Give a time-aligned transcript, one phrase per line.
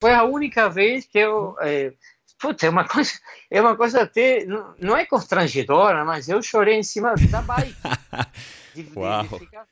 [0.00, 1.54] foi a única vez que eu.
[1.60, 1.92] É,
[2.40, 3.12] putz, é uma coisa,
[3.50, 4.44] é uma coisa até.
[4.46, 7.76] Não, não é constrangedora, mas eu chorei em cima da bike.
[8.72, 9.24] De, Uau.
[9.24, 9.66] De, ficar...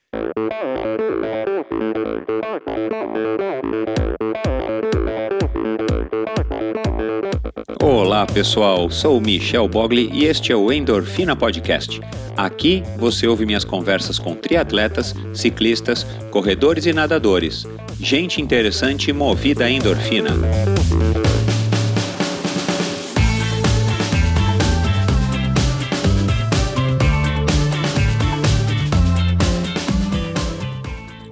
[7.83, 12.01] Olá pessoal, sou Michel Bogli e este é o Endorfina Podcast.
[12.37, 17.67] Aqui você ouve minhas conversas com triatletas, ciclistas, corredores e nadadores.
[18.01, 20.31] Gente interessante movida a endorfina.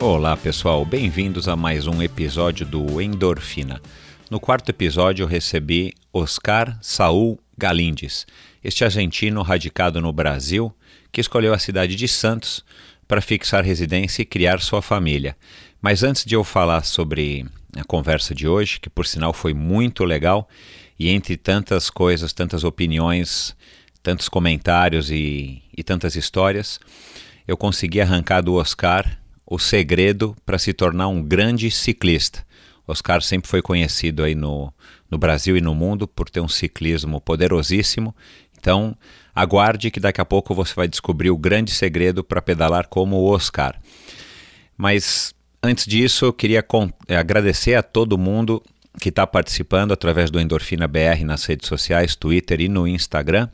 [0.00, 3.80] Olá pessoal, bem-vindos a mais um episódio do Endorfina.
[4.28, 8.26] No quarto episódio eu recebi Oscar Saul Galindes,
[8.62, 10.74] este argentino radicado no Brasil
[11.12, 12.64] que escolheu a cidade de Santos
[13.06, 15.36] para fixar residência e criar sua família.
[15.80, 20.02] Mas antes de eu falar sobre a conversa de hoje, que por sinal foi muito
[20.02, 20.48] legal,
[20.98, 23.54] e entre tantas coisas, tantas opiniões,
[24.02, 26.80] tantos comentários e, e tantas histórias,
[27.46, 32.44] eu consegui arrancar do Oscar o segredo para se tornar um grande ciclista.
[32.86, 34.72] Oscar sempre foi conhecido aí no,
[35.10, 38.14] no Brasil e no mundo por ter um ciclismo poderosíssimo.
[38.58, 38.96] Então,
[39.34, 43.30] aguarde que daqui a pouco você vai descobrir o grande segredo para pedalar como o
[43.30, 43.78] Oscar.
[44.76, 46.64] Mas antes disso, eu queria
[47.08, 48.62] eh, agradecer a todo mundo
[49.00, 53.48] que está participando através do Endorfina BR nas redes sociais, Twitter e no Instagram,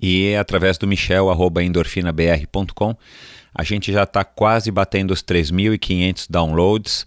[0.00, 2.96] e através do Michel, arroba endorfinabr.com.
[3.54, 7.06] A gente já está quase batendo os 3.500 downloads,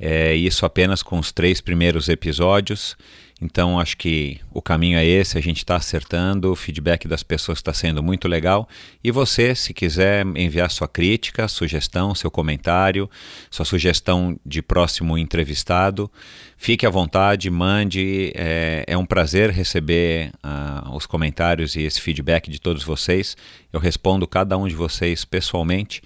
[0.00, 2.96] é, isso apenas com os três primeiros episódios.
[3.42, 7.58] Então acho que o caminho é esse, a gente está acertando, o feedback das pessoas
[7.58, 8.68] está sendo muito legal.
[9.02, 13.08] E você, se quiser enviar sua crítica, sugestão, seu comentário,
[13.50, 16.10] sua sugestão de próximo entrevistado,
[16.58, 18.30] fique à vontade, mande.
[18.34, 23.38] É, é um prazer receber uh, os comentários e esse feedback de todos vocês.
[23.72, 26.02] Eu respondo cada um de vocês pessoalmente.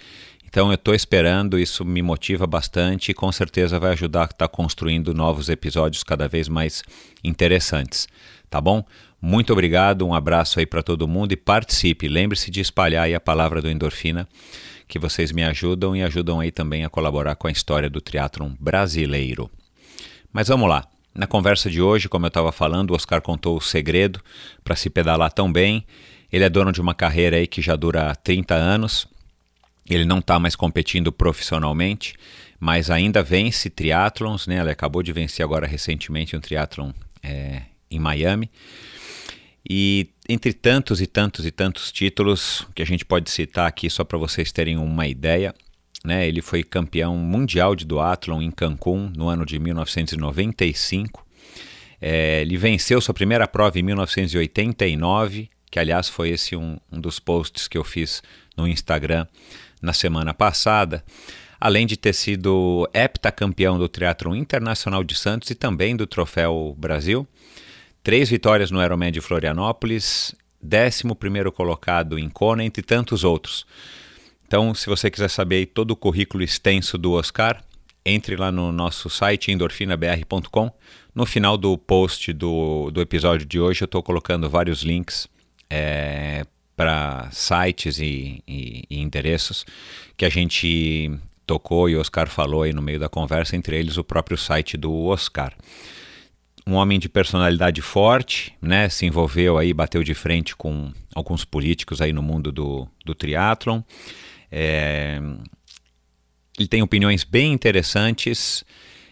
[0.54, 4.36] Então eu estou esperando, isso me motiva bastante e com certeza vai ajudar a estar
[4.36, 6.84] tá construindo novos episódios cada vez mais
[7.24, 8.06] interessantes.
[8.48, 8.84] Tá bom?
[9.20, 12.06] Muito obrigado, um abraço aí para todo mundo e participe.
[12.06, 14.28] Lembre-se de espalhar aí a palavra do endorfina,
[14.86, 18.52] que vocês me ajudam e ajudam aí também a colaborar com a história do triatlon
[18.60, 19.50] brasileiro.
[20.32, 20.86] Mas vamos lá.
[21.12, 24.20] Na conversa de hoje, como eu estava falando, o Oscar contou o segredo
[24.62, 25.84] para se pedalar tão bem.
[26.32, 29.12] Ele é dono de uma carreira aí que já dura 30 anos
[29.88, 32.14] ele não está mais competindo profissionalmente,
[32.58, 34.60] mas ainda vence triatlons, né?
[34.60, 38.50] Ele acabou de vencer agora recentemente um triatlon é, em Miami.
[39.68, 44.04] E entre tantos e tantos e tantos títulos que a gente pode citar aqui só
[44.04, 45.54] para vocês terem uma ideia,
[46.04, 46.26] né?
[46.26, 51.26] Ele foi campeão mundial de duatlon em Cancún no ano de 1995.
[52.00, 57.18] É, ele venceu sua primeira prova em 1989, que aliás foi esse um, um dos
[57.18, 58.22] posts que eu fiz
[58.56, 59.26] no Instagram
[59.84, 61.04] na semana passada,
[61.60, 67.26] além de ter sido heptacampeão do Teatro Internacional de Santos e também do Troféu Brasil.
[68.02, 71.04] Três vitórias no Ironman de Florianópolis, 11
[71.52, 73.66] colocado em Kona, entre tantos outros.
[74.46, 77.62] Então, se você quiser saber todo o currículo extenso do Oscar,
[78.04, 80.70] entre lá no nosso site endorfinabr.com.
[81.14, 85.26] No final do post do, do episódio de hoje, eu estou colocando vários links
[85.70, 86.44] é,
[86.76, 89.64] para sites e, e, e, endereços
[90.16, 91.12] que a gente
[91.46, 94.76] tocou e o Oscar falou aí no meio da conversa, entre eles o próprio site
[94.76, 95.52] do Oscar.
[96.66, 102.00] Um homem de personalidade forte, né, se envolveu aí, bateu de frente com alguns políticos
[102.00, 103.82] aí no mundo do, do triatlon.
[104.50, 105.20] É,
[106.58, 108.64] ele tem opiniões bem interessantes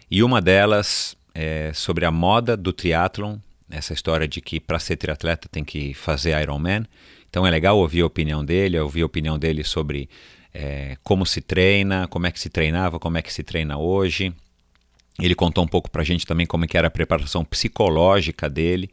[0.09, 3.37] e uma delas é sobre a moda do triatlon,
[3.69, 6.85] essa história de que para ser triatleta tem que fazer Ironman.
[7.33, 10.07] Então é legal ouvir a opinião dele, ouvir a opinião dele sobre
[10.53, 14.31] é, como se treina, como é que se treinava, como é que se treina hoje.
[15.19, 18.47] Ele contou um pouco para a gente também como é que era a preparação psicológica
[18.47, 18.87] dele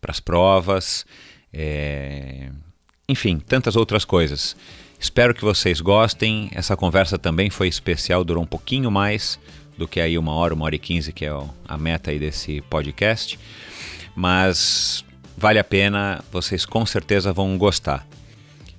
[0.00, 1.06] para as provas,
[1.52, 2.50] é...
[3.08, 4.56] enfim, tantas outras coisas.
[4.98, 6.50] Espero que vocês gostem.
[6.52, 9.38] Essa conversa também foi especial, durou um pouquinho mais
[9.78, 11.30] do que aí uma hora, uma hora e quinze, que é
[11.68, 13.38] a meta aí desse podcast.
[14.16, 15.04] Mas
[15.36, 18.06] Vale a pena, vocês com certeza vão gostar.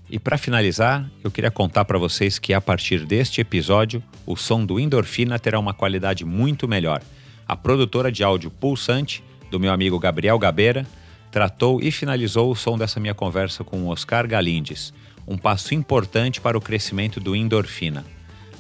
[0.09, 4.65] E para finalizar, eu queria contar para vocês que a partir deste episódio, o som
[4.65, 7.01] do Endorfina terá uma qualidade muito melhor.
[7.47, 10.85] A produtora de áudio Pulsante, do meu amigo Gabriel Gabeira,
[11.31, 14.93] tratou e finalizou o som dessa minha conversa com o Oscar Galindes,
[15.27, 18.05] um passo importante para o crescimento do Endorfina.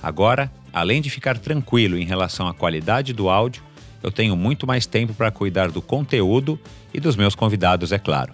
[0.03, 3.63] Agora, além de ficar tranquilo em relação à qualidade do áudio,
[4.05, 6.59] eu tenho muito mais tempo para cuidar do conteúdo
[6.93, 8.33] e dos meus convidados, é claro.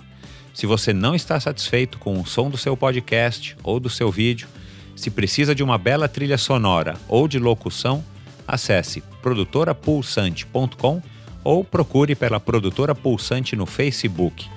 [0.53, 4.50] Se você não está satisfeito com o som do seu podcast ou do seu vídeo,
[4.97, 8.03] se precisa de uma bela trilha sonora ou de locução,
[8.45, 11.01] acesse produtorapulsante.com
[11.41, 14.50] ou procure pela Produtora Pulsante no Facebook.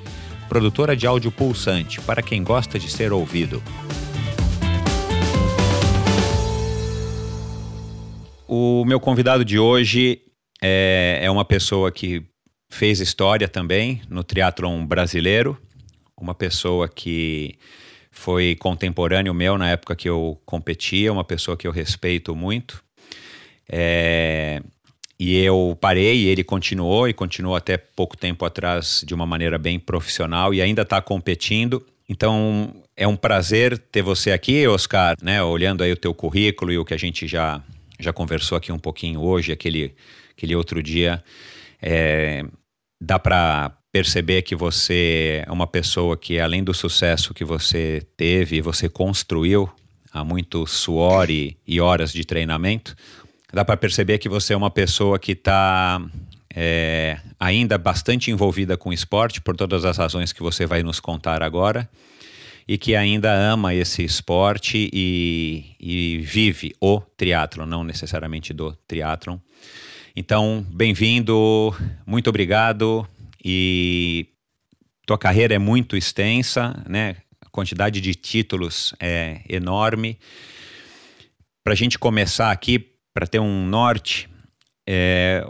[0.48, 3.62] Produtora de áudio pulsante, para quem gosta de ser ouvido.
[8.48, 10.20] O meu convidado de hoje
[10.62, 12.24] é, é uma pessoa que
[12.68, 15.56] fez história também no triatlon brasileiro,
[16.16, 17.56] uma pessoa que
[18.10, 22.82] foi contemporâneo meu na época que eu competia, uma pessoa que eu respeito muito.
[23.68, 24.62] É,
[25.18, 29.58] e eu parei e ele continuou e continuou até pouco tempo atrás de uma maneira
[29.58, 31.84] bem profissional e ainda está competindo.
[32.08, 35.42] Então é um prazer ter você aqui, Oscar, né?
[35.42, 37.62] Olhando aí o teu currículo e o que a gente já
[37.98, 39.94] já conversou aqui um pouquinho hoje, aquele
[40.36, 41.22] aquele outro dia.
[41.80, 42.44] É,
[43.00, 48.60] dá para perceber que você é uma pessoa que, além do sucesso que você teve
[48.60, 49.70] você construiu
[50.12, 52.96] há muito suor e, e horas de treinamento,
[53.52, 56.00] dá para perceber que você é uma pessoa que está
[56.54, 61.42] é, ainda bastante envolvida com esporte, por todas as razões que você vai nos contar
[61.42, 61.88] agora,
[62.66, 69.38] e que ainda ama esse esporte e, e vive o triatlo, não necessariamente do triatlon.
[70.16, 71.74] Então, bem-vindo,
[72.06, 73.06] muito obrigado
[73.44, 74.26] e
[75.06, 77.16] tua carreira é muito extensa, né?
[77.40, 80.18] A quantidade de títulos é enorme.
[81.62, 82.78] Para a gente começar aqui,
[83.12, 84.28] para ter um norte,
[84.86, 85.46] é,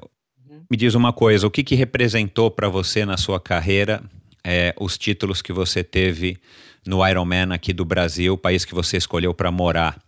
[0.49, 0.65] uhum.
[0.71, 4.03] me diz uma coisa: o que, que representou para você na sua carreira
[4.45, 6.39] é, os títulos que você teve
[6.87, 9.99] no Ironman aqui do Brasil, país que você escolheu para morar?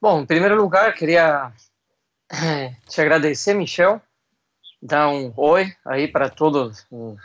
[0.00, 1.52] Bom, em primeiro lugar, queria
[2.88, 4.00] te agradecer, Michel,
[4.82, 7.18] dar um oi aí para todos os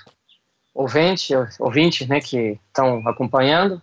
[1.59, 3.81] ouvintes né, que estão acompanhando.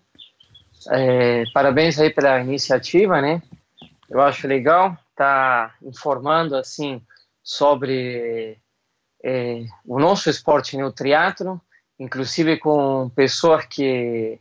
[0.89, 3.43] É, parabéns aí pela iniciativa, né?
[4.09, 7.03] Eu acho legal estar tá informando assim
[7.43, 8.59] sobre
[9.23, 11.61] é, o nosso esporte, né, o triatlo,
[11.99, 14.39] inclusive com pessoas que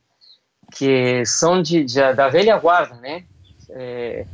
[0.71, 3.23] que são de, de da velha guarda, né?
[3.69, 4.25] É,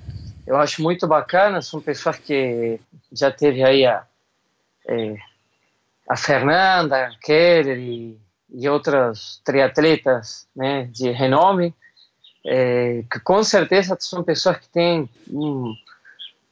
[0.48, 2.80] eu acho muito bacana, são pessoas que
[3.12, 4.06] já teve aí a
[4.88, 5.16] é,
[6.08, 8.20] a Fernanda, a Keller e,
[8.50, 11.74] e outras triatletas né, de renome,
[12.46, 15.74] é, que com certeza são pessoas que têm um,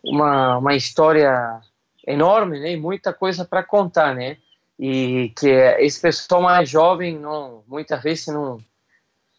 [0.04, 1.60] uma, uma história
[2.07, 4.38] enorme né, e muita coisa para contar, né?
[4.80, 5.50] E que
[5.80, 8.58] esse pessoal mais jovem não, muitas vezes não,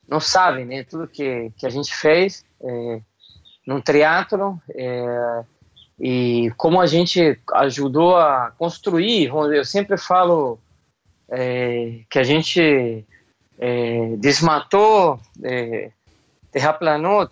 [0.07, 3.01] não sabe né, tudo que, que a gente fez é,
[3.67, 4.61] no triatlo.
[4.75, 5.45] É,
[5.99, 10.59] e como a gente ajudou a construir, eu sempre falo
[11.31, 13.07] é, que a gente
[13.59, 15.91] é, desmatou, é,
[16.51, 17.29] terraplanou,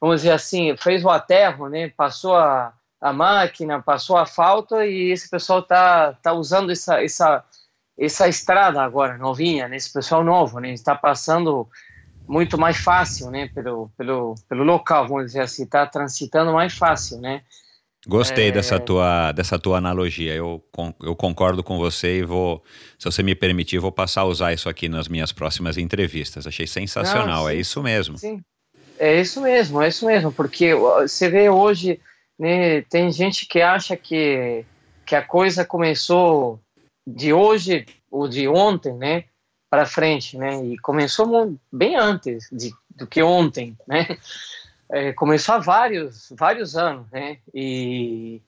[0.00, 1.88] vamos dizer assim, fez o aterro, né?
[1.96, 2.72] passou a,
[3.06, 7.44] a máquina, passou a falta e esse pessoal está tá usando essa, essa,
[7.96, 9.76] essa estrada agora, novinha, né?
[9.76, 10.72] esse pessoal novo, né?
[10.72, 11.68] está passando
[12.26, 17.20] muito mais fácil, né, pelo, pelo, pelo local, vamos dizer assim, está transitando mais fácil,
[17.20, 17.42] né.
[18.08, 18.52] Gostei é...
[18.52, 20.60] dessa, tua, dessa tua analogia, eu,
[21.00, 22.64] eu concordo com você e vou,
[22.98, 26.66] se você me permitir, vou passar a usar isso aqui nas minhas próximas entrevistas, achei
[26.66, 28.18] sensacional, Não, é isso mesmo.
[28.18, 28.42] Sim,
[28.98, 32.00] é isso mesmo, é isso mesmo, porque você vê hoje,
[32.38, 34.64] né, tem gente que acha que,
[35.04, 36.60] que a coisa começou
[37.06, 39.24] de hoje ou de ontem, né,
[39.70, 40.64] para frente, né?
[40.64, 44.18] E começou bem antes de, do que ontem, né?
[44.88, 47.38] É, começou há vários, vários anos, né?
[47.52, 48.40] E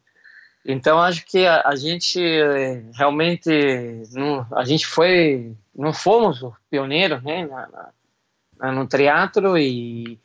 [0.64, 3.50] então acho que a, a gente é, realmente
[4.12, 7.46] não, a gente foi, não fomos os pioneiros, né?
[7.46, 7.90] Na,
[8.58, 10.20] na, no teatro e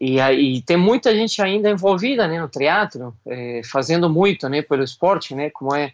[0.00, 4.82] e, e tem muita gente ainda envolvida né, no teatro, é, fazendo muito né, pelo
[4.82, 5.92] esporte, né, como é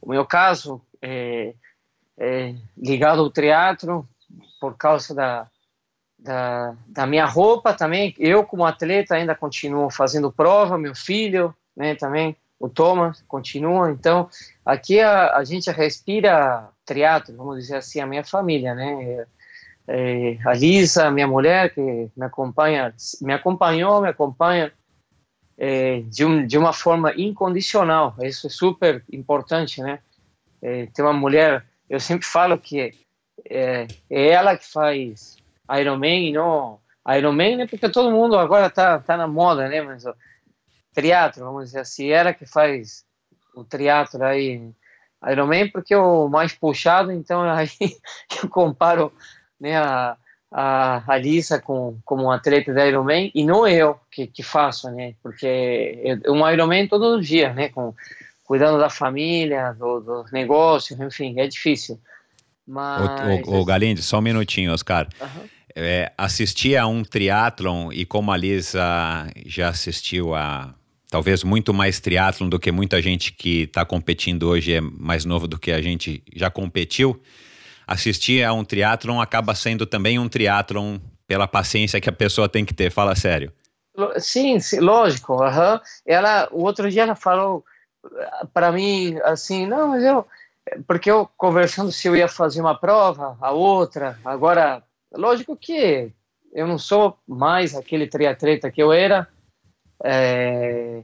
[0.00, 0.80] o meu caso.
[1.00, 1.54] É,
[2.18, 4.08] é, ligado ao teatro
[4.60, 5.48] por causa da,
[6.16, 8.14] da, da, minha roupa também.
[8.18, 13.90] Eu, como atleta, ainda continuo fazendo prova, meu filho né, também, o Thomas, continua.
[13.90, 14.28] Então,
[14.64, 19.26] aqui a, a gente respira teatro, vamos dizer assim, a minha família, né?
[19.86, 24.72] É, a Lisa, minha mulher, que me acompanha, me acompanhou, me acompanha
[25.58, 28.14] é, de, um, de uma forma incondicional.
[28.20, 29.98] Isso é super importante, né?
[30.60, 32.94] É, ter uma mulher eu sempre falo que
[33.50, 35.36] é, é ela que faz
[35.78, 36.80] Iron Man não
[37.16, 37.66] Iron Man, né?
[37.66, 39.82] Porque todo mundo agora tá, tá na moda, né?
[39.82, 40.04] Mas
[40.94, 43.04] teatro, vamos dizer assim, ela que faz
[43.54, 44.72] o triatlo aí,
[45.30, 47.68] Ironman, porque é o mais puxado, então aí
[48.42, 49.12] eu comparo
[49.62, 50.16] né, a,
[50.50, 55.14] a, a Lisa com, como atleta da Ironman, e não eu que, que faço, né,
[55.22, 57.94] porque é um Ironman todos os dias, né, com,
[58.44, 61.98] cuidando da família, do, dos negócios, enfim, é difícil.
[62.66, 63.46] Mas...
[63.46, 65.08] O, o, o Galinde, só um minutinho, Oscar.
[65.20, 65.48] Uhum.
[65.74, 70.74] É, assistir a um triatlon e como a Lisa já assistiu a
[71.08, 75.46] talvez muito mais triatlon do que muita gente que está competindo hoje é mais novo
[75.46, 77.20] do que a gente já competiu.
[77.92, 82.64] Assistir a um triatlon acaba sendo também um triatlon pela paciência que a pessoa tem
[82.64, 82.90] que ter.
[82.90, 83.52] Fala sério.
[84.18, 85.34] Sim, sim lógico.
[85.34, 85.78] Uhum.
[86.06, 87.64] Ela, o outro dia ela falou
[88.52, 90.26] para mim assim, não, mas eu
[90.86, 94.82] porque eu conversando se eu ia fazer uma prova, a outra, agora,
[95.12, 96.12] lógico que
[96.52, 99.26] eu não sou mais aquele triatleta que eu era,
[100.04, 101.02] é,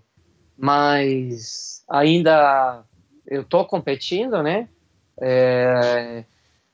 [0.57, 2.85] mas ainda
[3.27, 4.69] eu estou competindo, né?
[5.21, 6.25] É,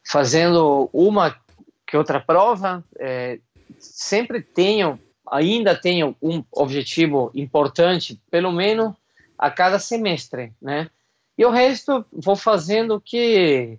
[0.05, 1.37] fazendo uma
[1.87, 3.39] que outra prova, é,
[3.79, 4.99] sempre tenho,
[5.31, 8.95] ainda tenho um objetivo importante, pelo menos
[9.39, 10.89] a cada semestre, né?
[11.37, 13.79] E o resto vou fazendo o que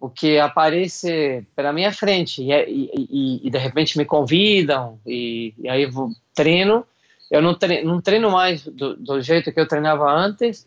[0.00, 5.54] o que aparece pela minha frente e, e, e, e de repente me convidam e,
[5.68, 6.86] aí vou treino.
[7.30, 10.66] Eu não treino, não treino mais do, do, jeito que eu treinava antes,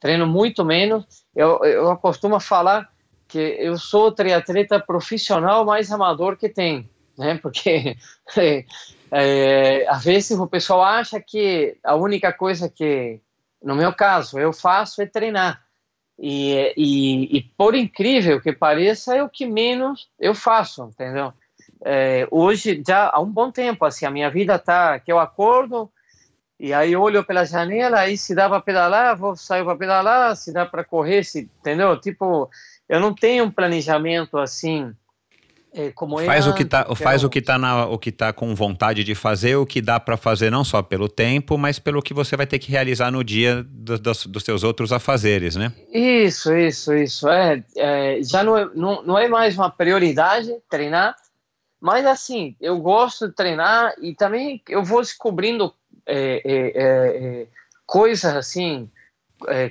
[0.00, 1.04] treino muito menos.
[1.34, 2.91] Eu, eu costumo falar
[3.32, 7.38] que eu sou o triatleta profissional mais amador que tem, né?
[7.42, 7.96] Porque
[8.36, 8.64] é,
[9.10, 13.20] é, às vezes o pessoal acha que a única coisa que
[13.62, 15.62] no meu caso, eu faço é treinar.
[16.18, 21.32] E, e, e, por incrível que pareça, é o que menos eu faço, entendeu?
[21.84, 25.90] É, hoje, já há um bom tempo, assim, a minha vida tá que eu acordo
[26.62, 30.52] e aí olho pela janela, aí se dá para pedalar, vou sair para pedalar, se
[30.52, 31.98] dá para correr, se, entendeu?
[32.00, 32.48] Tipo,
[32.88, 34.94] eu não tenho um planejamento assim
[35.74, 38.54] é, como faz o que tá, faz o que tá na, o que tá com
[38.54, 42.14] vontade de fazer, o que dá para fazer não só pelo tempo, mas pelo que
[42.14, 45.72] você vai ter que realizar no dia do, dos, dos seus outros afazeres, né?
[45.92, 47.28] Isso, isso, isso.
[47.28, 51.16] É, é, já não é, não, não é mais uma prioridade treinar,
[51.80, 55.74] mas assim, eu gosto de treinar e também eu vou descobrindo
[56.06, 57.46] é, é, é
[57.86, 58.90] coisas assim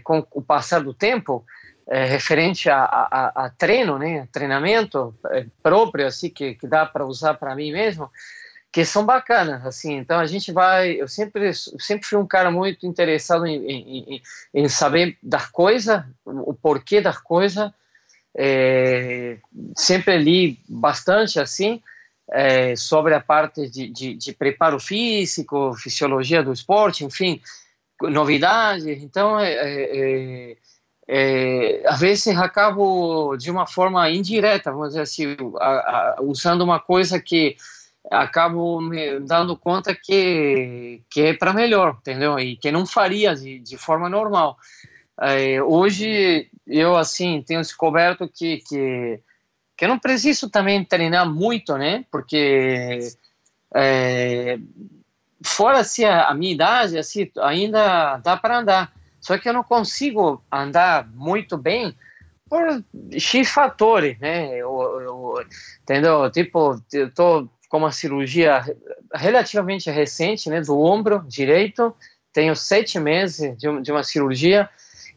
[0.03, 1.45] com o passar do tempo
[1.91, 7.05] é, referente a, a, a, treino, né, treinamento é, próprio, assim, que, que dá para
[7.05, 8.09] usar para mim mesmo,
[8.71, 12.87] que são bacanas, assim, então a gente vai, eu sempre, sempre fui um cara muito
[12.87, 14.21] interessado em, em,
[14.53, 17.73] em saber dar coisa, o porquê dar coisa,
[18.33, 19.37] é,
[19.75, 21.83] sempre li bastante, assim,
[22.31, 27.41] é, sobre a parte de, de, de, preparo físico, fisiologia do esporte, enfim,
[28.01, 30.57] novidades, então, é, é, é
[31.13, 36.79] é, às vezes acabo de uma forma indireta, vamos dizer assim, a, a, usando uma
[36.79, 37.57] coisa que
[38.09, 42.39] acabo me dando conta que, que é para melhor, entendeu?
[42.39, 44.57] E que não faria de, de forma normal.
[45.19, 49.19] É, hoje eu assim tenho descoberto que, que
[49.81, 52.05] que eu não preciso também treinar muito, né?
[52.11, 52.99] Porque
[53.73, 54.59] é,
[55.43, 58.93] fora assim a, a minha idade, assim ainda dá para andar.
[59.19, 61.97] Só que eu não consigo andar muito bem
[62.47, 62.61] por
[63.17, 64.55] X fatores, né?
[64.55, 65.45] Eu, eu,
[65.81, 66.29] entendeu?
[66.29, 68.63] Tipo, eu tô com uma cirurgia
[69.11, 70.61] relativamente recente, né?
[70.61, 71.91] Do ombro direito.
[72.31, 74.69] Tenho sete meses de, de uma cirurgia.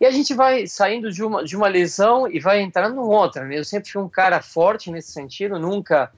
[0.04, 3.46] E a gente vai saindo de uma, de uma lesão e vai entrando em outra,
[3.46, 3.58] né?
[3.58, 6.12] Eu sempre fui um cara forte nesse sentido, nunca,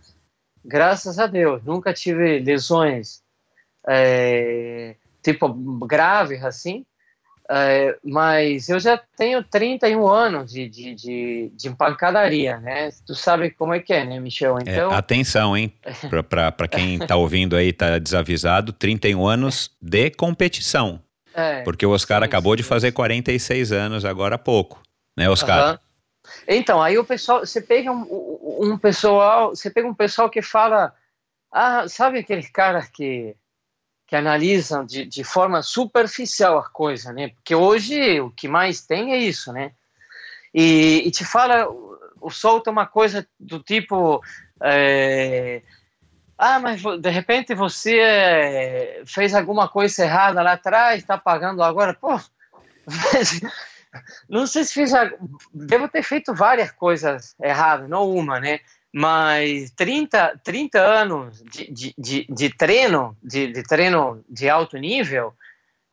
[0.65, 3.23] graças a Deus, nunca tive lesões
[3.87, 5.49] é, tipo
[5.87, 6.85] graves assim.
[7.49, 12.91] É, mas eu já tenho 31 anos de, de, de, de pancadaria, né?
[13.07, 14.59] Tu sabe como é que é, né, Michel?
[14.59, 14.91] É, então...
[14.91, 15.73] É, atenção, hein?
[16.29, 21.01] Para quem está ouvindo aí, está desavisado, 31 anos de competição.
[21.37, 24.83] É, porque o Oscar sim, acabou sim, de fazer 46 anos agora há pouco,
[25.15, 25.73] né, Oscar?
[25.73, 25.79] Uhum.
[26.49, 30.95] Então, aí o pessoal, você pega um, um pessoal, você pega um pessoal que fala,
[31.53, 33.37] ah, sabe aquele cara que
[34.09, 37.31] que analisam de, de forma superficial a coisa, né?
[37.31, 39.73] Porque hoje o que mais tem é isso, né?
[40.55, 41.69] E, e te fala,
[42.21, 44.23] o solta uma coisa do tipo,
[44.63, 45.63] é,
[46.39, 51.95] ah, mas de repente você é, fez alguma coisa errada lá atrás, está pagando agora,
[51.95, 52.21] pô.
[54.29, 54.93] não sei se fiz,
[55.53, 58.61] devo ter feito várias coisas erradas, não uma, né?
[58.99, 65.35] mas 30, 30 anos de, de, de, de treino, de, de, treino de alto nível,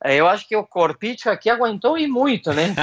[0.04, 2.76] Eu acho que o corpite aqui aguentou e muito, né?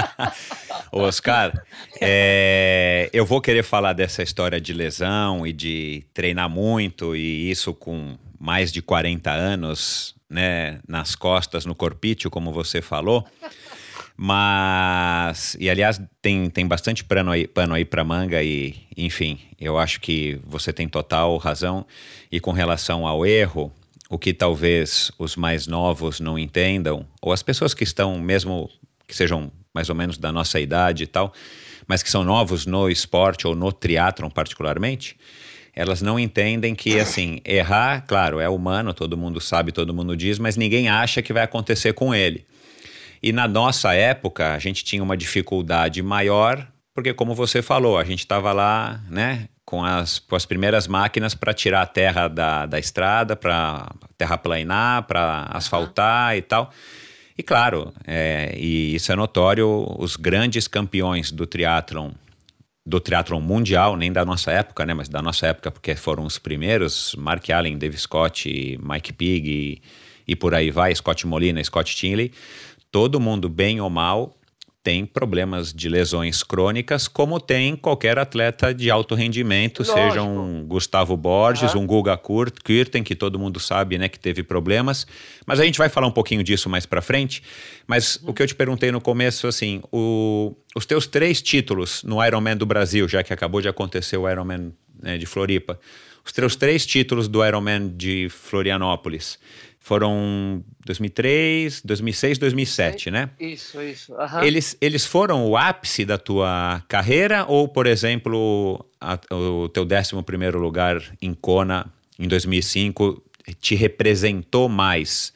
[0.90, 1.52] Oscar,
[2.00, 7.74] é, eu vou querer falar dessa história de lesão e de treinar muito e isso
[7.74, 13.26] com mais de 40 anos, né, nas costas, no corpício, como você falou.
[14.16, 19.78] Mas, e aliás, tem, tem bastante pano aí, pano aí para manga e, enfim, eu
[19.78, 21.86] acho que você tem total razão.
[22.30, 23.72] E com relação ao erro,
[24.10, 28.68] o que talvez os mais novos não entendam, ou as pessoas que estão mesmo,
[29.06, 31.32] que sejam mais ou menos da nossa idade e tal,
[31.86, 35.16] mas que são novos no esporte ou no triatlon particularmente,
[35.72, 40.40] elas não entendem que, assim, errar, claro, é humano, todo mundo sabe, todo mundo diz,
[40.40, 42.44] mas ninguém acha que vai acontecer com ele.
[43.22, 48.02] E na nossa época, a gente tinha uma dificuldade maior, porque, como você falou, a
[48.04, 52.66] gente estava lá, né, com as, com as primeiras máquinas para tirar a terra da,
[52.66, 56.38] da estrada, para terraplanar, para asfaltar uhum.
[56.38, 56.72] e tal.
[57.38, 62.10] E claro, é, e isso é notório, os grandes campeões do triatlon,
[62.84, 66.36] do triatlon mundial, nem da nossa época, né, mas da nossa época, porque foram os
[66.36, 69.82] primeiros, Mark Allen, Dave Scott, Mike Pig e,
[70.26, 72.32] e por aí vai, Scott Molina, Scott Tinley,
[72.90, 74.34] todo mundo bem ou mal
[74.82, 79.98] tem problemas de lesões crônicas, como tem qualquer atleta de alto rendimento, Lógico.
[79.98, 81.82] seja um Gustavo Borges, uhum.
[81.82, 82.18] um Guga
[82.64, 85.06] Kirten, que todo mundo sabe né, que teve problemas.
[85.46, 87.42] Mas a gente vai falar um pouquinho disso mais para frente.
[87.86, 88.30] Mas uhum.
[88.30, 92.56] o que eu te perguntei no começo, assim, o, os teus três títulos no Ironman
[92.56, 94.72] do Brasil, já que acabou de acontecer o Ironman
[95.02, 95.78] né, de Floripa,
[96.24, 99.38] os teus três títulos do Ironman de Florianópolis,
[99.90, 103.28] foram 2003, 2006, 2007, né?
[103.40, 104.12] Isso, isso.
[104.14, 104.44] Uhum.
[104.44, 110.22] Eles, eles foram o ápice da tua carreira ou, por exemplo, a, o teu 11
[110.22, 113.20] primeiro lugar em Kona em 2005
[113.60, 115.32] te representou mais?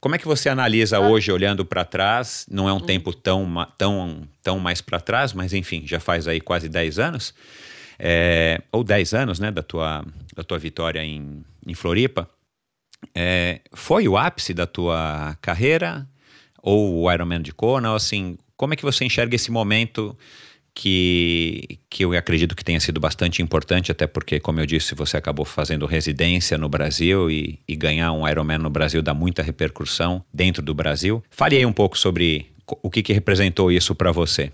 [0.00, 1.00] Como é que você analisa ah.
[1.00, 2.46] hoje, olhando para trás?
[2.50, 2.80] Não é um hum.
[2.80, 3.46] tempo tão,
[3.76, 7.34] tão, tão mais para trás, mas enfim, já faz aí quase 10 anos,
[7.98, 10.02] é, ou 10 anos, né, da tua,
[10.34, 12.26] da tua vitória em, em Floripa.
[13.14, 16.06] É, foi o ápice da tua carreira?
[16.62, 17.90] Ou o Ironman de Kona?
[17.90, 20.16] Ou assim, como é que você enxerga esse momento
[20.74, 25.16] que, que eu acredito que tenha sido bastante importante, até porque, como eu disse, você
[25.16, 30.24] acabou fazendo residência no Brasil e, e ganhar um Ironman no Brasil dá muita repercussão
[30.32, 31.22] dentro do Brasil.
[31.30, 32.50] Fale aí um pouco sobre
[32.82, 34.52] o que, que representou isso para você.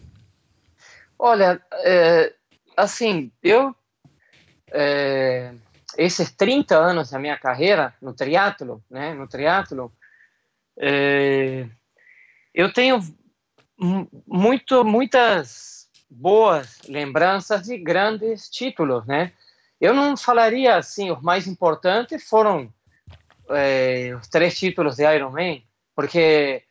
[1.18, 2.32] Olha, é,
[2.76, 3.74] assim, eu
[4.72, 5.52] é,
[5.98, 9.92] esses 30 anos da minha carreira no triatlo, né, no triatlo,
[10.78, 11.66] é,
[12.54, 13.00] eu tenho
[14.24, 19.32] muito, muitas boas lembranças de grandes títulos, né?
[19.80, 22.72] Eu não falaria assim, os mais importantes foram
[23.50, 25.64] é, os três títulos de Ironman,
[25.96, 26.62] porque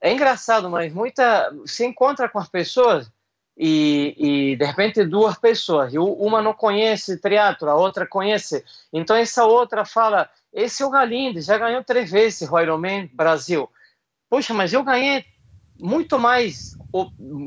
[0.00, 3.10] é engraçado, mas muita se encontra com as pessoas
[3.56, 4.14] e,
[4.52, 9.84] e, de repente duas pessoas, uma não conhece triatlo, a outra conhece, então essa outra
[9.84, 13.68] fala, esse é o Galinde, já ganhou três vezes o Ironman Brasil.
[14.28, 15.24] Poxa, mas eu ganhei
[15.78, 16.76] muito mais,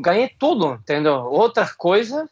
[0.02, 1.26] ganhei tudo, entendeu?
[1.26, 2.30] Outra coisa,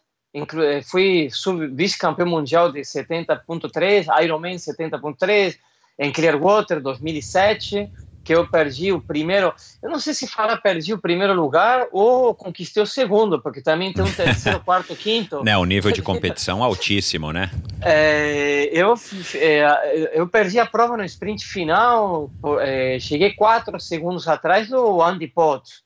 [0.84, 1.28] fui
[1.72, 5.58] vice-campeão mundial de 70.3, Ironman 70.3,
[5.98, 7.90] em Clearwater 2007,
[8.26, 9.54] que eu perdi o primeiro.
[9.80, 13.92] Eu não sei se fala perdi o primeiro lugar ou conquistei o segundo, porque também
[13.92, 15.44] tem um terceiro, quarto, quinto.
[15.44, 17.52] Né, o nível de competição altíssimo, né?
[17.80, 18.94] É, eu,
[19.36, 22.28] é, eu perdi a prova no sprint final,
[22.60, 25.84] é, cheguei quatro segundos atrás do Andy Potts.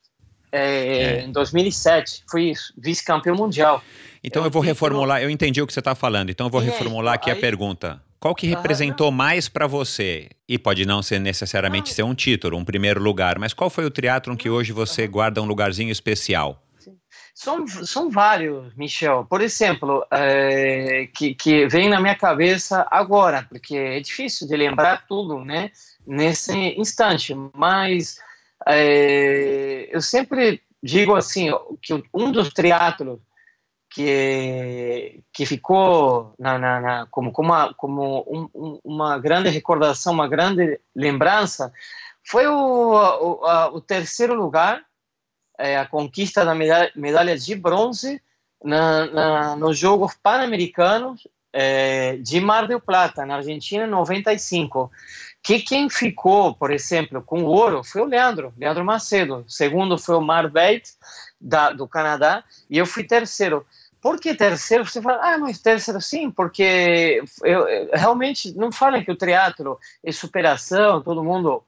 [0.50, 1.22] É, é.
[1.22, 3.82] Em 2007, fui vice-campeão mundial.
[4.24, 6.60] Então eu, eu vou reformular, eu entendi o que você está falando, então eu vou
[6.60, 8.00] reformular aqui aí, a pergunta.
[8.20, 10.28] Qual que representou ah, mais para você?
[10.46, 11.94] E pode não ser necessariamente ah.
[11.94, 15.40] ser um título, um primeiro lugar, mas qual foi o triatlon que hoje você guarda
[15.40, 16.62] um lugarzinho especial?
[17.34, 19.24] São, são vários, Michel.
[19.24, 25.06] Por exemplo, é, que, que vem na minha cabeça agora, porque é difícil de lembrar
[25.08, 25.70] tudo, né?
[26.06, 27.34] Nesse instante.
[27.54, 28.18] Mas
[28.68, 33.18] é, eu sempre digo assim que um dos triatlos
[33.90, 40.28] que que ficou na, na, na, como como uma, como um, uma grande recordação, uma
[40.28, 41.72] grande lembrança,
[42.24, 44.82] foi o, o, a, o terceiro lugar,
[45.58, 48.22] é, a conquista da medalha, medalha de bronze
[49.58, 54.90] nos Jogos Pan-Americanos é, de Mar del Plata, na Argentina, em 95.
[55.42, 59.44] Que quem ficou, por exemplo, com ouro foi o Leandro, Leandro Macedo.
[59.48, 60.96] segundo foi o Mar Bates,
[61.40, 63.66] da, do Canadá, e eu fui terceiro.
[64.00, 64.86] Por que terceiro?
[64.86, 69.78] Você fala, ah, mas terceiro sim, porque eu, eu, realmente não falam que o teatro
[70.02, 71.62] é superação, todo mundo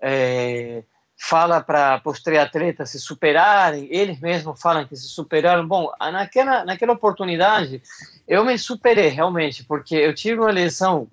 [0.00, 0.82] é,
[1.18, 5.66] fala para os triatletas se superarem, eles mesmos falam que se superaram.
[5.66, 7.82] Bom, naquela, naquela oportunidade,
[8.26, 11.08] eu me superei realmente, porque eu tive uma lesão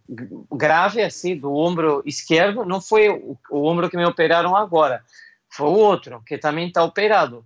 [0.51, 5.03] grave assim do ombro esquerdo, não foi o, o ombro que me operaram agora,
[5.49, 7.43] foi o outro, que também está operado.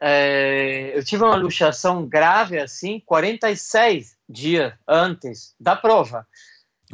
[0.00, 6.26] É, eu tive uma luxação grave assim, 46 dias antes da prova.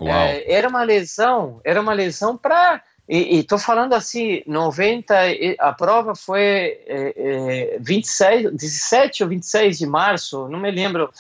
[0.01, 5.15] É, era uma lesão, era uma lesão para e estou falando assim, 90,
[5.59, 11.11] a prova foi é, é, 26, 17 ou 26 de março, não me lembro,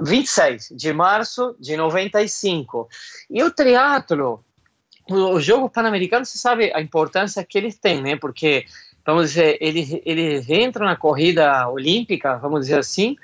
[0.00, 2.88] 26 de março de 95.
[3.30, 4.44] E o triatlo,
[5.08, 8.16] o, o jogo pan-americano, você sabe a importância que ele tem, né?
[8.16, 8.66] Porque,
[9.08, 13.16] vamos dizer, ele, ele entra na corrida olímpica, vamos dizer assim,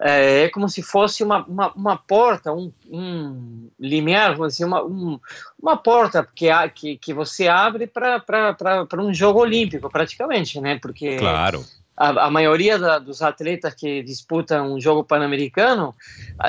[0.00, 4.84] é, é como se fosse uma, uma, uma porta, um, um limiar, vamos dizer, uma,
[4.84, 5.18] um,
[5.60, 10.78] uma porta que, que, que você abre para um jogo olímpico, praticamente, né?
[10.80, 11.64] Porque claro.
[11.96, 15.92] a, a maioria da, dos atletas que disputam um jogo pan-americano,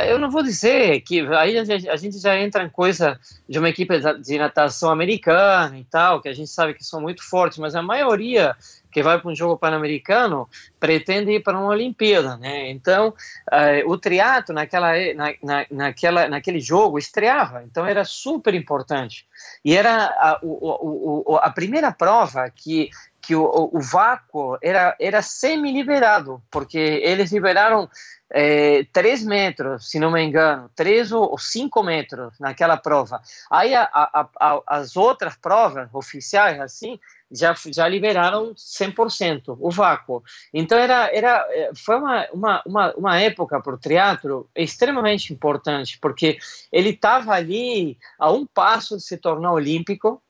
[0.05, 3.69] eu não vou dizer que aí a, a gente já entra em coisa de uma
[3.69, 7.73] equipe de natação americana e tal, que a gente sabe que são muito fortes, mas
[7.73, 8.55] a maioria
[8.93, 10.47] que vai para um jogo pan-americano
[10.79, 12.69] pretende ir para uma Olimpíada, né?
[12.69, 19.25] Então, uh, o triatlo naquela, na, na, naquela, naquele jogo estreava, então era super importante.
[19.65, 22.89] E era a, o, o, a primeira prova que
[23.23, 27.89] que o, o, vácuo era, era semi-liberado, porque eles liberaram
[28.29, 33.21] é, 3 metros, se não me engano, 3 ou 5 metros naquela prova.
[33.49, 36.99] Aí a, a, a, as outras provas oficiais, assim,
[37.31, 40.21] já, já liberaram 100% o vácuo.
[40.53, 45.97] Então era, era, eh, foi uma, uma, uma, uma época para o teatro extremamente importante,
[46.01, 46.37] porque
[46.73, 50.21] ele estava ali a um passo de se tornar olímpico,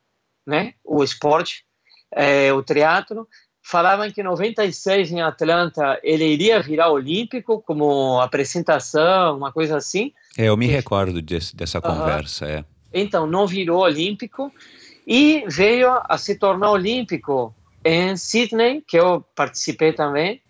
[0.46, 1.66] né, o esporte,
[2.16, 3.28] é, o teatro.
[3.62, 10.12] Falavam que em 96 em Atlanta ele iria virar olímpico como apresentação, uma coisa assim.
[10.38, 12.66] É, eu me recordo desse, dessa conversa, é.
[12.94, 14.52] Então, não virou olímpico,
[15.08, 20.42] e veio a se tornar olímpico em Sydney, que eu participei também,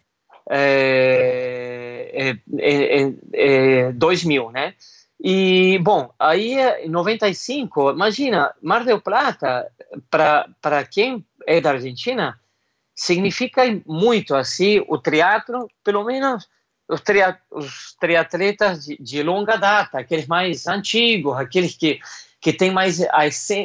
[0.50, 4.74] é, é, é, 2000, né?
[5.24, 9.72] E, bom, aí em 95, imagina, Mar del Plata,
[10.12, 12.40] para quem é da Argentina,
[12.96, 16.48] significa muito, assim, o teatro, pelo menos
[16.88, 17.02] os,
[17.52, 22.00] os triatletas de, de longa data, aqueles mais antigos, aqueles que
[22.44, 23.24] que tem mais a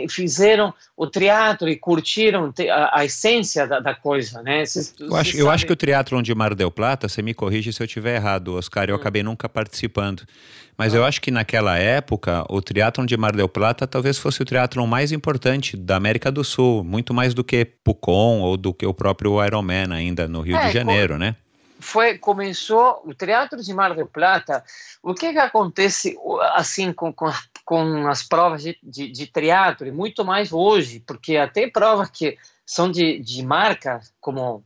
[0.09, 4.65] fizeram o teatro e curtiram a, a essência da, da, coisa, né?
[4.65, 7.73] Cês, eu, acho, eu acho que o teatro de Mar del Plata, você me corrige
[7.73, 9.01] se eu estiver errado, Oscar, eu hum.
[9.01, 10.23] acabei nunca participando.
[10.77, 10.99] Mas ah.
[10.99, 14.87] eu acho que naquela época, o triatlon de Mar del Plata talvez fosse o triatlon
[14.87, 18.95] mais importante da América do Sul, muito mais do que Pucon ou do que o
[18.95, 21.19] próprio Ironman ainda no Rio é, de Janeiro, com...
[21.19, 21.35] né?
[21.81, 24.65] Foi começou o teatro de Mar del Plata.
[25.03, 26.17] O que que acontece
[26.55, 27.31] assim com, com,
[27.65, 29.87] com as provas de, de, de teatro?
[29.87, 32.37] E muito mais hoje, porque até provas que
[32.67, 34.65] são de, de marca como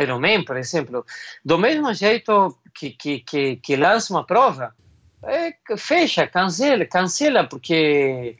[0.00, 1.04] Ironman, por exemplo,
[1.44, 4.74] do mesmo jeito que que, que, que lança uma prova,
[5.22, 8.38] é, fecha, cancela, cancela porque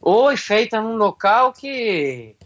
[0.00, 2.36] ou é feita num local que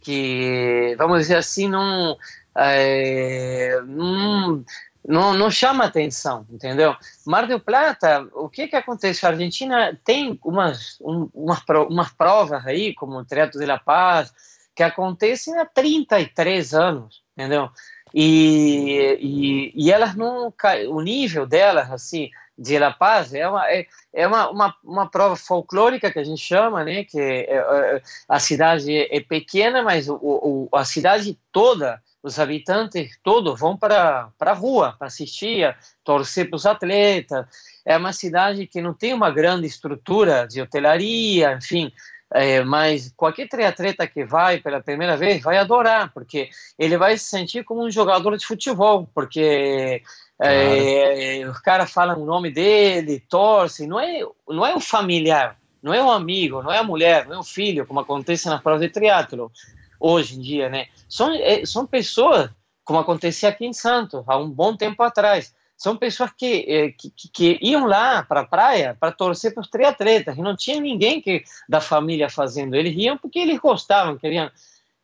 [0.00, 2.16] que vamos dizer assim não
[2.56, 4.64] é, não,
[5.06, 6.94] não, não, chama atenção, entendeu?
[7.26, 9.24] Mar del Plata, o que que acontece?
[9.24, 14.32] A Argentina tem umas, um, umas, umas provas aí, como o Teatro de la Paz,
[14.74, 17.70] que acontecem há 33 anos, entendeu?
[18.14, 20.52] E, e, e elas não
[20.90, 25.36] o nível delas assim de La Paz é uma é, é uma, uma, uma prova
[25.36, 30.18] folclórica que a gente chama né que é, é, a cidade é pequena mas o,
[30.20, 36.56] o, a cidade toda os habitantes todos vão para a rua para assistir, torcer para
[36.56, 37.46] os atletas.
[37.84, 41.92] É uma cidade que não tem uma grande estrutura de hotelaria, enfim,
[42.34, 47.24] é, mas qualquer triatleta que vai pela primeira vez vai adorar, porque ele vai se
[47.24, 50.02] sentir como um jogador de futebol, porque
[50.40, 55.92] é, os caras falam o nome dele, torcem, não é, não é um familiar, não
[55.92, 58.80] é um amigo, não é a mulher, não é um filho, como acontece nas provas
[58.80, 59.52] de triatlo
[60.00, 60.86] hoje em dia, né?
[61.08, 62.50] São, é, são pessoas,
[62.82, 67.10] como acontecia aqui em Santos, há um bom tempo atrás, são pessoas que, é, que,
[67.32, 71.20] que iam lá para a praia para torcer para os triatletas, e não tinha ninguém
[71.20, 74.48] que, da família fazendo, eles iam porque eles gostavam, queriam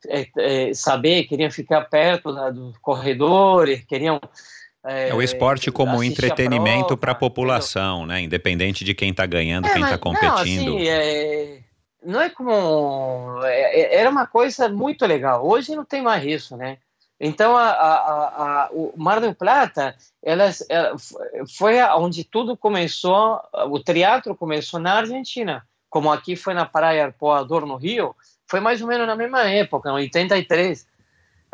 [0.07, 4.21] é, é, saber, queriam ficar perto da, dos corredores, queriam
[4.81, 8.21] é, o esporte como entretenimento para a população, né?
[8.21, 10.71] Independente de quem está ganhando, é, quem está competindo.
[10.71, 11.59] Não, assim, é,
[12.05, 15.45] não é como é, é, era uma coisa muito legal.
[15.45, 16.77] Hoje não tem mais isso, né?
[17.19, 20.51] Então a, a, a, o Mar del Plata, ela,
[21.57, 23.41] foi onde tudo começou.
[23.69, 28.15] O teatro começou na Argentina, como aqui foi na Praia Arpoador no Rio.
[28.47, 30.87] Foi mais ou menos na mesma época, em 83,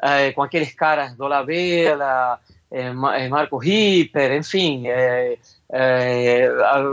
[0.02, 2.92] é, com aqueles caras do La Vela, é,
[3.28, 4.88] Marco Ripper, enfim.
[4.88, 5.38] É,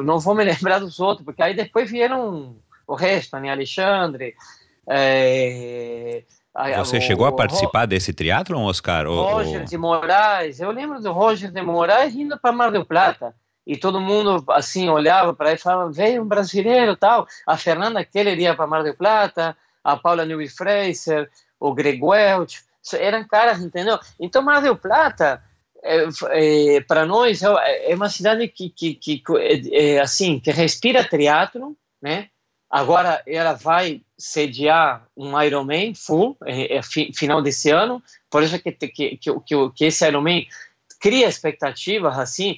[0.03, 2.57] não vou me lembrar dos outros, porque aí depois vieram
[2.87, 3.51] o resto, né?
[3.51, 4.35] Alexandre.
[6.77, 9.07] Você o, chegou a participar o, desse triatlon, Oscar?
[9.07, 9.65] Roger o...
[9.65, 10.61] de Moraes.
[10.61, 13.35] Eu lembro do Roger de Moraes indo para Mar del Plata.
[13.67, 17.27] E todo mundo, assim, olhava para ele e falava, veio um brasileiro tal.
[17.47, 22.63] A Fernanda Keller ia para Mar del Plata, a Paula Newey Fraser, o Greg Welch.
[22.95, 23.99] Eram caras, entendeu?
[24.19, 25.43] Então, Mar del Plata
[25.83, 30.51] é, é, para nós é, é, uma cidade que, que, que é, é, assim que
[30.51, 32.29] respira teatro, né?
[32.73, 38.73] Agora ela vai sediar um Ironman full é, é final desse ano, por isso que
[38.73, 40.47] que, que, que, esse Ironman
[40.99, 42.57] cria expectativas assim,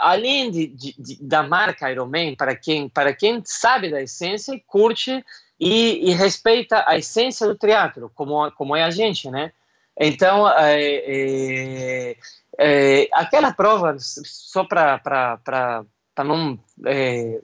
[0.00, 5.24] além de, de, de, da marca Ironman para quem para quem sabe da essência curte
[5.58, 9.52] e, e respeita a essência do teatro como como é a gente, né?
[9.98, 12.16] Então, é, é,
[12.58, 15.84] é, aquela prova, só para
[16.24, 17.40] não é,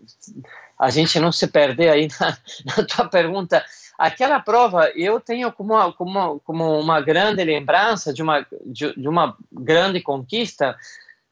[0.79, 3.65] a gente não se perder aí na, na, tua pergunta,
[3.99, 8.95] aquela prova eu tenho como uma, como uma, como uma grande lembrança de uma, de,
[8.95, 10.77] de uma grande conquista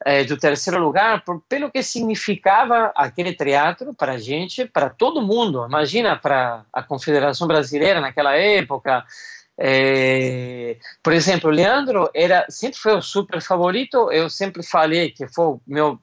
[0.05, 5.23] é, do terceiro lugar, por, pelo que significava aquele teatro para a gente, para todo
[5.23, 5.65] mundo.
[5.67, 9.05] Imagina para a Confederação Brasileira naquela época,
[9.59, 14.11] é, por exemplo, Leandro era sempre foi o super favorito.
[14.13, 15.99] Eu sempre falei que foi o meu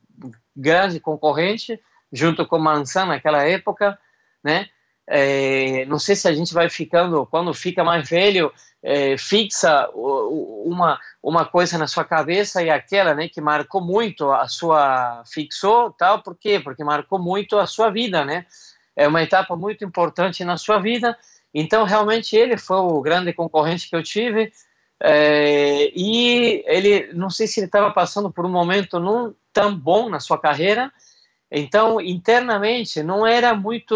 [0.55, 1.79] grande concorrente,
[2.13, 3.99] junto com Mansan naquela época,
[4.43, 4.69] né?
[5.05, 10.97] É, não sei se a gente vai ficando, quando fica mais velho, é, fixa uma
[11.21, 16.21] uma coisa na sua cabeça e aquela, né, que marcou muito a sua fixou, tal.
[16.21, 16.59] Por quê?
[16.59, 18.45] Porque marcou muito a sua vida, né?
[18.95, 21.17] É uma etapa muito importante na sua vida
[21.53, 24.51] então, realmente, ele foi o grande concorrente que eu tive.
[24.99, 30.09] É, e ele, não sei se ele estava passando por um momento não tão bom
[30.09, 30.91] na sua carreira.
[31.55, 33.93] Então, internamente, não era muito.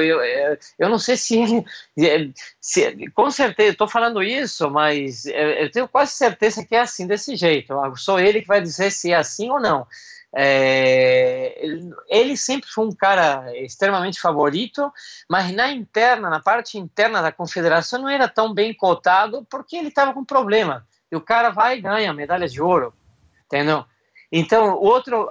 [0.00, 1.64] Eu, é, eu não sei se ele.
[1.98, 7.08] É, se, com certeza, estou falando isso, mas eu tenho quase certeza que é assim,
[7.08, 7.74] desse jeito.
[7.96, 9.84] Só ele que vai dizer se é assim ou não.
[10.32, 11.60] É,
[12.08, 14.92] ele sempre foi um cara extremamente favorito,
[15.28, 19.88] mas na interna, na parte interna da confederação, não era tão bem cotado porque ele
[19.88, 20.86] estava com problema.
[21.10, 22.94] E o cara vai e ganha medalha de ouro,
[23.46, 23.84] entendeu?
[24.30, 25.28] Então, outro.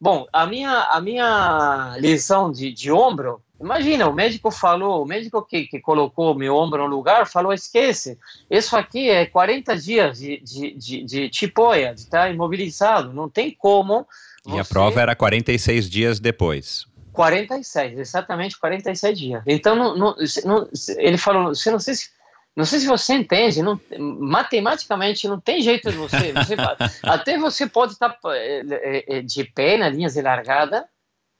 [0.00, 5.42] Bom, a minha, a minha lesão de, de ombro, imagina, o médico falou, o médico
[5.42, 8.18] que, que colocou meu ombro no lugar falou: esquece,
[8.50, 13.50] isso aqui é 40 dias de, de, de, de tipoia, de estar imobilizado, não tem
[13.50, 14.06] como
[14.46, 16.86] e a prova era 46 dias depois.
[17.12, 19.42] 46, exatamente 46 dias.
[19.46, 22.10] Então, não, não, não, ele falou, você não sei se
[22.54, 26.32] não sei se você entende, não, matematicamente não tem jeito de você.
[26.32, 26.54] você
[27.02, 30.86] até você pode estar é, de pé na linha de largada,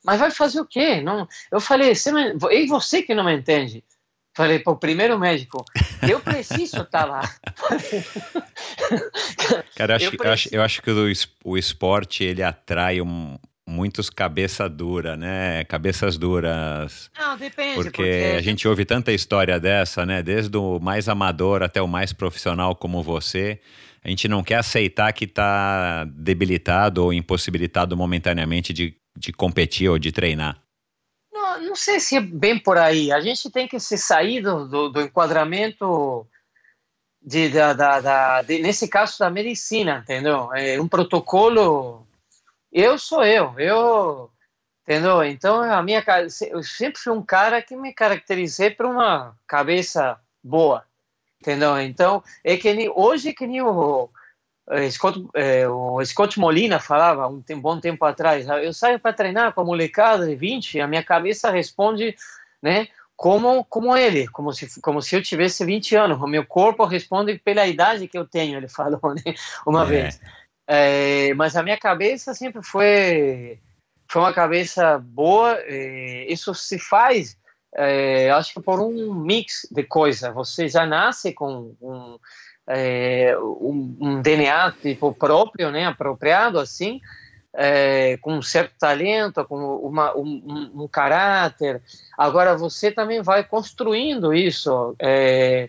[0.04, 1.00] mas vai fazer o quê?
[1.00, 2.10] Não, eu falei, você,
[2.50, 3.84] e você que não me entende?
[4.34, 5.62] Falei para o primeiro médico,
[6.08, 7.20] eu preciso estar lá.
[9.76, 11.12] Cara, eu acho, eu, acho, eu acho que o,
[11.44, 15.64] o esporte ele atrai um, muitos cabeça dura, né?
[15.64, 17.10] Cabeças duras.
[17.18, 17.74] Não, depende.
[17.74, 20.22] Porque, porque, a gente ouve tanta história dessa, né?
[20.22, 23.60] Desde o mais amador até o mais profissional como você.
[24.04, 29.98] A gente não quer aceitar que está debilitado ou impossibilitado momentaneamente de, de competir ou
[29.98, 30.62] de treinar
[31.72, 33.10] não sei se é bem por aí.
[33.10, 36.26] A gente tem que se sair do, do, do enquadramento
[37.20, 40.52] de, da, da, da de, nesse caso da medicina, entendeu?
[40.54, 42.01] É um protocolo.
[42.72, 44.30] Eu sou eu, eu,
[44.82, 45.22] entendeu?
[45.22, 46.02] Então a minha
[46.50, 50.82] eu sempre fui um cara que me caracterizei por uma cabeça boa,
[51.38, 51.78] entendeu?
[51.78, 54.08] Então é que nem, hoje que nem o
[54.70, 58.98] eh, Scott, é, o Scott Molina falava um, um bom tempo atrás, ah, eu saio
[58.98, 62.16] para treinar com a molecada de 20, a minha cabeça responde,
[62.62, 66.86] né, como como ele, como se como se eu tivesse 20 anos, o meu corpo
[66.86, 69.34] responde pela idade que eu tenho, ele falou, né,
[69.66, 69.86] uma é.
[69.86, 70.20] vez.
[70.74, 73.58] É, mas a minha cabeça sempre foi
[74.08, 75.58] foi uma cabeça boa,
[76.28, 77.36] isso se faz
[77.74, 80.32] é, acho que por um mix de coisas.
[80.34, 82.18] Você já nasce com um,
[82.66, 87.00] é, um, um, DNA tipo próprio, né, apropriado assim,
[87.54, 91.82] é, com um certo talento, com uma, um, um, caráter.
[92.16, 95.68] Agora você também vai construindo isso é,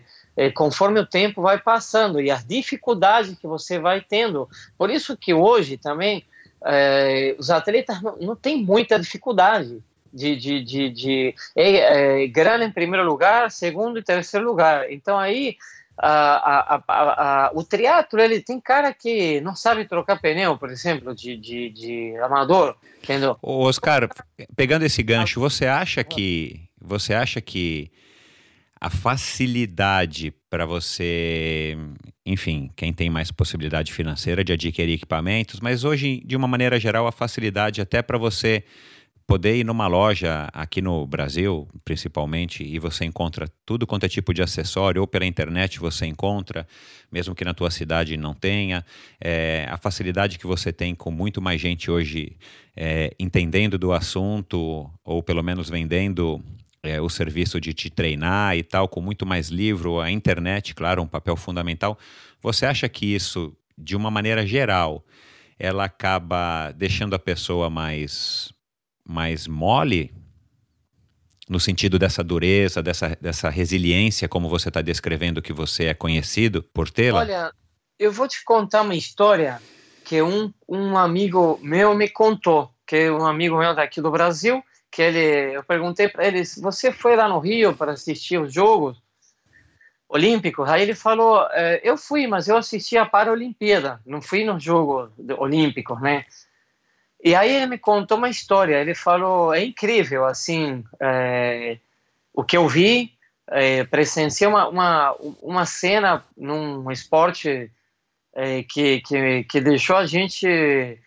[0.54, 4.48] conforme o tempo vai passando e as dificuldades que você vai tendo.
[4.76, 6.24] Por isso que hoje também
[6.64, 12.64] é, os atletas não, não têm muita dificuldade de, de, de, de é, é, grana
[12.64, 14.90] em primeiro lugar, segundo e terceiro lugar.
[14.90, 15.56] Então aí
[15.98, 21.14] a, a, a, o triatlo ele tem cara que não sabe trocar pneu, por exemplo,
[21.14, 23.36] de, de, de amador, entendeu?
[23.42, 24.08] Oscar,
[24.56, 27.90] pegando esse gancho, você acha que você acha que
[28.84, 31.74] a facilidade para você,
[32.26, 37.06] enfim, quem tem mais possibilidade financeira de adquirir equipamentos, mas hoje, de uma maneira geral,
[37.06, 38.62] a facilidade até para você
[39.26, 44.34] poder ir numa loja aqui no Brasil, principalmente, e você encontra tudo quanto é tipo
[44.34, 46.66] de acessório, ou pela internet você encontra,
[47.10, 48.84] mesmo que na tua cidade não tenha,
[49.18, 52.36] é, a facilidade que você tem com muito mais gente hoje
[52.76, 56.44] é, entendendo do assunto, ou pelo menos vendendo
[56.84, 61.02] é, o serviço de te treinar e tal, com muito mais livro, a internet, claro,
[61.02, 61.98] um papel fundamental.
[62.42, 65.04] Você acha que isso, de uma maneira geral,
[65.58, 68.52] ela acaba deixando a pessoa mais
[69.06, 70.14] mais mole,
[71.46, 76.62] no sentido dessa dureza, dessa, dessa resiliência, como você está descrevendo que você é conhecido
[76.62, 77.20] por tê-la?
[77.20, 77.52] Olha,
[77.98, 79.60] eu vou te contar uma história
[80.06, 84.64] que um, um amigo meu me contou, que um amigo meu daqui do Brasil,
[84.94, 89.02] que ele, eu perguntei para ele, você foi lá no Rio para assistir os Jogos
[90.08, 90.68] Olímpicos?
[90.68, 95.10] Aí ele falou, é, eu fui, mas eu assisti a Paralimpíada, não fui nos Jogos
[95.36, 96.24] Olímpicos, né?
[97.24, 98.76] E aí ele me contou uma história.
[98.76, 101.78] Ele falou: é incrível, assim, é,
[102.34, 103.14] o que eu vi,
[103.48, 107.70] é, presenciei uma, uma, uma cena num esporte
[108.68, 110.98] que, que, que deixou a gente,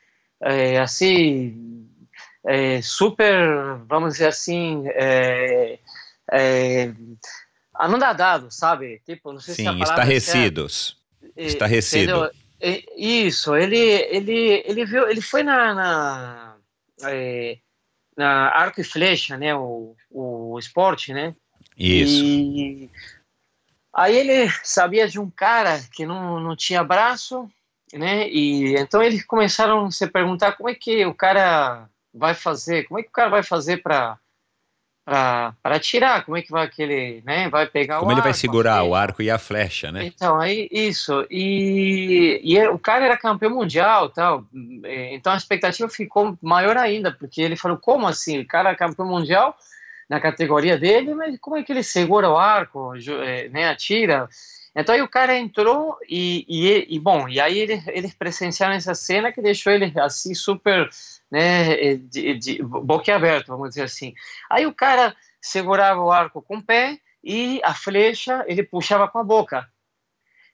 [0.81, 1.76] assim,
[2.47, 5.77] é, super, vamos dizer assim, é,
[7.73, 9.01] anodadado, sabe?
[9.05, 10.97] Tipo, não sei Sim, se estarrecidos.
[11.35, 12.31] É, estarrecido.
[12.95, 16.55] Isso, ele, ele, ele viu, ele foi na, na,
[17.03, 17.57] é,
[18.15, 21.35] na arco e flecha, né, o, o esporte, né?
[21.77, 22.23] Isso.
[22.23, 22.89] E
[23.93, 27.51] aí ele sabia de um cara que não, não tinha braço,
[27.93, 28.27] né?
[28.29, 32.99] E então eles começaram a se perguntar como é que o cara vai fazer, como
[32.99, 34.17] é que o cara vai fazer para
[35.09, 38.33] para tirar, como é que vai aquele, né, vai pegar como o ele arco, vai
[38.33, 38.89] segurar assim.
[38.89, 40.05] o arco e a flecha, né?
[40.05, 44.43] Então, aí, isso, e, e é, o cara era campeão mundial, tal,
[44.83, 49.07] então a expectativa ficou maior ainda, porque ele falou, como assim, o cara é campeão
[49.07, 49.55] mundial
[50.09, 54.27] na categoria dele, mas como é que ele segura o arco, é, né, atira,
[54.79, 58.93] então aí o cara entrou e, e, e bom, e aí eles, eles presenciaram essa
[58.93, 60.87] cena que deixou ele assim super
[61.31, 64.13] né, de, de boquiaberto, vamos dizer assim.
[64.49, 69.17] Aí o cara segurava o arco com o pé e a flecha ele puxava com
[69.17, 69.67] a boca.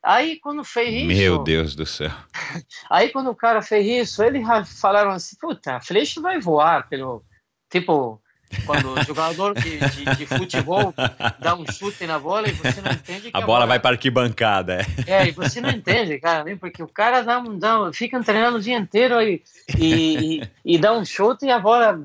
[0.01, 1.07] Aí quando fez isso.
[1.07, 2.11] Meu Deus do céu.
[2.89, 4.45] Aí quando o cara fez isso, eles
[4.79, 7.25] falaram assim: puta, a flecha vai voar pelo.
[7.69, 8.22] Tipo,
[8.65, 10.93] quando o jogador de, de, de, futebol
[11.39, 13.95] dá um chute na bola e você não entende a, a bola, bola, vai para
[13.95, 14.85] arquibancada.
[15.07, 15.11] É.
[15.11, 18.61] é, e você não entende, cara, nem porque o cara dá, dá, fica treinando o
[18.61, 19.43] dia inteiro e,
[19.77, 22.03] e, e, dá um chute e a bola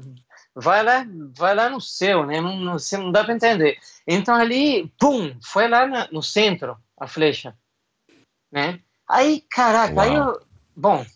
[0.55, 1.07] vai lá,
[1.37, 2.41] vai lá no céu, né?
[2.41, 3.79] Não, não, não dá para entender.
[4.07, 7.55] Então ali, pum, foi lá na, no centro a flecha,
[8.51, 8.81] né?
[9.09, 10.05] Aí, caraca, Uau.
[10.05, 10.41] aí eu,
[10.77, 11.07] bom,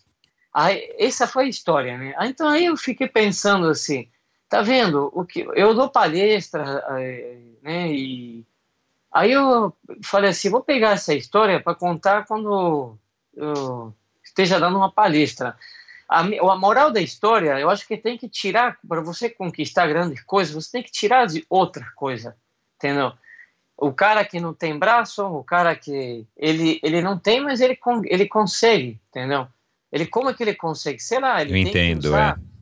[0.53, 2.15] aí, essa foi a história, né?
[2.21, 4.07] Então aí eu fiquei pensando assim,
[4.49, 5.09] Tá vendo?
[5.13, 7.91] O que eu dou palestra, eh, né?
[7.91, 8.45] E
[9.11, 12.97] aí eu falei assim, vou pegar essa história para contar quando
[13.35, 15.55] eu esteja dando uma palestra.
[16.07, 20.21] A, a moral da história, eu acho que tem que tirar para você conquistar grandes
[20.21, 22.35] coisas, você tem que tirar de outra coisa,
[22.75, 23.13] entendeu?
[23.75, 27.77] O cara que não tem braço, o cara que ele ele não tem, mas ele
[28.05, 29.47] ele consegue, entendeu?
[29.91, 30.99] Ele como é que ele consegue?
[30.99, 32.52] Sei lá, ele eu tem entendo, que usar, é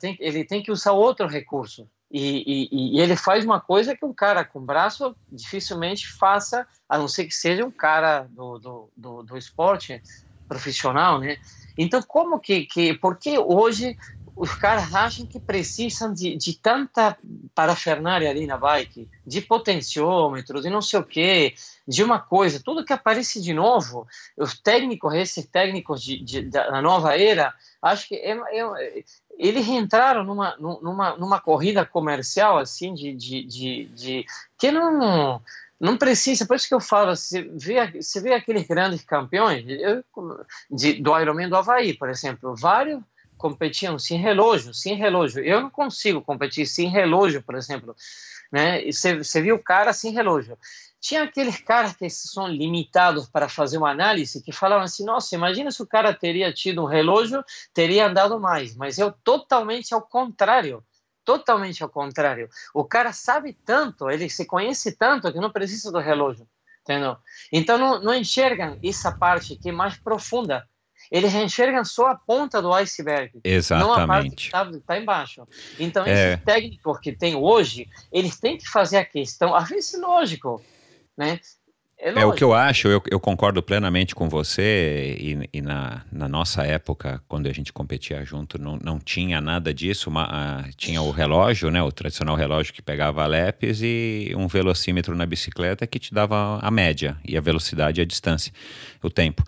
[0.00, 1.88] tem, ele tem que usar outro recurso.
[2.10, 6.98] E, e, e, ele faz uma coisa que um cara com braço dificilmente faça, a
[6.98, 10.02] não ser que seja um cara do, do, do, do esporte
[10.48, 11.36] profissional, né?
[11.78, 13.96] Então, como que, que por que hoje
[14.40, 17.16] os caras acham que precisam de, de tanta
[17.54, 21.54] parafernália ali na bike, de potenciômetro, de não sei o quê,
[21.86, 24.06] de uma coisa, tudo que aparece de novo,
[24.38, 29.04] os técnicos, esses técnicos de, de, da nova era, acho que é, é,
[29.40, 34.26] eles entraram numa, numa, numa corrida comercial assim de, de, de, de,
[34.58, 35.40] que não
[35.80, 40.04] não precisa, por isso que eu falo, você vê, você vê aqueles grandes campeões eu,
[40.70, 43.02] de, do Ironman do Havaí, por exemplo, vários
[43.38, 45.42] competiam sem relógio, sem relógio.
[45.42, 47.96] Eu não consigo competir sem relógio, por exemplo.
[48.52, 48.82] Né?
[48.92, 50.58] Você viu o cara sem relógio.
[51.00, 55.70] Tinha aqueles caras que são limitados para fazer uma análise que falavam assim: nossa, imagina
[55.70, 57.42] se o cara teria tido um relógio,
[57.72, 58.76] teria andado mais.
[58.76, 60.84] Mas eu totalmente ao contrário.
[61.24, 62.48] Totalmente ao contrário.
[62.74, 66.46] O cara sabe tanto, ele se conhece tanto que não precisa do relógio.
[66.82, 67.16] Entendeu?
[67.52, 70.66] Então não, não enxergam essa parte que é mais profunda
[71.10, 73.88] eles enxergam só a ponta do iceberg, Exatamente.
[73.88, 75.46] não a parte que está tá embaixo.
[75.78, 76.34] Então, é.
[76.34, 80.62] esses técnicos que tem hoje, eles têm que fazer a questão, às vezes lógico,
[81.20, 81.38] né?
[82.02, 86.02] É, é, o que eu acho, eu, eu concordo plenamente com você, e, e, na,
[86.10, 91.02] na nossa época, quando a gente competia junto, não, não tinha nada disso, uma, tinha
[91.02, 95.86] o relógio, né, o tradicional relógio que pegava a lepes e um velocímetro na bicicleta
[95.86, 98.50] que te dava a média, e a velocidade e a distância,
[99.02, 99.44] o tempo.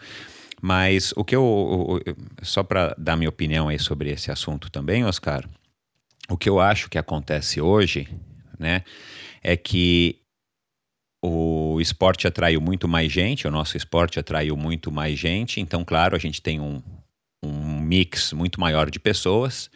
[0.60, 2.00] Mas o que eu.
[2.42, 5.48] Só para dar minha opinião aí sobre esse assunto também, Oscar,
[6.28, 8.08] o que eu acho que acontece hoje,
[8.58, 8.84] né,
[9.42, 10.21] é que
[11.22, 16.16] o esporte atraiu muito mais gente, o nosso esporte atraiu muito mais gente, então, claro,
[16.16, 16.82] a gente tem um,
[17.42, 19.70] um mix muito maior de pessoas.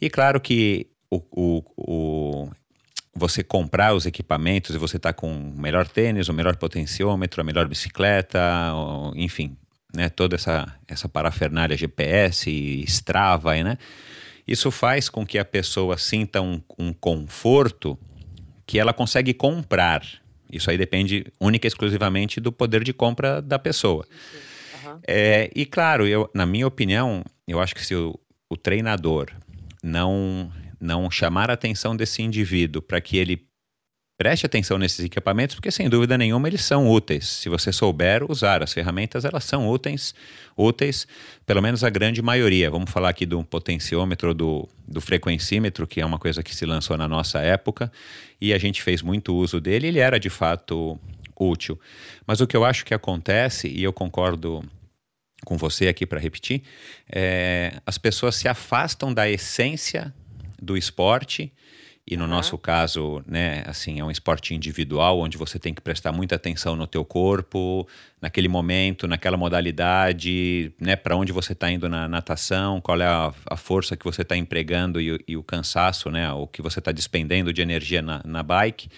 [0.00, 2.50] E claro que o, o, o
[3.14, 7.44] você comprar os equipamentos e você tá com o melhor tênis, o melhor potenciômetro, a
[7.44, 8.40] melhor bicicleta,
[9.14, 9.56] enfim,
[9.94, 12.50] né, toda essa, essa parafernália GPS,
[12.86, 13.78] Strava, né?
[14.46, 17.98] Isso faz com que a pessoa sinta um, um conforto
[18.66, 20.02] que ela consegue comprar.
[20.50, 24.06] Isso aí depende única e exclusivamente do poder de compra da pessoa.
[24.84, 24.98] Uhum.
[25.06, 28.18] É, e claro, eu, na minha opinião, eu acho que se o,
[28.48, 29.30] o treinador
[29.82, 33.46] não, não chamar a atenção desse indivíduo para que ele
[34.16, 37.28] Preste atenção nesses equipamentos, porque sem dúvida nenhuma eles são úteis.
[37.28, 40.14] Se você souber usar as ferramentas, elas são úteis,
[40.56, 41.04] úteis,
[41.44, 42.70] pelo menos a grande maioria.
[42.70, 46.96] Vamos falar aqui do potenciômetro, do, do frequencímetro, que é uma coisa que se lançou
[46.96, 47.90] na nossa época,
[48.40, 50.96] e a gente fez muito uso dele, ele era de fato
[51.36, 51.78] útil.
[52.24, 54.64] Mas o que eu acho que acontece, e eu concordo
[55.44, 56.62] com você aqui para repetir,
[57.10, 60.14] é, as pessoas se afastam da essência
[60.62, 61.52] do esporte
[62.06, 62.30] e no uhum.
[62.30, 66.76] nosso caso, né, assim, é um esporte individual onde você tem que prestar muita atenção
[66.76, 67.88] no teu corpo,
[68.20, 73.32] naquele momento, naquela modalidade, né, para onde você está indo na natação, qual é a,
[73.46, 76.92] a força que você está empregando e, e, o cansaço, né, o que você está
[76.92, 78.90] despendendo de energia na, na bike,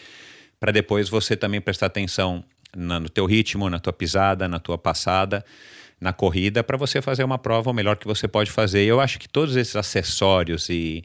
[0.58, 2.42] para depois você também prestar atenção
[2.76, 5.44] na, no teu ritmo, na tua pisada, na tua passada
[5.98, 8.84] na corrida para você fazer uma prova o melhor que você pode fazer.
[8.84, 11.02] Eu acho que todos esses acessórios e,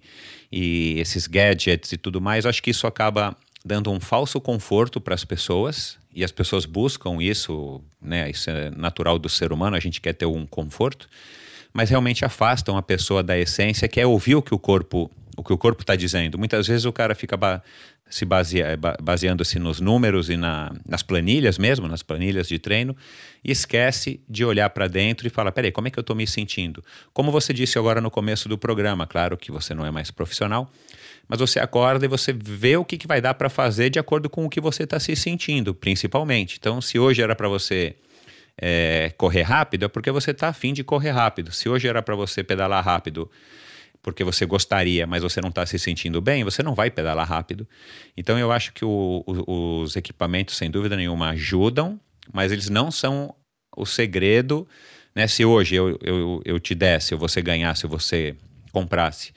[0.51, 5.15] e esses gadgets e tudo mais, acho que isso acaba dando um falso conforto para
[5.15, 8.29] as pessoas e as pessoas buscam isso, né?
[8.29, 11.07] Isso é natural do ser humano, a gente quer ter um conforto,
[11.71, 15.09] mas realmente afastam a pessoa da essência, que é ouvir o que o corpo
[15.41, 16.37] o que o corpo está dizendo.
[16.37, 17.61] Muitas vezes o cara fica ba
[18.09, 22.93] se basea, baseando-se nos números e na, nas planilhas mesmo, nas planilhas de treino,
[23.41, 26.27] e esquece de olhar para dentro e falar: peraí, como é que eu estou me
[26.27, 26.83] sentindo?
[27.13, 30.69] Como você disse agora no começo do programa, claro que você não é mais profissional,
[31.27, 34.29] mas você acorda e você vê o que, que vai dar para fazer de acordo
[34.29, 36.57] com o que você está se sentindo, principalmente.
[36.59, 37.95] Então, se hoje era para você.
[38.63, 41.51] É, correr rápido é porque você está afim de correr rápido.
[41.51, 43.31] Se hoje era para você pedalar rápido
[44.01, 47.67] porque você gostaria, mas você não está se sentindo bem, você não vai pedalar rápido.
[48.17, 51.99] Então eu acho que o, o, os equipamentos, sem dúvida nenhuma, ajudam,
[52.33, 53.33] mas eles não são
[53.75, 54.67] o segredo.
[55.13, 55.27] Né?
[55.27, 58.35] Se hoje eu, eu, eu te desse, ou você ganhasse, ou você
[58.71, 59.33] comprasse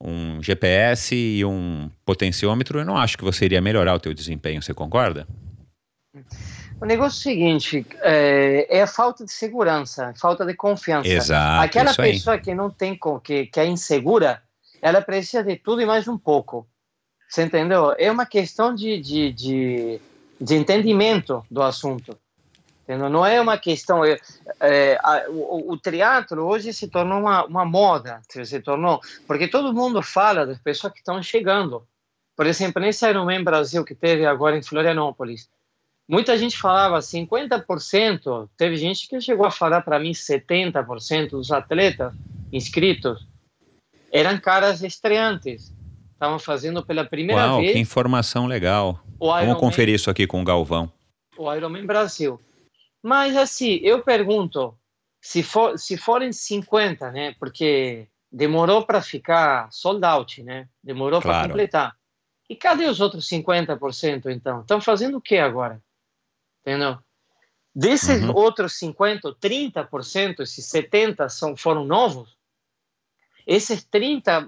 [0.00, 4.62] um GPS e um potenciômetro, eu não acho que você iria melhorar o teu desempenho,
[4.62, 5.26] você concorda?
[6.80, 11.06] O negócio é o seguinte, é, é, a falta de segurança, falta de confiança.
[11.06, 14.42] Exato, Aquela pessoa que não tem, que, que é insegura,
[14.80, 16.66] ela precisa de tudo e mais um pouco.
[17.28, 17.94] Você entendeu?
[17.98, 20.00] É uma questão de, de, de,
[20.40, 22.18] de entendimento do assunto.
[22.84, 23.10] Entendeu?
[23.10, 24.02] Não é uma questão.
[24.02, 24.18] É,
[24.58, 29.00] é, a, o, o teatro hoje se tornou uma, uma moda, se tornou.
[29.26, 31.86] Porque todo mundo fala das pessoas que estão chegando.
[32.34, 35.46] Por exemplo, nesse Ironman Brasil que teve agora em Florianópolis
[36.10, 42.12] muita gente falava 50%, teve gente que chegou a falar para mim 70% dos atletas
[42.52, 43.24] inscritos
[44.10, 45.72] eram caras estreantes.
[46.12, 47.72] Estavam fazendo pela primeira Uau, vez.
[47.72, 49.00] que informação legal.
[49.18, 50.92] Vamos conferir isso aqui com o Galvão.
[51.38, 52.40] O Ironman Brasil.
[53.00, 54.74] Mas assim, eu pergunto,
[55.22, 57.34] se for se forem 50, né?
[57.38, 60.68] Porque demorou para ficar sold out, né?
[60.82, 61.38] Demorou claro.
[61.38, 61.96] para completar.
[62.48, 64.62] E cadê os outros 50% então?
[64.62, 65.80] Estão fazendo o que agora?
[66.60, 66.98] Entendeu?
[67.74, 68.34] Desses uhum.
[68.34, 72.36] outros 50%, 30%, esses 70% são, foram novos,
[73.46, 74.46] Esses 30,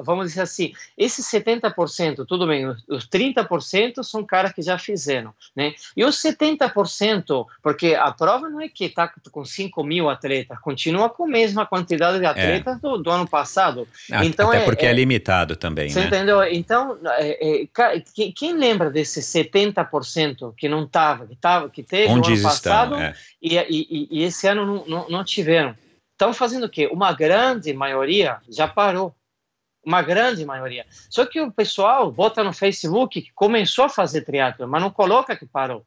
[0.00, 5.74] vamos dizer assim, esses 70%, tudo bem, os 30% são caras que já fizeram, né?
[5.96, 11.08] E os 70%, porque a prova não é que está com 5 mil atletas, continua
[11.08, 12.28] com a mesma quantidade de é.
[12.28, 12.80] atletas é.
[12.80, 13.86] do, do, ano passado.
[14.10, 16.06] Ah, então até é, porque é, é, limitado também, Você né?
[16.06, 16.42] entendeu?
[16.44, 18.02] Então, é, é
[18.34, 22.94] quem lembra desses 70% que não estava, que, tava, que teve Onde no ano passado
[22.94, 25.74] estão, e, e, e, esse ano não, não, não tiveram?
[26.20, 26.86] Estão fazendo o quê?
[26.86, 29.14] Uma grande maioria já parou.
[29.82, 30.84] Uma grande maioria.
[31.08, 35.34] Só que o pessoal bota no Facebook que começou a fazer triatlo, mas não coloca
[35.34, 35.86] que parou.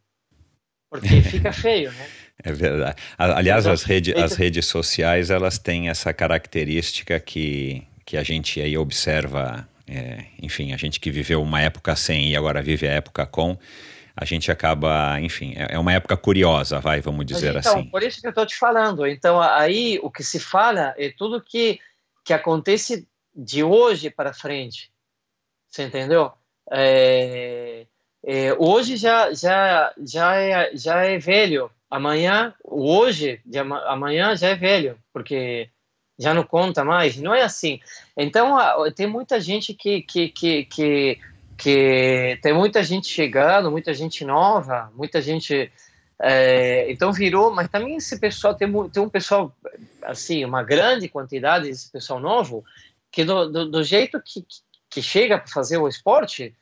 [0.90, 2.08] Porque fica feio, né?
[2.44, 2.96] É verdade.
[3.16, 8.60] Aliás, então, as, rede, as redes sociais, elas têm essa característica que, que a gente
[8.60, 12.94] aí observa, é, enfim, a gente que viveu uma época sem e agora vive a
[12.94, 13.56] época com,
[14.16, 17.90] a gente acaba, enfim, é, é uma época curiosa, vai, vamos dizer então, assim.
[17.90, 19.08] Por isso que eu estou te falando.
[19.08, 21.80] Então, aí o que se fala é tudo que,
[22.24, 24.92] que acontece de hoje para frente.
[25.68, 26.32] Você entendeu?
[26.72, 27.88] É,
[28.24, 31.72] é, hoje já, já, já, é, já é velho.
[31.90, 35.70] Amanhã, hoje, de amanhã já é velho, porque
[36.18, 37.18] já não conta mais.
[37.18, 37.80] Não é assim.
[38.16, 38.58] Então,
[38.96, 41.20] tem muita gente que, que, que, que
[41.64, 45.72] que tem muita gente chegando, muita gente nova, muita gente.
[46.22, 49.56] É, então virou, mas também esse pessoal tem, tem um pessoal,
[50.02, 52.66] assim, uma grande quantidade desse pessoal novo,
[53.10, 54.46] que do, do, do jeito que,
[54.90, 56.54] que chega para fazer o esporte,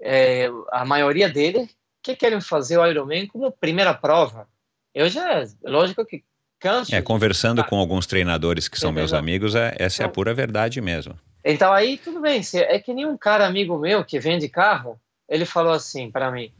[0.00, 1.70] é, a maioria dele
[2.02, 4.48] que querem fazer o Ironman como primeira prova.
[4.92, 6.24] Eu já, lógico que
[6.58, 6.92] canso.
[6.92, 7.68] É, conversando de...
[7.68, 11.16] com alguns treinadores que são meus amigos, é, essa é a então pura verdade mesmo.
[11.44, 15.44] Então aí tudo bem, é que nem um cara amigo meu que vende carro, ele
[15.44, 16.52] falou assim para mim,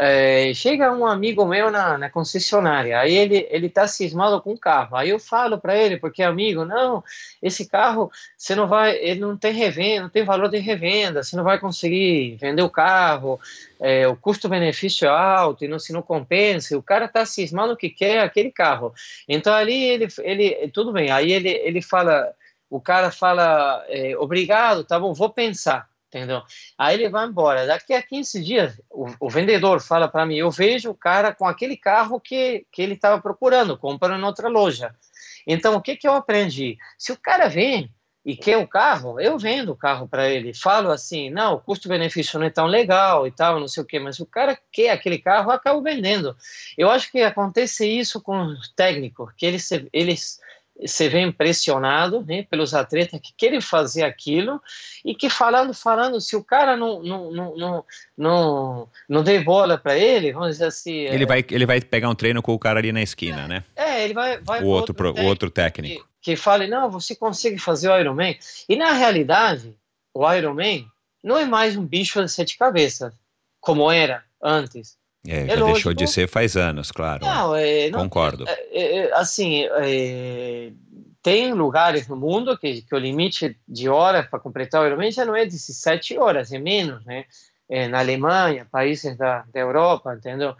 [0.00, 4.58] é, chega um amigo meu na, na, concessionária, aí ele ele tá cismado com o
[4.58, 7.02] carro, aí eu falo para ele porque amigo, não,
[7.42, 11.34] esse carro você não vai, ele não tem revenda, não tem valor de revenda, você
[11.34, 13.40] não vai conseguir vender o carro,
[13.80, 17.90] é, o custo-benefício é alto e não se não compensa, o cara tá cismado que
[17.90, 18.94] quer aquele carro,
[19.28, 22.32] então ali ele ele tudo bem, aí ele ele fala
[22.70, 26.42] o cara fala, é, obrigado, tá bom, vou pensar, entendeu?
[26.76, 27.66] Aí ele vai embora.
[27.66, 31.46] Daqui a 15 dias, o, o vendedor fala para mim, eu vejo o cara com
[31.46, 34.94] aquele carro que, que ele estava procurando, comprando em outra loja.
[35.46, 36.76] Então, o que, que eu aprendi?
[36.98, 37.90] Se o cara vem
[38.28, 40.52] e quer o carro, eu vendo o carro para ele.
[40.52, 43.98] Falo assim, não, o custo-benefício não é tão legal e tal, não sei o quê,
[43.98, 46.36] mas o cara quer aquele carro, eu acabo vendendo.
[46.76, 50.40] Eu acho que acontece isso com os técnicos, que eles, eles
[50.80, 54.60] você vê impressionado né, pelos atletas que querem fazer aquilo
[55.04, 57.84] e que falando, falando, se o cara não não, não, não,
[58.16, 60.92] não, não bola para ele, vamos dizer assim...
[60.92, 63.48] Ele, é, vai, ele vai pegar um treino com o cara ali na esquina, é,
[63.48, 63.64] né?
[63.74, 64.38] É, ele vai...
[64.38, 66.08] vai o, outro, pro, técnico, o outro técnico.
[66.20, 68.36] Que, que fale, não, você consegue fazer o Ironman.
[68.68, 69.74] E na realidade,
[70.14, 70.86] o Ironman
[71.22, 73.12] não é mais um bicho de sete cabeças,
[73.60, 74.96] como era antes.
[75.28, 77.24] É, já é lógico, deixou de ser faz anos, claro.
[77.24, 78.44] Não, é, não, Concordo.
[78.48, 79.64] É, é, é assim,
[81.22, 85.26] tem lugares no mundo que, que o limite de horas para completar o Ironman já
[85.26, 87.26] não é 17 horas, é menos, né?
[87.90, 90.56] na Alemanha, países da, da Europa, entendeu?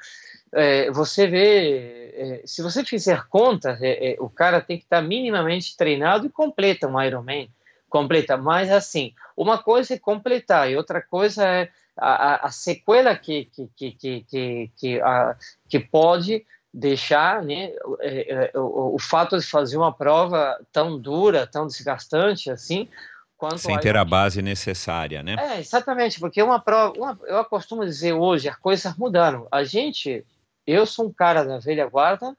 [0.92, 3.78] você vê, se você fizer contas,
[4.18, 7.50] o cara tem que estar minimamente treinado e completa um Ironman,
[7.88, 8.36] completa.
[8.36, 11.68] Mas assim, uma coisa é completar e outra coisa é
[11.98, 15.36] a, a sequela que, que, que, que, que, a,
[15.68, 21.46] que pode deixar né, é, é, o, o, fato de fazer uma prova tão dura,
[21.46, 22.88] tão desgastante assim,
[23.36, 25.36] quanto sem ter a base necessária, né?
[25.38, 29.48] É, exatamente, porque uma prova, uma, eu costumo dizer hoje, as coisas mudaram.
[29.50, 30.24] A gente,
[30.66, 32.36] eu sou um cara da velha guarda,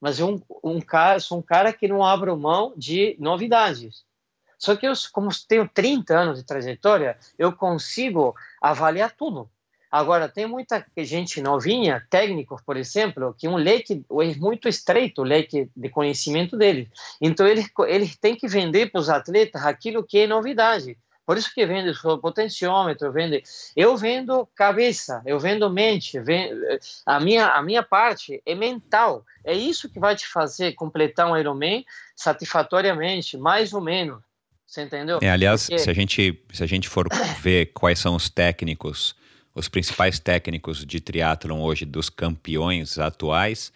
[0.00, 0.42] mas eu um,
[0.76, 4.04] um cara, sou um cara que não abro mão de novidades.
[4.58, 9.48] Só que eu, como tenho 30 anos de trajetória, eu consigo avaliar tudo.
[9.90, 15.24] Agora, tem muita gente novinha, técnicos, por exemplo, que um leque é muito estreito, o
[15.24, 16.90] leque de conhecimento dele.
[17.20, 20.98] Então, ele, ele tem que vender para os atletas aquilo que é novidade.
[21.24, 23.42] Por isso que vende o potenciômetro, vende.
[23.76, 26.18] Eu vendo cabeça, eu vendo mente.
[26.18, 26.58] Vendo,
[27.04, 29.26] a minha a minha parte é mental.
[29.44, 31.84] É isso que vai te fazer completar um Ironman
[32.16, 34.22] satisfatoriamente, mais ou menos.
[34.68, 35.18] Você entendeu?
[35.22, 35.78] É, aliás, Porque...
[35.78, 37.08] se, a gente, se a gente for
[37.40, 39.16] ver quais são os técnicos,
[39.54, 43.72] os principais técnicos de triatlon hoje dos campeões atuais,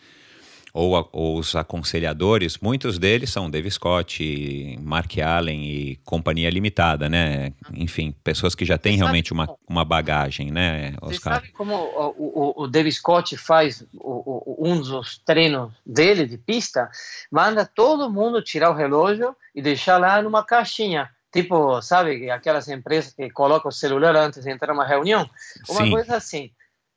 [0.73, 7.53] ou, ou, os aconselhadores, muitos deles são Dave Scott, Mark Allen e companhia limitada, né?
[7.75, 11.35] Enfim, pessoas que já têm realmente uma, uma bagagem, né, Oscar?
[11.35, 16.39] Você sabe como o, o, o Dave Scott faz o, um dos treinos dele de
[16.39, 16.91] pista?
[17.31, 21.11] Manda todo mundo tirar o relógio e deixar lá numa caixinha.
[21.33, 25.29] Tipo, sabe, aquelas empresas que colocam o celular antes de entrar numa reunião?
[25.69, 25.91] Uma Sim.
[25.91, 26.51] coisa assim.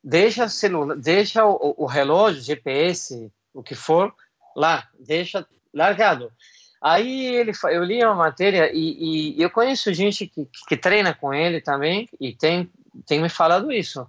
[0.04, 4.14] Deixa, celular, deixa o, o relógio, GPS, o que for,
[4.56, 6.32] lá, deixa largado.
[6.82, 11.34] Aí ele, eu li uma matéria e, e eu conheço gente que, que, treina com
[11.34, 12.70] ele também e tem,
[13.08, 14.06] tem me falado isso.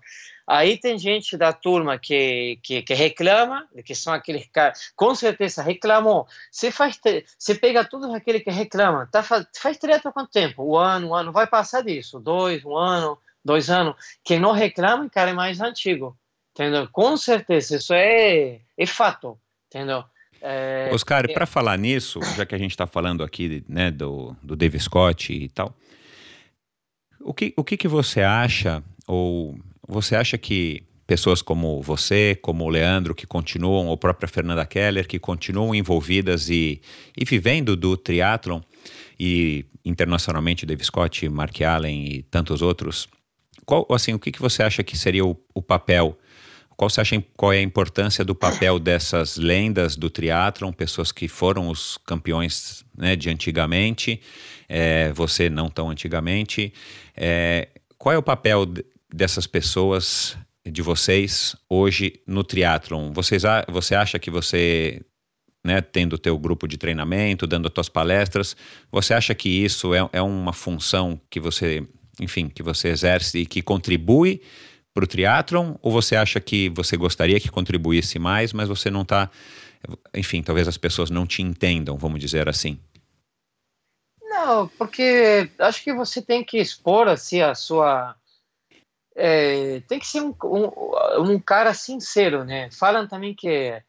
[0.47, 5.62] Aí tem gente da turma que, que, que reclama, que são aqueles caras, com certeza
[5.62, 6.26] reclamou.
[6.53, 7.01] Você faz,
[7.38, 9.78] você pega todos aqueles que reclamam, tá, faz, faz
[10.12, 10.62] quanto tempo?
[10.62, 13.97] Um ano, um ano, vai passar disso, dois, um ano, dois anos.
[14.22, 16.16] Quem não reclama, cara, é mais antigo,
[16.57, 16.89] entendeu?
[16.91, 20.03] Com certeza, isso é, é fato, entendeu?
[20.41, 21.33] É, Oscar, é...
[21.33, 25.33] para falar nisso, já que a gente está falando aqui né, do, do Dave Scott
[25.33, 25.77] e tal,
[27.21, 32.65] o que, o que, que você acha, ou você acha que pessoas como você, como
[32.65, 36.81] o Leandro, que continuam, ou própria Fernanda Keller, que continuam envolvidas e,
[37.17, 38.61] e vivendo do triatlon,
[39.19, 43.09] e internacionalmente Dave Scott, Mark Allen e tantos outros,
[43.65, 46.17] qual, assim, o que, que você acha que seria o, o papel
[46.77, 51.27] qual você acha qual é a importância do papel dessas lendas do triatlon, pessoas que
[51.27, 54.20] foram os campeões né, de antigamente,
[54.68, 56.72] é, você não tão antigamente?
[57.16, 58.66] É, qual é o papel
[59.12, 60.37] dessas pessoas,
[60.70, 63.11] de vocês, hoje no triatlon?
[63.11, 65.01] Vocês, você acha que você,
[65.64, 68.55] né, tendo o teu grupo de treinamento, dando as tuas palestras,
[68.93, 71.89] você acha que isso é, é uma função que você,
[72.20, 74.43] enfim, que você exerce e que contribui
[74.97, 75.74] para o triatlon?
[75.82, 79.30] Ou você acha que você gostaria que contribuísse mais, mas você não está.
[80.14, 82.80] Enfim, talvez as pessoas não te entendam, vamos dizer assim.
[84.22, 88.16] Não, porque acho que você tem que expor assim a sua.
[89.14, 92.70] É, tem que ser um, um, um, cara sincero, né?
[92.70, 93.82] Falam também que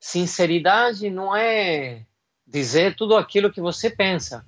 [0.00, 2.02] sinceridade não é
[2.46, 4.46] dizer tudo aquilo que você pensa.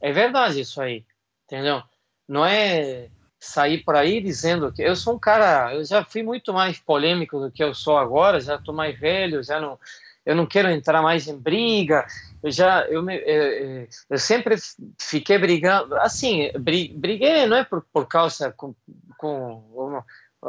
[0.00, 1.04] É verdade isso aí,
[1.46, 1.82] entendeu?
[2.28, 3.08] Não é
[3.38, 7.38] sair por aí dizendo que eu sou um cara, eu já fui muito mais polêmico
[7.38, 9.78] do que eu sou agora, já estou mais velho, já não,
[10.24, 12.06] eu não quero entrar mais em briga,
[12.42, 14.56] eu já, eu, me, eu, eu sempre
[15.00, 18.74] fiquei brigando, assim, briguei não é por, por causa, com,
[19.18, 20.04] com uma,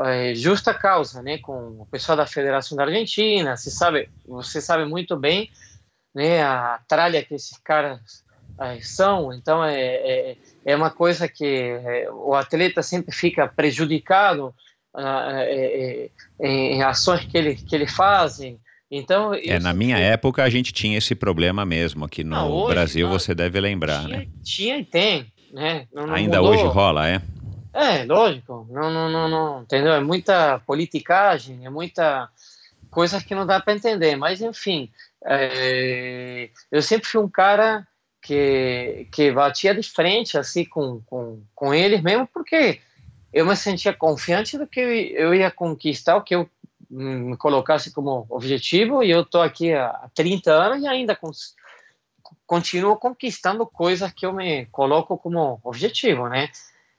[0.06, 4.86] é, justa causa, né, com o pessoal da Federação da Argentina, você sabe, você sabe
[4.86, 5.52] muito bem,
[6.16, 8.26] né, a tralha que esses caras
[8.82, 10.38] são, então é, é,
[10.68, 14.54] é uma coisa que é, o atleta sempre fica prejudicado
[14.94, 16.10] uh, é,
[16.42, 18.60] em ações que ele, que ele fazem.
[18.92, 22.74] Então, é, na minha época a gente tinha esse problema mesmo aqui no não, hoje,
[22.74, 24.28] Brasil, não, você deve lembrar, tinha, né?
[24.44, 25.88] Tinha e tem, né?
[25.94, 26.54] Não, Ainda mudou.
[26.54, 27.22] hoje rola, é?
[27.74, 28.68] É, lógico.
[28.70, 29.94] Não, não, não, não, entendeu?
[29.94, 32.28] É muita politicagem, é muita
[32.92, 34.18] coisa que não dá para entender.
[34.18, 34.90] Mas enfim,
[35.26, 37.88] é, eu sempre fui um cara
[38.28, 42.82] que, que batia de frente assim com, com, com eles mesmo, porque
[43.32, 46.50] eu me sentia confiante do que eu ia conquistar o que eu
[46.90, 51.18] me colocasse como objetivo e eu estou aqui há 30 anos e ainda
[52.46, 56.50] continuo conquistando coisas que eu me coloco como objetivo, né?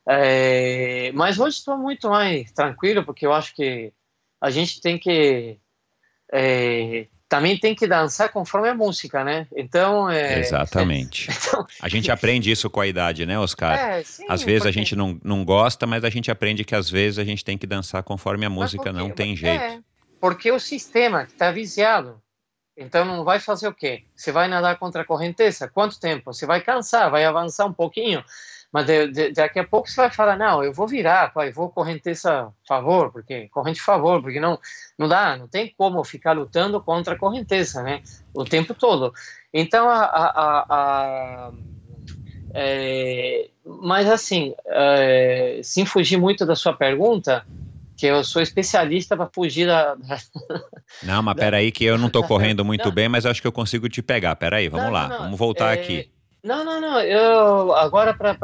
[0.06, 3.92] É, mas hoje estou muito mais tranquilo porque eu acho que
[4.40, 5.58] a gente tem que
[6.32, 9.46] é, também tem que dançar conforme a música, né?
[9.54, 10.10] Então.
[10.10, 11.28] É, Exatamente.
[11.30, 13.78] então, a gente aprende isso com a idade, né, Oscar?
[13.78, 14.68] É, sim, às vezes porque...
[14.68, 17.58] a gente não, não gosta, mas a gente aprende que às vezes a gente tem
[17.58, 19.62] que dançar conforme a música, não tem jeito.
[19.62, 19.80] É,
[20.20, 22.20] porque o sistema está viciado.
[22.80, 24.04] Então não vai fazer o quê?
[24.14, 25.66] Você vai nadar contra a correnteza?
[25.66, 26.32] Quanto tempo?
[26.32, 28.24] Você vai cansar, vai avançar um pouquinho,
[28.72, 31.70] mas de, de, daqui a pouco você vai falar, não, eu vou virar, pai, vou
[31.70, 34.58] correnteza a favor, porque corrente a favor, porque não,
[34.98, 38.02] não dá, não tem como ficar lutando contra a correnteza, né,
[38.34, 39.12] o tempo todo.
[39.52, 41.52] Então, a, a, a
[42.54, 47.44] é, mas assim, é, sem fugir muito da sua pergunta,
[47.96, 50.18] que eu sou especialista para fugir da, da,
[51.02, 52.92] Não, mas peraí que eu não estou correndo muito não.
[52.92, 54.36] bem, mas acho que eu consigo te pegar.
[54.36, 56.10] Peraí, vamos não, lá, não, vamos voltar é, aqui.
[56.42, 57.00] Não, não, não.
[57.00, 58.34] Eu agora para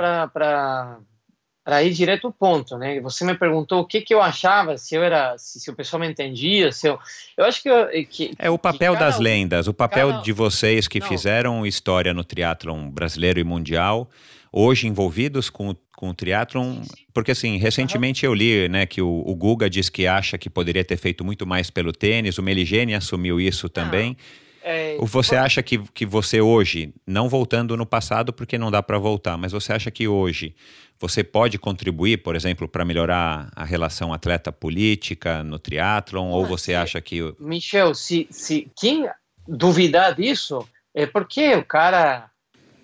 [1.65, 3.01] para ir direto ao ponto, né?
[3.01, 5.99] Você me perguntou o que, que eu achava, se eu era, se, se o pessoal
[5.99, 6.99] me entendia, se eu,
[7.39, 10.87] eu acho que, eu, que é o papel das lendas, o papel cada, de vocês
[10.87, 14.11] que não, fizeram história no triatlon brasileiro e mundial,
[14.53, 16.83] hoje envolvidos com, com o triatlon,
[17.15, 18.33] porque assim recentemente uhum.
[18.33, 21.47] eu li, né, que o, o Guga diz que acha que poderia ter feito muito
[21.47, 24.19] mais pelo tênis, o Meligeni assumiu isso também.
[24.67, 28.83] É, Ou você acha que, que você hoje, não voltando no passado porque não dá
[28.83, 30.57] para voltar, mas você acha que hoje
[30.99, 36.31] você pode contribuir, por exemplo, para melhorar a relação atleta-política no triatlon?
[36.31, 37.21] Ou você acha que...
[37.39, 39.07] Michel, se, se quem
[39.47, 42.31] duvidar disso é porque o cara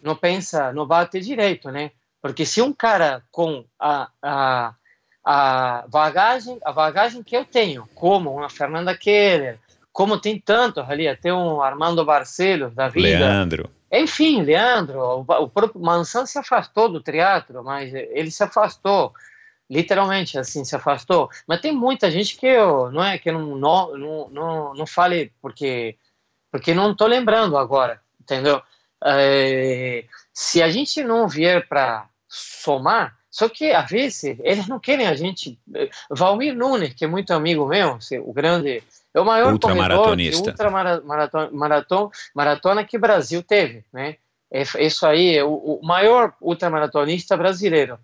[0.03, 1.93] não pensa, não bate direito, né?
[2.21, 4.75] Porque se um cara com a, a,
[5.25, 9.59] a bagagem, a bagagem que eu tenho, como uma Fernanda Keller,
[9.93, 13.09] como tem tantos ali, até um Armando Barcelos da vida.
[13.09, 13.71] Leandro.
[13.93, 19.13] Enfim, Leandro, o, próprio Mansan se afastou do teatro, mas ele se afastou,
[19.69, 21.29] literalmente assim, se afastou.
[21.47, 25.97] Mas tem muita gente que eu, não é que não, não, não, não fale porque,
[26.53, 28.63] porque não estou lembrando agora, entendeu?
[29.05, 35.07] É, se a gente não vier para somar, só que às vezes eles não querem
[35.07, 35.59] a gente.
[36.09, 38.83] Valmir Nunes, que é muito amigo meu, o grande
[39.13, 40.51] é o maior ultramaratonista.
[40.51, 44.17] ultramaratona maratona, maratona que o Brasil teve, né?
[44.53, 47.99] É, isso aí é o, o maior ultramaratonista brasileiro.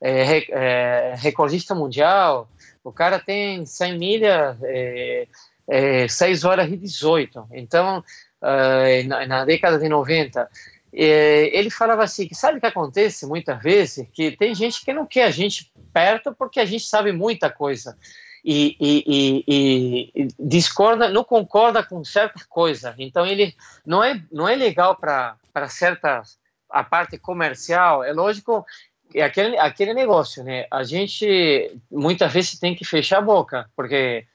[0.00, 2.48] É, é, recordista mundial.
[2.82, 5.26] O cara tem 100 milhas, é,
[5.68, 7.48] é, 6 horas e 18.
[7.52, 8.04] Então,
[8.42, 10.48] é, na, na, década de 90,
[10.92, 14.06] é, ele falava assim, que sabe o que acontece muitas vezes?
[14.12, 17.96] Que tem gente que não quer a gente perto porque a gente sabe muita coisa
[18.44, 19.04] e, e,
[19.46, 22.94] e, e, discorda, não concorda com certa coisa.
[22.98, 26.38] Então ele não é não é legal para para certas
[26.68, 28.04] a parte comercial.
[28.04, 28.66] É lógico
[29.14, 30.66] é aquele aquele negócio, né?
[30.70, 34.26] A gente muitas vezes tem que fechar a boca porque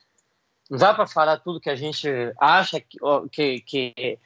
[0.70, 2.08] não dá para falar tudo que a gente
[2.40, 2.98] acha que
[3.32, 4.20] que que,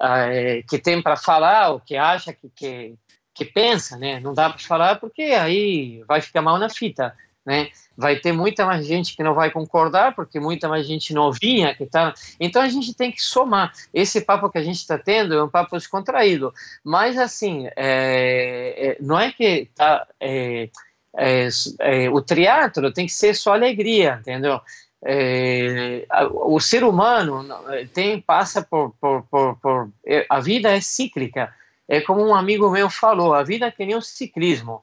[0.00, 2.94] uh, que tem para falar ou que acha que, que
[3.34, 4.20] que pensa, né?
[4.20, 7.68] Não dá para falar porque aí vai ficar mal na fita né?
[7.96, 11.86] Vai ter muita mais gente que não vai concordar, porque muita mais gente novinha que
[11.86, 12.14] tá.
[12.40, 13.72] Então a gente tem que somar.
[13.92, 18.96] Esse papo que a gente está tendo é um papo descontraído, mas assim, é, é,
[19.00, 20.68] não é que tá, é,
[21.16, 21.48] é,
[21.80, 24.60] é o teatro tem que ser só alegria, entendeu?
[25.06, 27.46] É, o ser humano
[27.92, 29.90] tem passa por, por, por, por,
[30.30, 31.52] a vida é cíclica
[31.86, 34.82] é como um amigo meu falou a vida é que nem um ciclismo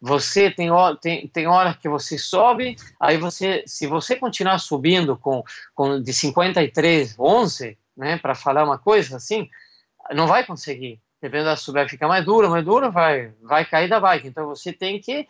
[0.00, 0.70] você tem,
[1.00, 5.42] tem, tem hora que você sobe, aí você, se você continuar subindo com,
[5.74, 9.48] com de 53, 11, né, para falar uma coisa assim,
[10.12, 11.00] não vai conseguir.
[11.20, 14.26] Dependendo da subida, fica mais dura, mais dura, vai, vai cair da bike.
[14.26, 15.28] Então você tem que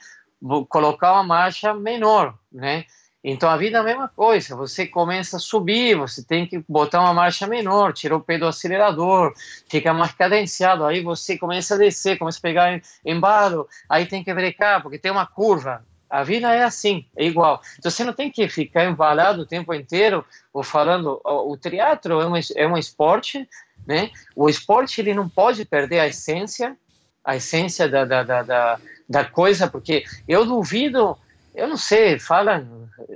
[0.68, 2.85] colocar uma marcha menor, né?
[3.23, 7.01] Então a vida é a mesma coisa, você começa a subir, você tem que botar
[7.01, 9.35] uma marcha menor, tirar o pé do acelerador,
[9.68, 14.33] fica mais cadenciado, aí você começa a descer, começa a pegar embalo, aí tem que
[14.33, 15.85] brecar, porque tem uma curva.
[16.09, 17.61] A vida é assim, é igual.
[17.79, 22.27] Então você não tem que ficar embalado o tempo inteiro, ou falando, o, teatro é
[22.27, 23.47] um, é um esporte,
[23.87, 24.11] né?
[24.35, 26.77] O esporte ele não pode perder a essência,
[27.23, 31.16] a essência da, da, da, da, da coisa, porque eu duvido
[31.55, 32.66] eu não sei, fala,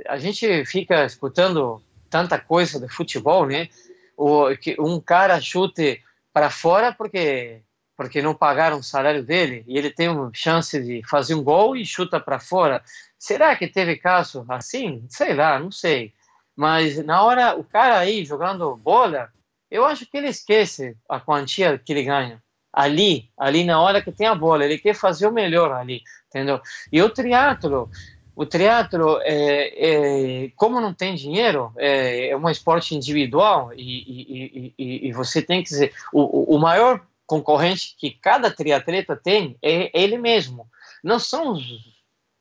[0.06, 3.68] a gente fica escutando tanta coisa de futebol, né?
[4.16, 7.60] O, que um cara chute para fora porque
[7.96, 11.76] porque não pagaram o salário dele e ele tem uma chance de fazer um gol
[11.76, 12.82] e chuta para fora.
[13.16, 15.06] Será que teve caso assim?
[15.08, 16.12] Sei lá, não sei.
[16.56, 19.32] Mas na hora o cara aí jogando bola,
[19.70, 22.42] eu acho que ele esquece a quantia que ele ganha
[22.74, 26.60] ali, ali na hora que tem a bola, ele quer fazer o melhor ali, entendeu?
[26.90, 27.88] E o triatlo,
[28.36, 34.74] o teatro, é, é, como não tem dinheiro, é, é um esporte individual e, e,
[34.76, 39.90] e, e você tem que dizer, o, o maior concorrente que cada triatleta tem é
[39.98, 40.68] ele mesmo.
[41.02, 41.64] Não são os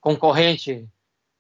[0.01, 0.83] concorrentes.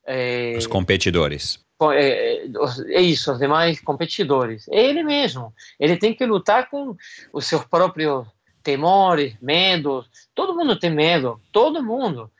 [0.05, 1.59] É, os competidores.
[1.91, 2.45] É,
[2.89, 4.67] é, isso, os demais competidores.
[4.69, 5.53] É ele mesmo.
[5.79, 6.95] Ele tem que lutar com
[7.31, 8.27] os seus próprios
[8.61, 10.09] temores, medos.
[10.33, 12.31] Todo mundo tem medo, todo mundo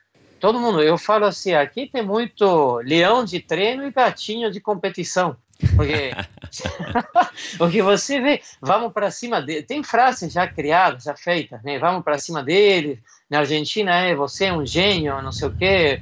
[0.44, 5.38] todo mundo, eu falo assim, aqui tem muito leão de treino e gatinho de competição.
[5.74, 6.12] Porque,
[7.58, 9.64] porque você vê, vamos para cima dele.
[9.64, 11.80] Tem frases já criadas, já feitas, né?
[11.80, 13.02] Vamos para cima dele.
[13.30, 16.02] Na Argentina é você é um gênio, não sei o quê.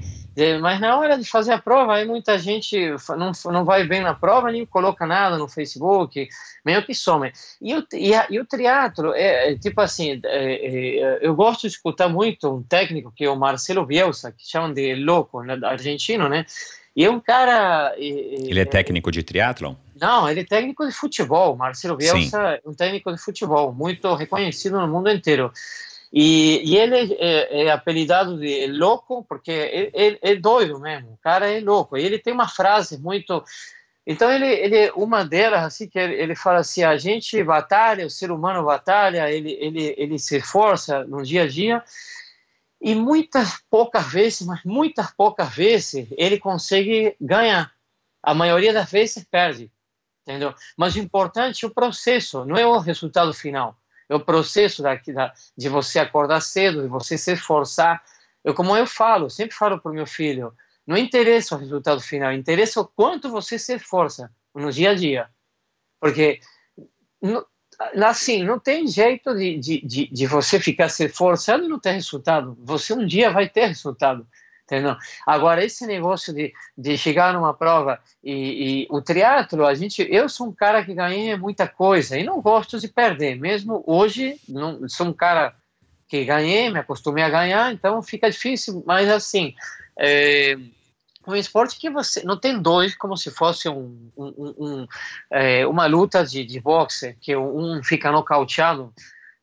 [0.61, 2.77] Mas na hora de fazer a prova, aí muita gente
[3.17, 6.27] não, não vai bem na prova, nem coloca nada no Facebook,
[6.63, 7.31] meio que some.
[7.61, 11.61] E o, e, a, e o triatlo, é, é, tipo assim, é, é, eu gosto
[11.61, 15.59] de escutar muito um técnico que é o Marcelo Bielsa, que chamam de louco, né,
[15.63, 16.45] argentino, né?
[16.95, 17.93] E é um cara...
[17.97, 19.75] Ele é técnico de triatlon?
[19.99, 21.55] Não, ele é técnico de futebol.
[21.55, 25.53] Marcelo Bielsa é um técnico de futebol, muito reconhecido no mundo inteiro.
[26.13, 29.51] E, e ele é, é, apelidado de louco porque
[29.93, 31.97] ele, é doido mesmo, o cara é louco.
[31.97, 33.43] E ele tem uma frase muito.
[34.05, 38.09] Então, ele, ele uma delas, assim, que ele, ele fala assim: a gente batalha, o
[38.09, 41.81] ser humano batalha, ele, ele, ele se esforça no dia a dia,
[42.81, 47.71] e muitas poucas vezes, mas muitas poucas vezes, ele consegue ganhar.
[48.21, 49.71] A maioria das vezes perde,
[50.23, 50.53] entendeu?
[50.75, 53.80] Mas o importante é o processo, não é o resultado final
[54.11, 58.03] é o processo da, da, de você acordar cedo, de você se esforçar.
[58.43, 60.53] Eu, como eu falo, sempre falo para o meu filho,
[60.85, 65.29] não interessa o resultado final, interessa o quanto você se esforça no dia a dia.
[65.97, 66.41] Porque,
[68.03, 71.91] assim, não tem jeito de, de, de, de você ficar se esforçando e não ter
[71.91, 72.57] resultado.
[72.59, 74.27] Você um dia vai ter resultado.
[74.71, 74.95] Entendeu?
[75.27, 80.29] Agora, esse negócio de, de chegar numa prova e, e, o triatlo, a gente, eu
[80.29, 84.87] sou um cara que ganhei muita coisa e não gosto de perder, mesmo hoje, não,
[84.87, 85.53] sou um cara
[86.07, 89.53] que ganhei, me acostumei a ganhar, então fica difícil, mas assim,
[89.99, 90.55] é,
[91.27, 94.87] um esporte que você não tem dois como se fosse um, um, um
[95.29, 98.93] é, uma luta de, de boxe, que um fica nocauteado,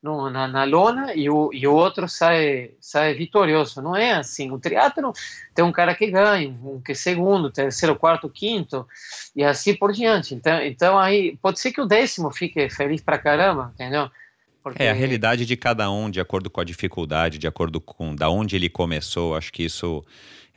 [0.02, 3.82] no, na, na, lona e o, e o outro sai, sai vitorioso.
[3.82, 4.50] Não é assim.
[4.50, 5.12] O triatlo
[5.54, 8.86] tem um cara que ganha, um que é segundo, terceiro, quarto, quinto,
[9.34, 10.34] e assim por diante.
[10.34, 14.08] Então, então aí pode ser que o décimo fique feliz pra caramba, entendeu?
[14.62, 14.82] Porque...
[14.82, 18.28] É a realidade de cada um, de acordo com a dificuldade, de acordo com da
[18.28, 19.34] onde ele começou.
[19.34, 20.04] Acho que isso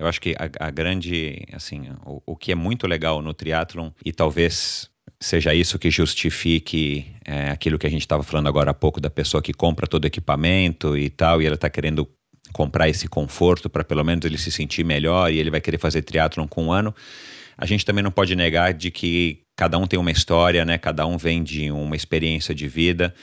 [0.02, 3.92] eu acho que a, a grande, assim, o, o, que é muito legal no triatlon
[4.04, 4.91] e talvez
[5.22, 9.10] seja isso que justifique é, aquilo que a gente estava falando agora há pouco da
[9.10, 12.10] pessoa que compra todo o equipamento e tal, e ela está querendo
[12.52, 16.02] comprar esse conforto para pelo menos ele se sentir melhor e ele vai querer fazer
[16.02, 16.94] triatlon com um ano.
[17.56, 20.80] A gente também não pode negar de que cada um tem uma história, né?
[20.80, 23.14] Cada um vem de uma experiência de vida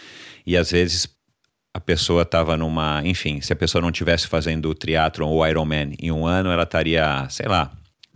[0.47, 1.09] e às vezes
[1.75, 6.13] a pessoa estava numa, enfim, se a pessoa não tivesse fazendo triatlon ou Ironman em
[6.13, 7.73] um ano, ela estaria, sei lá,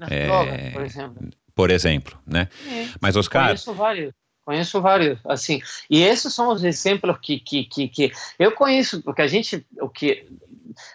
[0.09, 2.49] é, por exemplo por exemplo, né?
[2.69, 3.47] É, Mas Oscar...
[3.47, 8.53] Conheço vários, conheço vários, assim, e esses são os exemplos que, que, que, que eu
[8.53, 10.27] conheço, porque a gente, o que,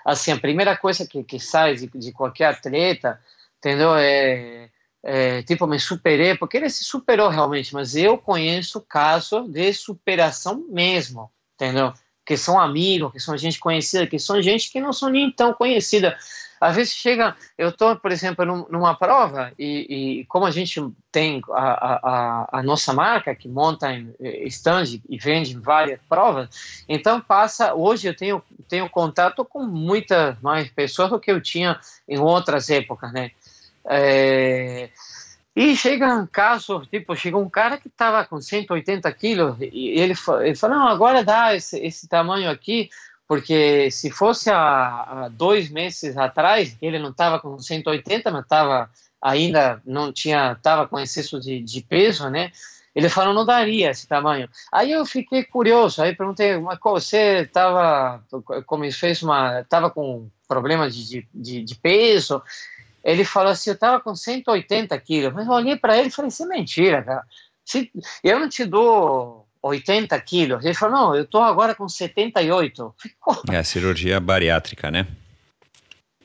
[0.06, 3.20] assim, a primeira coisa que, que sai de, de qualquer atleta,
[3.58, 4.70] entendeu, é,
[5.04, 10.66] é, tipo, me superei, porque ele se superou realmente, mas eu conheço casos de superação
[10.70, 11.94] mesmo, entendeu?
[12.28, 15.54] Que são amigos, que são gente conhecida, que são gente que não são nem tão
[15.54, 16.18] conhecida,
[16.60, 21.42] às vezes chega, eu estou, por exemplo, numa prova e, e, como a gente tem
[21.52, 24.14] a, a, a nossa marca que monta em
[24.48, 26.50] stand e vende várias provas,
[26.90, 31.80] então passa, hoje eu tenho, tenho contato com muitas mais pessoas do que eu tinha
[32.08, 33.32] em outras épocas, né?
[33.90, 34.90] É,
[35.60, 40.14] e chega um caso, tipo, chegou um cara que estava com 180 quilos e ele,
[40.44, 42.92] ele falou, não, agora dá esse, esse tamanho aqui,
[43.28, 48.88] porque se fosse há, há dois meses atrás, ele não estava com 180, mas estava
[49.20, 52.52] ainda não tinha, estava com excesso de, de peso, né?
[52.94, 54.48] Ele falou não daria esse tamanho.
[54.72, 58.24] Aí eu fiquei curioso, aí perguntei, mas você estava,
[58.68, 62.44] como fez uma, estava com problema de, de, de, peso?
[63.04, 65.34] Ele falou assim, eu estava com 180 quilos.
[65.34, 67.24] Mas eu olhei para ele e falei, isso é mentira, cara.
[67.64, 67.92] Se,
[68.24, 70.64] eu não te dou 80 quilos.
[70.64, 72.96] Ele falou, não, eu estou agora com 78.
[72.98, 73.42] Ficou.
[73.52, 75.08] É a cirurgia bariátrica, né?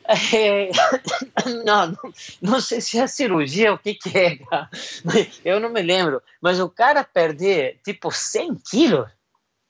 [0.04, 0.70] É,
[1.64, 4.68] não, não, não, sei se é cirurgia, o que que é, cara.
[5.44, 6.22] Eu não me lembro.
[6.40, 9.08] Mas o cara perder, tipo, 100 quilos,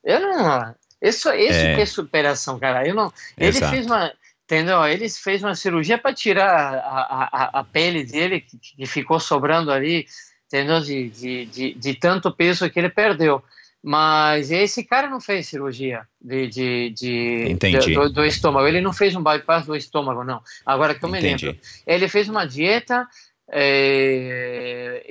[0.03, 0.75] eu não...
[1.01, 1.75] Isso, isso é.
[1.75, 2.87] que é superação, cara.
[2.87, 4.13] Eu não, ele fez uma...
[4.45, 4.85] Entendeu?
[4.85, 9.71] Ele fez uma cirurgia para tirar a, a, a, pele dele, que, que ficou sobrando
[9.71, 10.07] ali,
[10.47, 10.81] entendeu?
[10.81, 13.43] De, de, de, de tanto peso que ele perdeu.
[13.83, 18.69] Mas esse cara não fez cirurgia de, de, de, de do, do, estômago.
[18.69, 20.41] Ele não fez um bypass do estômago, não.
[20.65, 21.47] Agora que eu Entendi.
[21.47, 21.67] me lembro.
[21.85, 23.09] Ele fez uma dieta
[23.51, 25.03] é,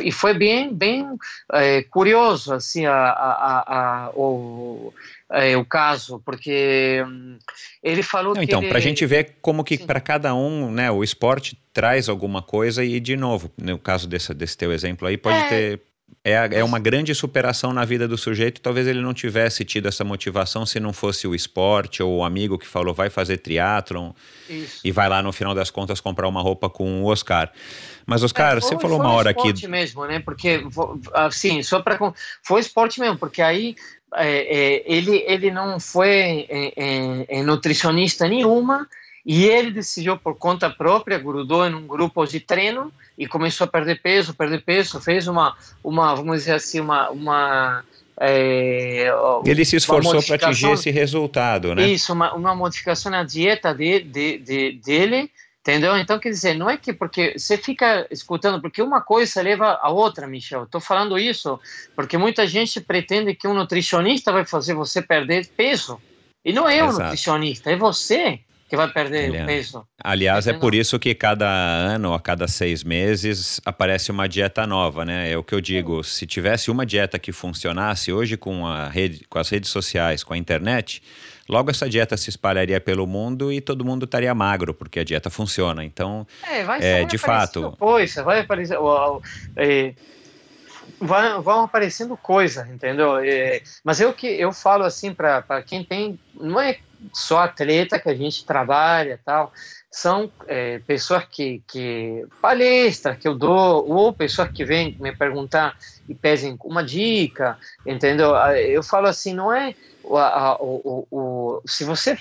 [0.00, 1.06] e foi bem, bem
[1.90, 3.64] curioso assim a, a,
[4.06, 4.92] a, o,
[5.30, 7.04] é, o caso, porque
[7.82, 11.04] ele falou não, então para a gente ver como que para cada um, né, o
[11.04, 15.38] esporte traz alguma coisa e de novo, no caso desse, desse teu exemplo aí pode
[15.38, 15.80] é, ter
[16.24, 18.60] é, é uma grande superação na vida do sujeito.
[18.60, 22.58] Talvez ele não tivesse tido essa motivação se não fosse o esporte ou o amigo
[22.58, 24.12] que falou vai fazer triatlon
[24.84, 27.50] e vai lá no final das contas comprar uma roupa com o Oscar.
[28.04, 29.40] Mas Oscar, é, foi, você falou uma hora aqui.
[29.40, 30.18] Foi esporte mesmo, né?
[30.18, 30.62] Porque
[31.14, 31.98] assim, só para
[32.42, 33.76] foi esporte mesmo, porque aí
[34.14, 38.88] é, é, ele ele não foi é, é, é, nutricionista nenhuma
[39.24, 43.68] e ele decidiu por conta própria, grudou em um grupo de treino e começou a
[43.68, 47.84] perder peso, perder peso, fez uma, uma vamos dizer assim, uma, uma
[48.20, 49.08] é,
[49.44, 51.86] ele se esforçou para atingir esse resultado, né?
[51.86, 55.96] Isso, uma, uma modificação na dieta de, de, de, dele, entendeu?
[55.96, 59.90] Então, quer dizer, não é que porque você fica escutando, porque uma coisa leva a
[59.90, 60.64] outra, Michel.
[60.64, 61.60] Estou falando isso
[61.94, 66.00] porque muita gente pretende que um nutricionista vai fazer você perder peso.
[66.44, 69.88] E não é o um nutricionista, é você que vai perder Aliás, o peso.
[70.04, 75.06] Aliás, é por isso que cada ano, a cada seis meses, aparece uma dieta nova,
[75.06, 75.32] né?
[75.32, 76.04] É o que eu digo.
[76.04, 80.34] Se tivesse uma dieta que funcionasse hoje com, a rede, com as redes sociais, com
[80.34, 81.02] a internet,
[81.48, 85.30] logo essa dieta se espalharia pelo mundo e todo mundo estaria magro, porque a dieta
[85.30, 85.82] funciona.
[85.82, 87.74] Então, é, vai, é de fato.
[87.78, 88.76] Coisa, vai aparecer.
[89.56, 89.94] É,
[91.00, 93.18] vão, vão aparecendo coisas, entendeu?
[93.18, 96.78] É, mas eu que eu falo assim para quem tem, não é
[97.12, 99.52] só atleta que a gente trabalha tal,
[99.90, 105.76] são é, pessoas que, que palestra que eu dou, ou pessoas que vêm me perguntar
[106.08, 108.34] e pedem uma dica, entendeu?
[108.56, 112.18] Eu falo assim, não é o, a, o, o, se você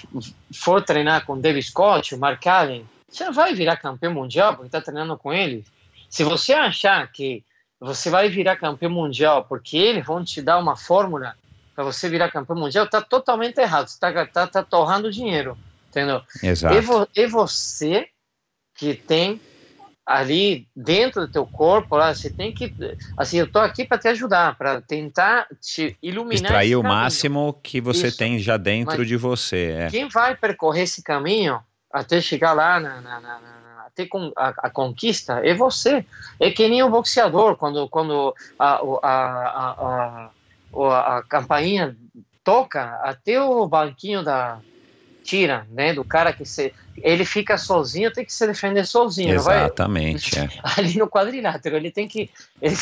[0.53, 4.81] for treinar com David Scott, o Mark Allen, você vai virar campeão mundial porque está
[4.81, 5.65] treinando com ele.
[6.09, 7.43] Se você achar que
[7.79, 11.35] você vai virar campeão mundial porque eles vão te dar uma fórmula
[11.75, 13.87] para você virar campeão mundial, está totalmente errado.
[13.87, 15.55] Você está tá, tá torrando dinheiro,
[15.89, 16.21] entendeu?
[16.41, 16.75] Exato.
[16.75, 18.07] E, vo, e você
[18.75, 19.39] que tem
[20.03, 22.73] ali dentro do teu corpo, lá, você tem que,
[23.17, 26.45] assim, eu tô aqui para te ajudar, para tentar te iluminar.
[26.45, 28.17] Extrair o máximo que você Isso.
[28.17, 29.75] tem já dentro Mas de você.
[29.77, 29.87] É.
[29.89, 31.59] Quem vai percorrer esse caminho
[31.91, 33.39] até chegar lá na, na, na,
[34.05, 36.05] com a, a, conquista é você.
[36.39, 40.29] É que nem o boxeador quando quando a, a, a, a
[40.79, 41.95] a campainha
[42.43, 44.59] toca até o banquinho da
[45.23, 46.73] tira, né, do cara que se
[47.03, 50.35] ele fica sozinho, tem que se defender sozinho, Exatamente.
[50.35, 50.49] Vai, é.
[50.79, 52.29] Ali no quadrilátero, ele tem que
[52.61, 52.75] ele,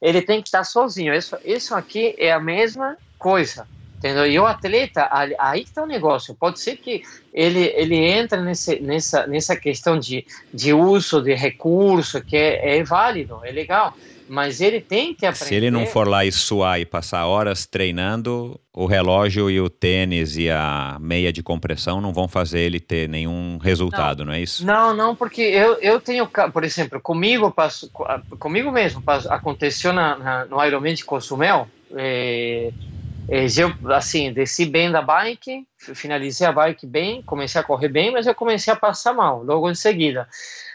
[0.00, 1.12] ele tem que estar sozinho.
[1.12, 3.66] Isso isso aqui é a mesma coisa.
[3.98, 4.26] Entendeu?
[4.26, 6.32] E o atleta, aí que está o negócio.
[6.32, 7.02] Pode ser que
[7.34, 10.24] ele, ele entre nesse, nessa, nessa questão de,
[10.54, 13.94] de uso de recurso, que é, é válido, é legal
[14.28, 15.46] mas ele tem que aprender.
[15.46, 19.70] Se ele não for lá e suar e passar horas treinando, o relógio e o
[19.70, 24.32] tênis e a meia de compressão não vão fazer ele ter nenhum resultado, não, não
[24.34, 24.64] é isso?
[24.64, 27.90] Não, não, porque eu, eu tenho, por exemplo, comigo, passo,
[28.38, 32.72] comigo mesmo, passo, aconteceu na, na, no Ironman de Cozumel, é, é,
[33.28, 38.26] eu, assim, desci bem da bike, finalizei a bike bem, comecei a correr bem, mas
[38.26, 40.26] eu comecei a passar mal logo em seguida.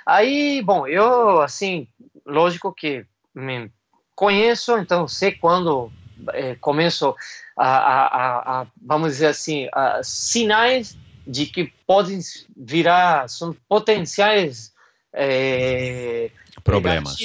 [0.06, 1.88] Aí, bom, eu, assim,
[2.24, 3.72] lógico que me
[4.16, 5.91] conheço, então sei quando
[6.32, 7.16] é, começo
[7.58, 9.68] a, a, a, vamos dizer assim,
[10.04, 10.95] sinais
[11.26, 12.20] de que podem
[12.56, 14.74] virar, são potenciais
[15.12, 16.30] é,
[16.64, 17.18] problemas,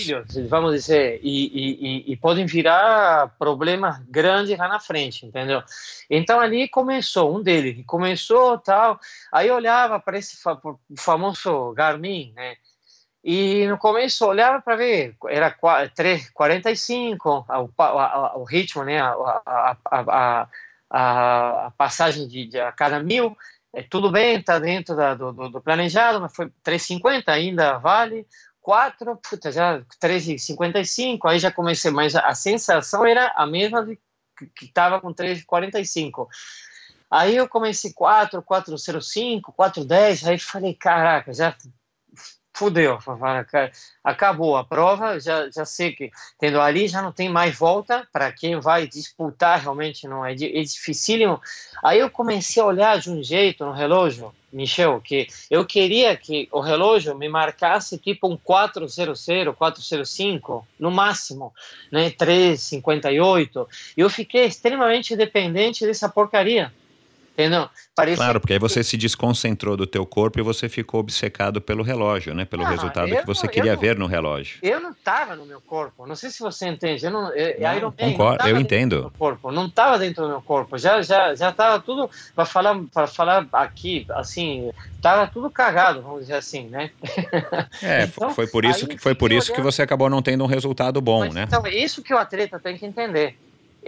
[0.49, 5.63] vamos dizer, e, e, e, podem virar problemas grandes lá na frente, entendeu?
[6.11, 8.99] Então ali começou um deles, começou tal,
[9.33, 10.37] aí olhava para esse
[10.97, 12.57] famoso Garmin, né?
[13.23, 15.55] E no começo olhava para ver, era
[15.95, 19.13] 3, 45 o, o ritmo, né, a,
[19.45, 20.49] a, a,
[21.67, 23.37] a passagem de, de, a cada mil,
[23.75, 28.27] é, tudo bem, está dentro da, do, do, planejado, mas foi 3,50 ainda vale,
[28.69, 33.99] 4, puta, já 3,55, aí já comecei, mas a, sensação era a mesma de,
[34.55, 36.27] que estava com 3,45.
[37.11, 41.57] Aí eu comecei 4, 4,05, 4,10, aí falei, caraca, já
[42.59, 42.99] fudeu,
[44.03, 48.33] acabou a prova, já, já sei que, tendo ali já não tem mais volta para
[48.33, 51.41] quem vai disputar, realmente não é, é dificílimo.
[51.85, 56.49] Aí eu comecei a olhar de um jeito no relógio, Michel, que eu queria que
[56.51, 61.55] o relógio me marcasse tipo um 400, 405, no máximo,
[61.93, 63.69] né, 358.
[63.97, 66.73] Eu fiquei extremamente dependente dessa porcaria
[67.39, 67.69] Entendeu?
[67.95, 71.85] Parecia claro, porque aí você se desconcentrou do teu corpo e você ficou obcecado pelo
[71.85, 72.45] relógio, né?
[72.45, 74.59] Pelo não, resultado que você não, queria não, ver no relógio.
[74.61, 76.05] Eu não estava no meu corpo.
[76.05, 77.07] Não sei se você entende.
[77.07, 79.13] Eu não, eu, não, concordo, eu entendo.
[79.17, 80.77] corpo, não estava dentro do meu corpo.
[80.77, 86.23] Já já já estava tudo para falar para falar aqui, assim, estava tudo cagado, vamos
[86.23, 86.91] dizer assim, né?
[87.81, 90.49] É, então, foi por isso que foi por isso que você acabou não tendo um
[90.49, 91.45] resultado bom, Mas, né?
[91.47, 93.37] Então é isso que o atleta tem que entender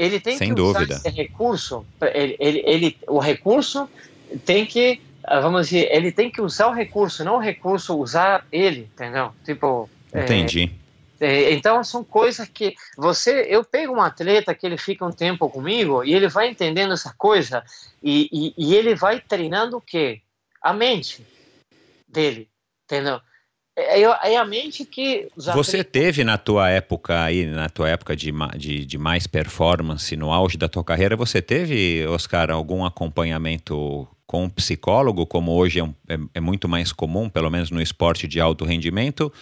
[0.01, 0.95] ele tem Sem que dúvida.
[0.95, 3.87] usar esse recurso, ele, ele, ele, o recurso
[4.47, 8.47] tem que, ah, vamos dizer, ele tem que usar o recurso, não o recurso usar
[8.51, 9.33] ele, entendeu?
[9.45, 9.91] Tipo...
[10.11, 10.73] É, Entendi.
[11.21, 15.13] É, é, então são coisas que você, eu pego um atleta que ele fica um
[15.13, 17.63] tempo comigo e ele vai entendendo essa coisa
[18.03, 20.23] e, e, e ele vai treinando o quê?
[20.63, 21.27] A mente
[22.09, 22.49] dele,
[22.87, 23.21] entendeu?
[23.81, 25.29] É, é, a mente que.
[25.37, 30.33] Você teve na tua época aí, na tua época de, de, de, mais performance, no
[30.33, 35.85] auge da tua carreira, você teve, Oscar, algum acompanhamento com um psicólogo, como hoje é,
[35.85, 39.33] um, é, é muito mais comum, pelo menos no esporte de alto rendimento?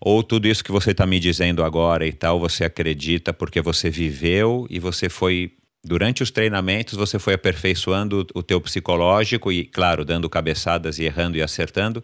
[0.00, 3.90] Ou tudo isso que você está me dizendo agora e tal, você acredita porque você
[3.90, 5.52] viveu e você foi
[5.84, 11.36] durante os treinamentos você foi aperfeiçoando o teu psicológico e, claro, dando cabeçadas e errando
[11.36, 12.02] e acertando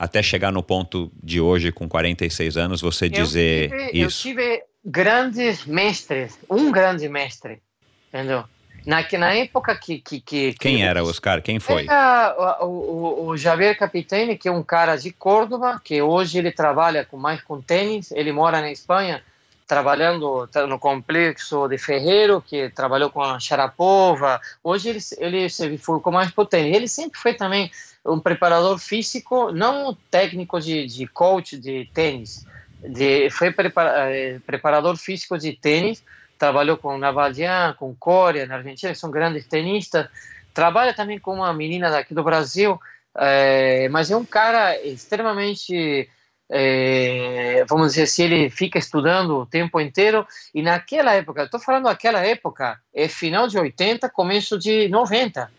[0.00, 4.28] até chegar no ponto de hoje, com 46 anos, você eu dizer tive, isso?
[4.28, 7.60] Eu tive grandes mestres, um grande mestre,
[8.08, 8.44] entendeu?
[8.86, 9.98] Na, na época que...
[9.98, 11.42] que, que Quem que era, Oscar?
[11.42, 11.82] Quem foi?
[11.82, 16.50] Era o, o, o Javier Capitani, que é um cara de Córdoba, que hoje ele
[16.50, 19.22] trabalha com, mais com tênis, ele mora na Espanha,
[19.66, 24.40] trabalhando no complexo de Ferreiro, que trabalhou com a Sharapova.
[24.64, 26.74] Hoje ele, ele se ficou mais potente.
[26.74, 27.70] Ele sempre foi também
[28.04, 32.46] um preparador físico, não técnico de, de coach de tênis,
[32.82, 36.02] de, foi prepara, eh, preparador físico de tênis,
[36.38, 40.08] trabalhou com Navadian, com Coreia, na Argentina, que são grandes tenistas,
[40.54, 42.80] trabalha também com uma menina daqui do Brasil,
[43.14, 46.08] é, mas é um cara extremamente,
[46.48, 51.84] é, vamos dizer assim, ele fica estudando o tempo inteiro, e naquela época, estou falando
[51.84, 55.50] daquela época, é final de 80, começo de 90,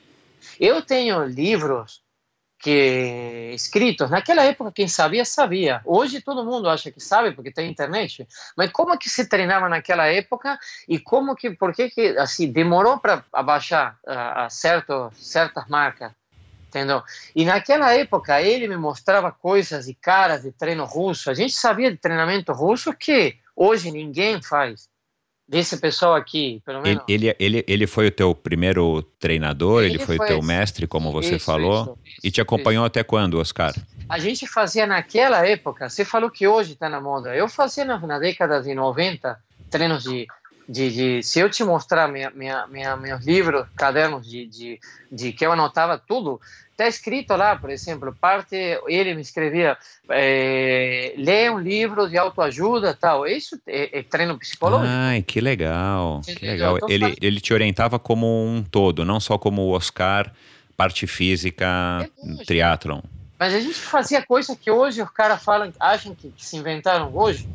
[0.60, 2.02] eu tenho livros
[2.62, 4.10] que escritos.
[4.10, 5.82] Naquela época, quem sabia, sabia.
[5.84, 8.28] Hoje todo mundo acha que sabe porque tem internet.
[8.56, 13.00] Mas como que se treinava naquela época e como que, por que que assim demorou
[13.00, 16.12] para abaixar a, a certo, certas marcas?
[16.68, 17.04] Entendeu?
[17.36, 21.30] E naquela época ele me mostrava coisas e caras de treino russo.
[21.30, 24.91] A gente sabia de treinamento russo que hoje ninguém faz
[25.48, 27.04] desse pessoal aqui, pelo menos.
[27.08, 31.12] Ele, ele, ele foi o teu primeiro treinador, ele, ele foi, o teu mestre, como
[31.12, 33.74] você isso, falou, isso, isso, e te acompanhou até quando, Oscar?
[34.08, 38.00] A gente fazia naquela época, você falou que hoje está na moda, eu fazia na,
[38.00, 39.38] na década de 90
[39.70, 40.28] treinos de,
[40.68, 44.80] de, de, se eu te mostrar minha, minha, minha, meus livros, cadernos de, de,
[45.12, 46.40] de que eu anotava tudo,
[46.82, 48.56] está escrito lá, por exemplo, parte,
[48.88, 49.78] ele me escrevia,
[50.10, 53.28] é, lê um livro de autoajuda, tal.
[53.28, 54.90] Isso é, é treino psicológico.
[54.90, 56.78] Ai, que legal, que legal.
[56.90, 60.34] Ele, ele te orientava como um todo, não só como o Oscar,
[60.76, 62.10] parte física,
[62.40, 63.02] é triatlon.
[63.38, 67.16] Mas a gente fazia coisa que hoje os caras falam, acham que, que se inventaram
[67.16, 67.48] hoje,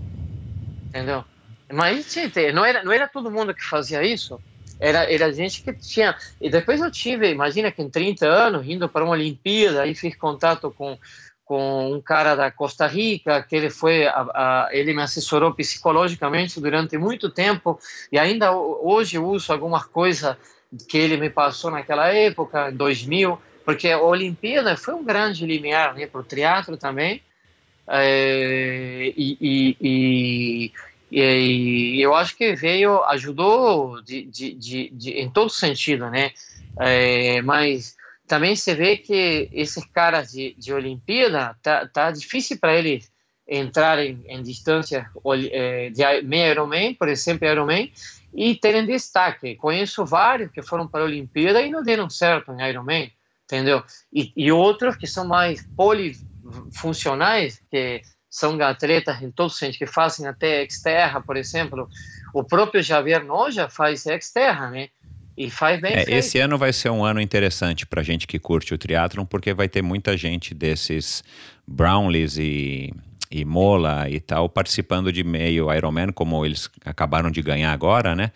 [0.89, 1.25] entendeu?
[1.73, 2.15] Mas
[2.55, 4.41] não era, não era todo mundo que fazia isso.
[4.79, 6.17] Era, era gente que tinha.
[6.41, 10.15] E depois eu tive, imagina que em 30 anos, indo para uma Olimpíada, aí fiz
[10.17, 10.99] contato com,
[11.45, 16.61] com um cara da Costa Rica, que ele foi, a, a, ele me assessorou psicologicamente
[16.61, 17.79] durante muito tempo,
[18.11, 20.37] e ainda hoje uso algumas coisas
[20.89, 25.95] que ele me passou naquela época, em 2000, porque a Olimpíada foi um grande limiar
[25.95, 27.23] né, para o teatro também,
[27.89, 30.73] é, e, e
[31.11, 36.33] e, eu acho que veio, ajudou de, de, de, de em todo sentido, né?
[36.79, 37.97] É, mas
[38.27, 43.11] também você vê que esses caras de, de Olimpíada, tá, tá difícil para eles
[43.49, 45.09] entrar em, em distância
[45.53, 47.93] é, de meia Ironman, por exemplo, Ironman,
[48.35, 49.55] e terem destaque.
[49.55, 53.11] Conheço vários que foram para a Olimpíada e não deram certo em Ironman,
[53.45, 53.83] entendeu?
[54.13, 58.03] E, e outros que são mais polifuncionais, que
[58.37, 61.89] são atletas em todos os sentidos, que fazem até exterra, por exemplo.
[62.35, 64.91] O próprio Javier Noja faz exterra, né?
[65.39, 65.95] E faz bem.
[65.95, 69.55] É, esse ano vai ser um ano interessante para gente que curte o triatlon, porque
[69.55, 71.25] vai ter muita gente desses
[71.67, 72.93] Brownlees e,
[73.31, 78.33] e Mola e tal participando de meio Ironman, como eles acabaram de ganhar agora, né?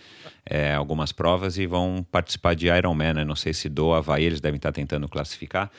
[0.46, 3.12] É, algumas provas e vão participar de Ironman.
[3.12, 3.24] Né?
[3.24, 5.70] Não sei se do Havaí eles devem estar tentando classificar.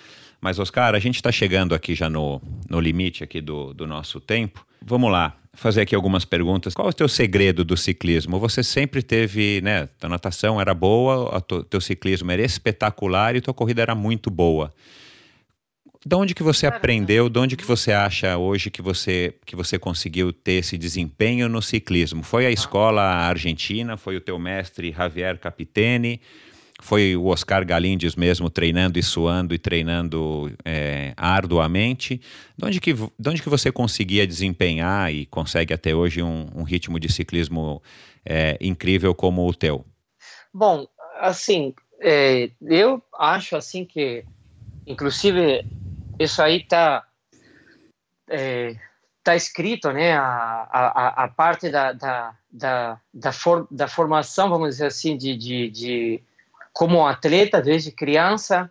[0.42, 4.20] Mas, Oscar, a gente está chegando aqui já no, no limite aqui do, do nosso
[4.20, 4.66] tempo.
[4.84, 5.38] Vamos lá.
[5.54, 6.74] fazer aqui algumas perguntas.
[6.74, 8.40] Qual é o teu segredo do ciclismo?
[8.40, 9.88] Você sempre teve, né?
[10.02, 14.74] A natação era boa, o teu ciclismo era espetacular e tua corrida era muito boa.
[16.04, 17.30] De onde que você aprendeu?
[17.30, 21.62] De onde que você acha hoje que você que você conseguiu ter esse desempenho no
[21.62, 22.24] ciclismo?
[22.24, 23.96] Foi a escola argentina?
[23.98, 26.20] Foi o teu mestre Javier Capitene?
[26.82, 32.20] Foi o Oscar Galindes mesmo treinando e suando e treinando é, arduamente?
[32.58, 36.64] De onde, que, de onde que você conseguia desempenhar e consegue até hoje um, um
[36.64, 37.82] ritmo de ciclismo
[38.26, 39.86] é, incrível como o teu?
[40.52, 40.88] Bom,
[41.20, 44.26] assim, é, eu acho assim que,
[44.86, 45.64] inclusive
[46.20, 47.06] isso aí está
[48.28, 48.76] é,
[49.24, 54.70] tá escrito, né, a, a, a parte da, da, da, da, for, da formação, vamos
[54.70, 56.24] dizer assim, de, de, de
[56.74, 58.70] como atleta desde criança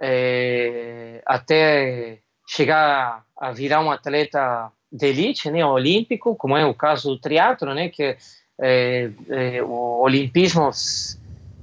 [0.00, 7.10] é, até chegar a virar um atleta de elite, né, olímpico, como é o caso
[7.10, 8.16] do triatlo, né, que
[8.60, 10.70] é, é, o olimpismo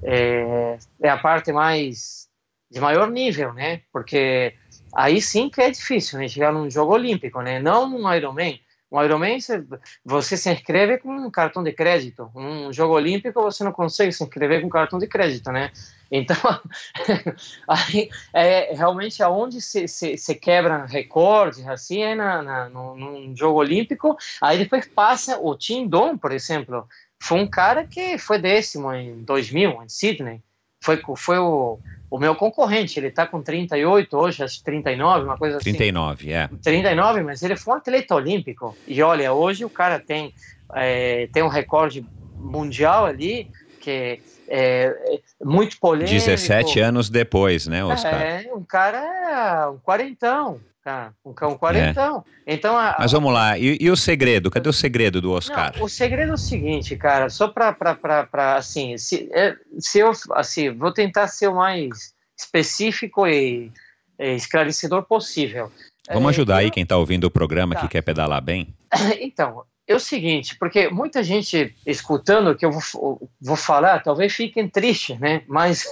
[0.03, 2.27] é, é a parte mais
[2.69, 4.53] de maior nível, né, porque
[4.93, 6.27] aí sim que é difícil, né?
[6.27, 7.59] Chegar num jogo olímpico, né?
[7.59, 8.59] Não num Ironman.
[8.93, 9.65] Um Ironman, você,
[10.05, 12.29] você se inscreve com um cartão de crédito.
[12.35, 15.71] Um jogo olímpico, você não consegue se inscrever com cartão de crédito, né?
[16.11, 16.37] Então,
[17.67, 23.35] aí, é realmente aonde se, se, se quebra recordes, assim, é na, na, no, num
[23.35, 24.15] jogo olímpico.
[24.39, 26.87] Aí depois passa o Tim Don, por exemplo.
[27.19, 30.43] Foi um cara que foi décimo em 2000, em Sydney.
[30.83, 31.79] Foi, foi o
[32.13, 36.27] o meu concorrente, ele está com 38 hoje, acho 39, uma coisa 39, assim.
[36.27, 36.47] 39, é.
[36.61, 38.77] 39, mas ele foi um atleta olímpico.
[38.87, 40.31] E olha, hoje o cara tem,
[40.75, 43.49] é, tem um recorde mundial ali,
[43.81, 46.13] que é, é muito polêmico.
[46.13, 48.21] 17 anos depois, né, Oscar?
[48.21, 52.25] É, um cara, um quarentão, Tá, um cão quarentão.
[52.45, 52.53] É.
[52.55, 54.51] Então, a, Mas vamos lá, e, e, o segredo?
[54.51, 55.71] Cadê o segredo do Oscar?
[55.77, 60.71] Não, o segredo é o seguinte, cara, só para assim, se, é, se eu assim,
[60.71, 63.71] vou tentar ser o mais específico e,
[64.19, 65.71] e esclarecedor possível.
[66.11, 67.81] Vamos ajudar é, aí quem está ouvindo o programa tá.
[67.81, 68.75] que quer pedalar bem?
[69.21, 74.33] Então, é o seguinte, porque muita gente escutando o que eu vou, vou falar, talvez
[74.33, 75.43] fiquem tristes, né?
[75.47, 75.91] Mas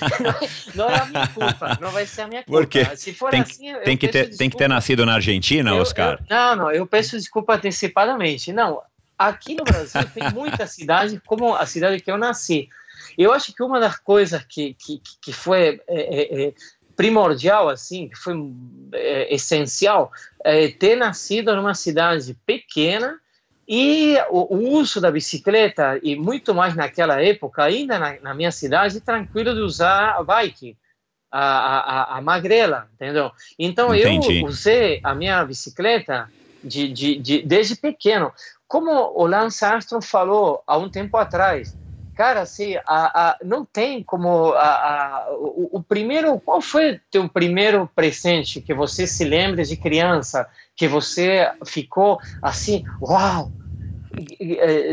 [0.74, 2.60] não, é a minha culpa, não vai ser a minha culpa.
[2.60, 5.70] Porque Se for tem, assim, eu, tem, que ter, tem que ter nascido na Argentina,
[5.70, 6.18] eu, Oscar?
[6.20, 8.52] Eu, não, não, eu peço desculpa antecipadamente.
[8.52, 8.82] Não,
[9.18, 12.68] aqui no Brasil tem muita cidade, como a cidade que eu nasci.
[13.16, 16.54] Eu acho que uma das coisas que, que, que foi é, é, é
[16.96, 18.34] primordial, assim, que foi
[18.92, 20.12] é, essencial,
[20.44, 23.18] é ter nascido numa cidade pequena
[23.66, 28.52] e o, o, uso da bicicleta, e muito mais naquela época, ainda na, na minha
[28.52, 30.76] cidade, tranquilo de usar a bike,
[31.30, 33.32] a, a, a magrela, entendeu?
[33.58, 34.40] Então Entendi.
[34.40, 36.30] eu usei a minha bicicleta
[36.62, 38.32] de, de, de, desde pequeno.
[38.68, 41.76] Como o Lance Armstrong falou há um tempo atrás,
[42.14, 44.52] Cara, assim, a, a, não tem como.
[44.52, 46.38] A, o, o, primeiro.
[46.38, 50.48] Qual foi teu primeiro presente que você se lembra de criança?
[50.76, 53.50] Que você ficou assim, uau!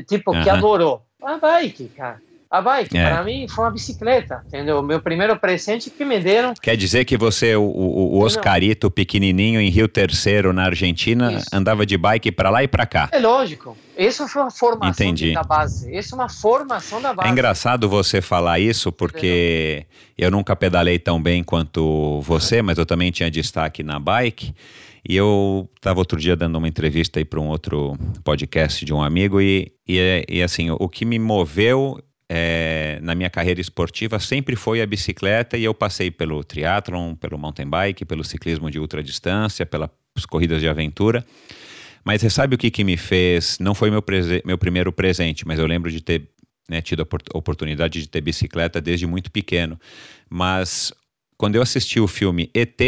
[0.07, 1.03] Tipo, que adorou?
[1.21, 2.19] A bike, cara.
[2.51, 3.09] A bike, é.
[3.09, 4.79] para mim, foi uma bicicleta, entendeu?
[4.79, 6.53] O meu primeiro presente que me deram.
[6.61, 11.45] Quer dizer que você, o, o, o Oscarito pequenininho em Rio Terceiro, na Argentina, Isso.
[11.53, 13.07] andava de bike para lá e para cá?
[13.13, 13.77] É lógico.
[13.97, 15.33] Isso foi uma formação Entendi.
[15.33, 15.95] da base.
[15.95, 17.29] Isso é uma formação da base.
[17.29, 19.85] É engraçado você falar isso, porque
[20.17, 24.53] eu nunca pedalei tão bem quanto você, mas eu também tinha destaque na bike.
[25.07, 29.01] E eu estava outro dia dando uma entrevista aí para um outro podcast de um
[29.01, 31.97] amigo e, e, e assim, o que me moveu
[32.33, 37.37] é, na minha carreira esportiva sempre foi a bicicleta e eu passei pelo triatlon, pelo
[37.37, 39.89] mountain bike, pelo ciclismo de ultradistância, pelas
[40.29, 41.25] corridas de aventura.
[42.05, 43.59] Mas você sabe o que, que me fez?
[43.59, 44.01] Não foi meu,
[44.45, 46.29] meu primeiro presente, mas eu lembro de ter
[46.69, 49.77] né, tido a oportunidade de ter bicicleta desde muito pequeno.
[50.29, 50.93] Mas
[51.37, 52.79] quando eu assisti o filme ET,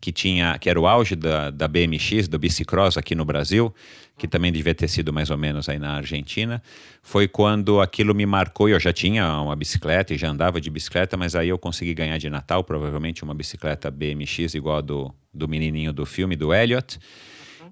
[0.00, 3.72] que tinha que era o auge da, da BMX, do bicicross aqui no Brasil,
[4.16, 6.62] que também devia ter sido mais ou menos aí na Argentina,
[7.02, 8.68] foi quando aquilo me marcou.
[8.68, 12.18] Eu já tinha uma bicicleta e já andava de bicicleta, mas aí eu consegui ganhar
[12.18, 16.98] de Natal, provavelmente uma bicicleta BMX igual a do, do menininho do filme, do Elliot.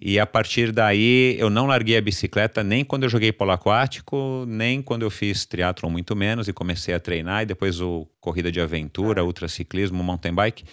[0.01, 4.45] E a partir daí eu não larguei a bicicleta nem quando eu joguei polo aquático,
[4.49, 8.51] nem quando eu fiz triatlon muito menos e comecei a treinar e depois o corrida
[8.51, 10.65] de aventura, ultraciclismo, mountain bike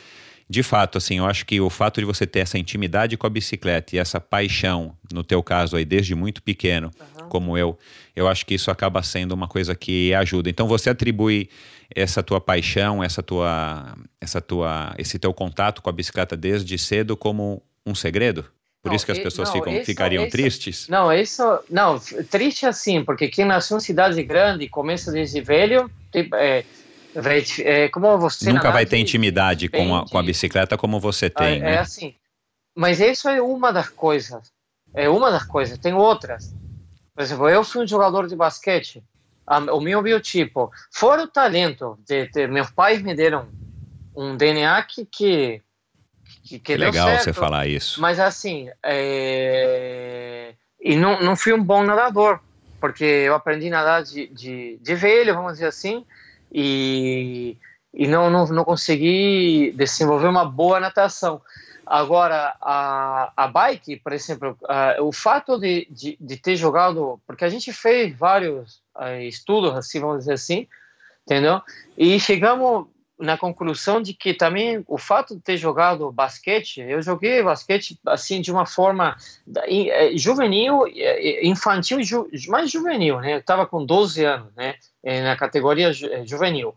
[0.49, 3.30] de fato, assim, eu acho que o fato de você ter essa intimidade com a
[3.30, 7.28] bicicleta e essa paixão, no teu caso aí, desde muito pequeno, uhum.
[7.28, 7.78] como eu,
[8.15, 10.49] eu acho que isso acaba sendo uma coisa que ajuda.
[10.49, 11.49] Então você atribui
[11.94, 17.18] essa tua paixão, essa tua, essa tua, esse teu contato com a bicicleta desde cedo
[17.18, 18.45] como um segredo?
[18.82, 20.88] Por não, isso que as pessoas não, ficam, isso, ficariam isso, tristes?
[20.88, 21.44] Não, isso.
[21.69, 21.99] Não,
[22.30, 26.64] triste assim, porque quem nasceu em cidade grande começa desde velho, tipo, é,
[27.64, 28.52] é, como você.
[28.52, 31.57] Nunca vai ter intimidade com a, com a bicicleta como você tem.
[31.57, 31.73] É, né?
[31.76, 32.15] é assim.
[32.76, 34.52] Mas isso é uma das coisas.
[34.94, 35.77] É uma das coisas.
[35.77, 36.53] Tem outras.
[37.15, 39.03] Por exemplo, eu fui um jogador de basquete.
[39.72, 43.48] o meu biotipo, fora o talento, de, de, meus pais me deram
[44.15, 45.61] um DNA que, que
[46.48, 47.99] que, que legal certo, você falar isso.
[48.02, 50.53] Mas assim, é...
[50.80, 52.39] e não, não fui um bom nadador,
[52.80, 56.06] porque eu aprendi a nadar de, de, de velho, vamos dizer assim,
[56.52, 57.57] e,
[57.94, 61.41] e não, não, não consegui desenvolver uma boa natação.
[61.86, 67.45] Agora, a, a bike, por exemplo, uh, o fato de, de, de, ter jogado, porque
[67.45, 70.68] a gente fez vários uh, estudos, assim, vamos dizer assim,
[71.26, 71.61] entendeu?
[71.98, 72.88] E chegamos
[73.19, 78.41] na conclusão de que também o fato de ter jogado basquete, eu joguei basquete assim
[78.41, 79.15] de uma forma
[79.65, 81.99] é, juvenil, é, é, infantil,
[82.48, 83.35] mais juvenil, né?
[83.35, 84.76] Eu estava com 12 anos, né?
[85.03, 86.76] Na categoria juvenil.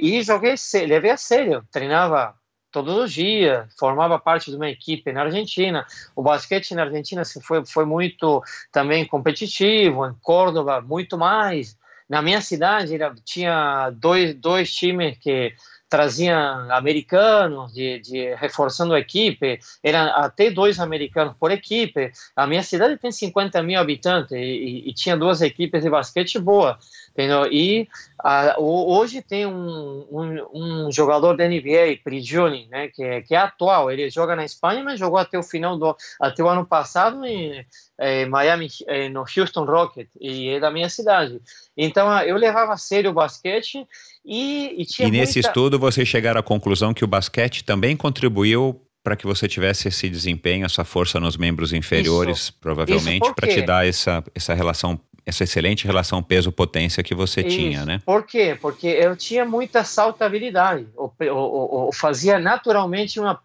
[0.00, 0.54] e joguei,
[0.86, 2.34] levei a sério, treinava
[2.70, 5.86] todos os dias, formava parte de uma equipe na Argentina.
[6.14, 11.76] O basquete na Argentina foi, foi muito também competitivo, em Córdoba, muito mais.
[12.08, 15.54] Na minha cidade era, tinha dois, dois times que
[15.88, 22.12] traziam americanos, de, de, reforçando a equipe, eram até dois americanos por equipe.
[22.36, 26.38] A minha cidade tem 50 mil habitantes e, e, e tinha duas equipes de basquete
[26.38, 26.78] boa.
[27.18, 27.52] Entendeu?
[27.52, 27.88] E
[28.22, 33.38] a, hoje tem um, um, um, jogador da NBA, Prigioni, né, que, é, que é
[33.38, 33.90] atual.
[33.90, 37.66] Ele joga na Espanha, mas jogou até o final do até o ano passado em,
[38.00, 41.40] em Miami, em, no Houston Rocket, e é da minha cidade.
[41.76, 43.84] Então eu levava a sério o basquete
[44.24, 45.08] e, e tinha.
[45.08, 45.48] E nesse muita...
[45.48, 50.08] estudo vocês chegaram à conclusão que o basquete também contribuiu para que você tivesse esse
[50.08, 52.54] desempenho, essa força nos membros inferiores, Isso.
[52.60, 57.54] provavelmente, para te dar essa, essa relação essa excelente relação peso-potência que você Isso.
[57.54, 58.00] tinha, né?
[58.02, 58.56] Por quê?
[58.58, 63.38] Porque eu tinha muita saltabilidade, ou, ou, ou fazia naturalmente uma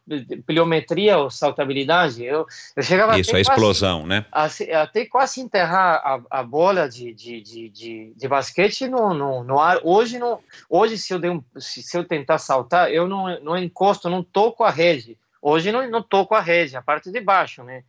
[0.45, 2.23] pliometria ou saltabilidade.
[2.23, 4.25] Eu, eu chegava Isso, a explosão, né?
[4.31, 4.47] A,
[4.81, 9.59] até quase enterrar a, a bola de, de, de, de, de basquete no, no, no,
[9.59, 9.81] ar.
[9.83, 10.39] Hoje, não,
[10.69, 14.69] hoje se, eu um, se eu tentar saltar, eu não, não encosto, não toco a
[14.69, 15.17] rede.
[15.41, 17.83] Hoje não, não toco a rede, a parte de baixo, né?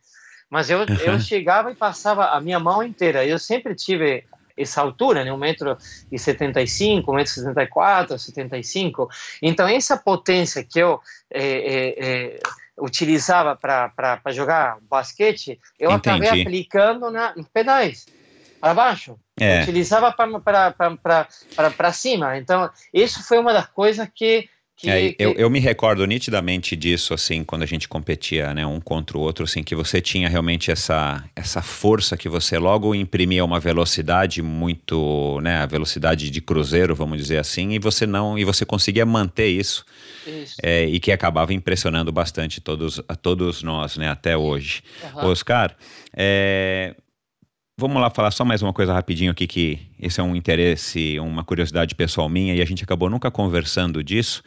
[0.49, 3.25] Mas eu, eu chegava e passava a minha mão inteira.
[3.25, 4.23] Eu sempre tive
[4.57, 5.31] essa altura, né?
[5.31, 9.09] 1,75m, 1,74m, 75
[9.41, 12.39] Então, essa potência que eu é, é, é,
[12.77, 16.25] utilizava para jogar basquete, eu Entendi.
[16.25, 18.05] acabei aplicando na, nos pedais,
[18.59, 19.19] para baixo.
[19.39, 19.61] É.
[19.63, 22.37] Utilizava para cima.
[22.37, 25.15] Então, isso foi uma das coisas que que, é, que...
[25.17, 29.21] Eu, eu, me recordo nitidamente disso, assim, quando a gente competia, né, um contra o
[29.21, 34.41] outro, assim, que você tinha realmente essa, essa força que você logo imprimia uma velocidade
[34.41, 39.05] muito, né, a velocidade de cruzeiro, vamos dizer assim, e você não, e você conseguia
[39.05, 39.85] manter isso,
[40.27, 40.55] isso.
[40.61, 44.83] É, e que acabava impressionando bastante todos, a todos nós, né, até hoje.
[45.15, 45.27] Uhum.
[45.27, 45.75] Oscar,
[46.13, 46.95] é,
[47.77, 51.43] Vamos lá falar só mais uma coisa rapidinho aqui, que esse é um interesse, uma
[51.43, 54.41] curiosidade pessoal minha, e a gente acabou nunca conversando disso,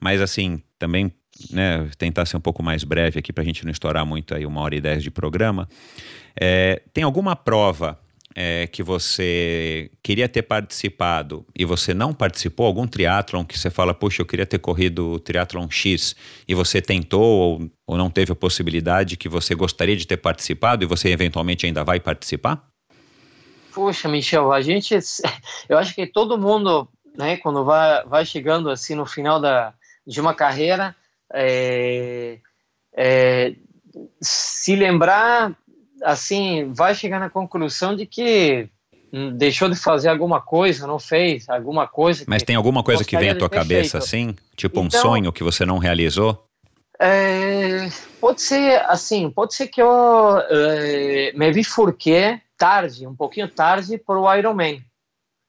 [0.00, 1.12] mas assim, também
[1.48, 4.44] né, tentar ser um pouco mais breve aqui para a gente não estourar muito aí
[4.44, 5.68] uma hora e dez de programa.
[6.34, 8.00] É, tem alguma prova
[8.34, 12.66] é, que você queria ter participado e você não participou?
[12.66, 16.16] Algum triatlon que você fala, puxa, eu queria ter corrido o triatlon X
[16.48, 20.82] e você tentou ou, ou não teve a possibilidade que você gostaria de ter participado
[20.82, 22.71] e você eventualmente ainda vai participar?
[23.72, 24.94] Puxa, Michel, a gente,
[25.68, 29.74] eu acho que todo mundo, né, quando vai, vai chegando assim no final da,
[30.06, 30.94] de uma carreira,
[31.32, 32.38] é,
[32.94, 33.54] é,
[34.20, 35.56] se lembrar,
[36.02, 38.68] assim, vai chegar na conclusão de que
[39.34, 42.24] deixou de fazer alguma coisa, não fez alguma coisa.
[42.26, 44.04] Mas tem alguma coisa que vem à tua cabeça, feito.
[44.04, 44.36] assim?
[44.56, 46.46] Tipo então, um sonho que você não realizou?
[46.98, 47.88] É,
[48.20, 54.20] pode ser, assim, pode ser que eu é, me bifurquei tarde, um pouquinho tarde para
[54.20, 54.78] o Iron Man.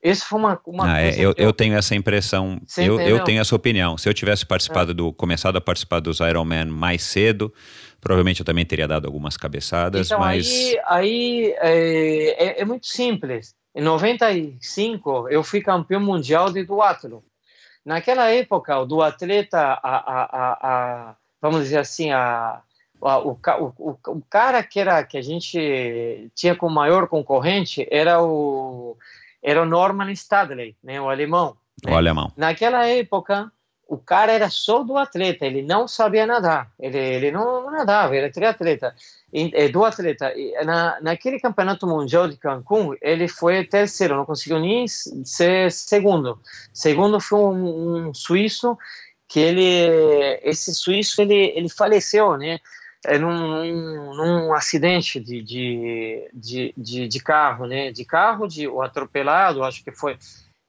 [0.01, 3.55] Isso foi uma, uma ah, é, eu, eu, tenho essa impressão, eu, eu, tenho essa
[3.55, 3.99] opinião.
[3.99, 4.93] Se eu tivesse participado é.
[4.95, 7.53] do, começado a participar dos Iron Man mais cedo,
[8.01, 10.47] provavelmente eu também teria dado algumas cabeçadas, então, mas...
[10.47, 13.53] Aí, aí é, é, é, muito simples.
[13.75, 17.23] Em 95, eu fui campeão mundial de duatlo.
[17.85, 22.61] Naquela época, o duatleta, a, a, a, a, vamos dizer assim, a,
[23.03, 23.37] o,
[23.77, 28.97] o, o, cara que era que a gente tinha como maior concorrente era o
[29.41, 31.57] era o Norman Stadley, né, o alemão.
[31.83, 31.91] Né?
[31.91, 32.31] O alemão.
[32.37, 33.51] Naquela época
[33.87, 38.15] o cara era só do atleta, ele não sabia nadar, ele, ele não, não nadava,
[38.15, 38.95] era triatleta,
[39.31, 40.33] e, é, do atleta.
[40.35, 46.39] E na, naquele campeonato mundial de Cancún, ele foi terceiro, não conseguiu nem ser segundo.
[46.73, 48.77] Segundo foi um, um suíço
[49.27, 52.59] que ele, esse suíço, ele, ele faleceu, né?
[53.05, 57.91] É num, num acidente de, de, de, de, de carro, né?
[57.91, 60.17] De carro, de o atropelado, acho que foi.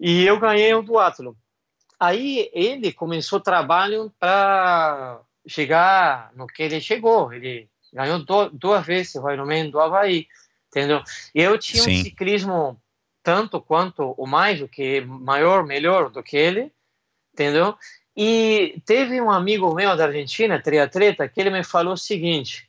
[0.01, 1.37] E eu ganhei o duatlo.
[1.99, 7.33] Aí ele começou o trabalho para chegar no que ele chegou.
[7.33, 10.27] Ele ganhou do, duas vezes o Ironman do Havaí,
[10.69, 11.03] entendeu?
[11.35, 12.01] E eu tinha Sim.
[12.01, 12.81] um ciclismo
[13.23, 16.71] tanto quanto o mais, do que maior, melhor do que ele,
[17.33, 17.75] entendeu?
[18.17, 22.69] E teve um amigo meu da Argentina, triatleta, que ele me falou o seguinte: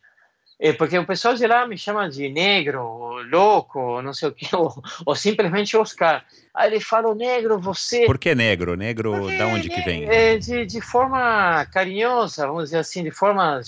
[0.59, 4.47] é porque o pessoal de lá me chama de negro, louco, não sei o que,
[4.55, 4.73] ou,
[5.05, 6.25] ou simplesmente Oscar.
[6.53, 8.05] Aí ele fala, negro, você...
[8.05, 8.75] Por que negro?
[8.75, 10.05] Negro, Porque, da onde que vem?
[10.05, 13.59] É, de, de forma carinhosa, vamos dizer assim, de forma,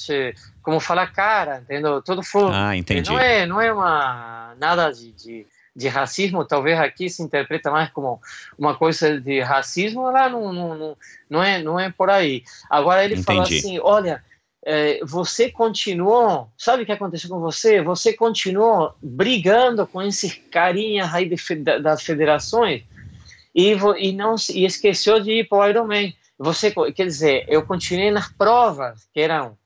[0.61, 2.01] como falar cara, entendeu?
[2.01, 3.09] Todo for, Ah, entendi.
[3.09, 5.45] Não é, não é uma, nada de, de,
[5.77, 8.19] de, racismo, talvez aqui se interpreta mais como
[8.57, 10.97] uma coisa de racismo, lá não, não, não,
[11.29, 12.43] não, é, não é por aí.
[12.69, 13.25] Agora ele entendi.
[13.25, 14.23] fala assim, olha
[14.69, 17.81] é, você continuou, sabe o que aconteceu com você?
[17.81, 21.37] Você continuou brigando com esses carinhas aí de,
[21.79, 22.83] das federações
[23.55, 26.13] e, e não e esqueceu de ir para o Ironman.
[26.37, 29.57] Você, quer dizer, eu continuei nas provas que eram,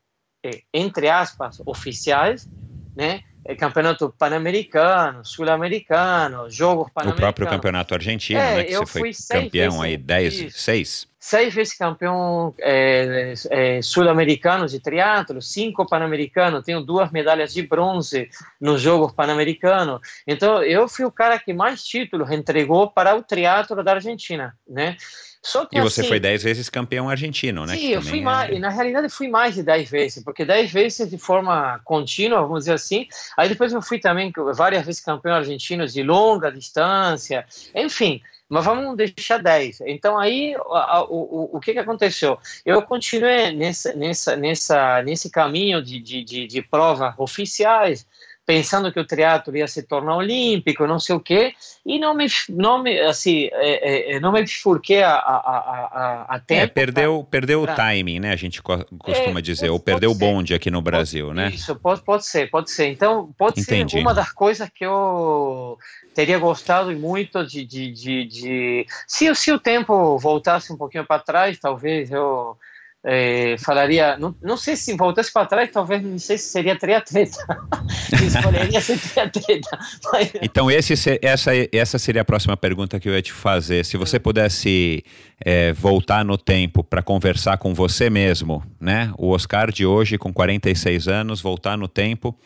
[0.44, 2.48] é, entre aspas, oficiais,
[2.96, 3.24] né?
[3.44, 7.14] É, campeonato pan-americano, sul-americano, jogos pan-americanos.
[7.14, 11.12] O próprio campeonato argentino, é, né, que você foi campeão aí, 10, 6?
[11.24, 18.28] Seis vezes campeão é, é, sul-americano de triatlo, cinco pan-americano, tenho duas medalhas de bronze
[18.60, 20.02] nos Jogos Pan-Americanos.
[20.26, 24.98] Então, eu fui o cara que mais títulos entregou para o triatlo da Argentina, né?
[25.42, 27.76] Só que, e você assim, foi dez vezes campeão argentino, né?
[27.76, 28.22] Sim, eu fui é...
[28.22, 32.60] mais, na realidade fui mais de dez vezes, porque dez vezes de forma contínua, vamos
[32.60, 33.08] dizer assim.
[33.36, 38.22] Aí depois eu fui também várias vezes campeão argentino de longa distância, enfim.
[38.48, 39.82] Mas vamos deixar 10.
[39.88, 42.38] Então aí o, o, o que, que aconteceu?
[42.66, 48.06] Eu continuei nessa, nessa, nessa, nesse caminho de, de, de, de provas oficiais,
[48.52, 51.54] pensando que o triatlo ia se tornar olímpico, não sei o quê,
[51.86, 56.40] e não me, não me, assim, é, é, não me bifurquei a, a, a, a
[56.40, 56.64] tempo.
[56.64, 57.72] É, perdeu, pra, perdeu pra...
[57.72, 58.34] o timing, né?
[58.34, 61.50] A gente costuma é, dizer, ou perdeu o bonde aqui no Brasil, pode, né?
[61.50, 62.88] Isso, pode, pode ser, pode ser.
[62.88, 63.94] Então, pode Entendi.
[63.94, 65.78] ser uma das coisas que eu
[66.14, 68.86] teria gostado muito de, de, de, de...
[69.08, 72.58] Se, se o tempo voltasse um pouquinho para trás, talvez eu
[73.04, 77.38] é, falaria, não, não sei se voltasse para trás, talvez não sei se seria triatleta,
[78.14, 79.80] escolheria ser triatleta.
[80.12, 80.32] Mas...
[80.42, 83.84] Então esse, essa, essa seria a próxima pergunta que eu ia te fazer.
[83.86, 85.04] Se você pudesse
[85.44, 89.12] é, voltar no tempo para conversar com você mesmo, né?
[89.18, 92.38] O Oscar de hoje com 46 anos, voltar no tempo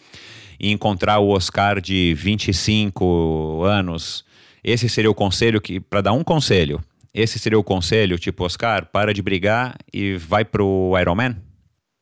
[0.57, 4.23] e encontrar o Oscar de 25 anos,
[4.64, 6.82] esse seria o conselho que para dar um conselho
[7.15, 11.37] esse seria o conselho, tipo, Oscar, para de brigar e vai pro Ironman?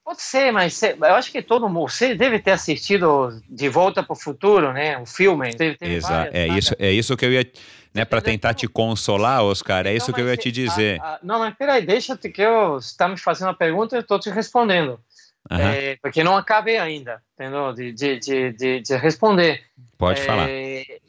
[0.03, 4.13] Pode ser, mas eu acho que todo mundo, você deve ter assistido De Volta para
[4.13, 4.97] o Futuro, né?
[4.97, 5.51] O filme.
[5.79, 7.49] Exato, é isso, é isso que eu ia,
[7.93, 8.03] né?
[8.03, 10.99] Para tentar te consolar, Oscar, é isso que eu ia te dizer.
[10.99, 14.19] A, a, não, mas peraí, deixa que eu está me fazendo a pergunta, eu estou
[14.19, 14.99] te respondendo.
[15.49, 15.57] Uhum.
[15.57, 17.71] É, porque não acabei ainda, entendeu?
[17.71, 19.61] De, de, de, de, de responder.
[19.97, 20.49] Pode é, falar.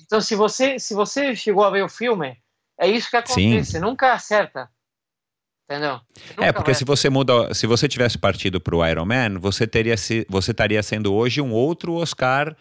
[0.01, 2.36] Então, se você se você chegou a ver o filme,
[2.78, 3.78] é isso que acontece, Sim.
[3.80, 4.68] nunca acerta.
[5.68, 5.98] Entendeu?
[6.38, 10.26] é, porque se você muda, se você tivesse partido para o Ironman, você teria se,
[10.28, 12.55] você estaria sendo hoje um outro Oscar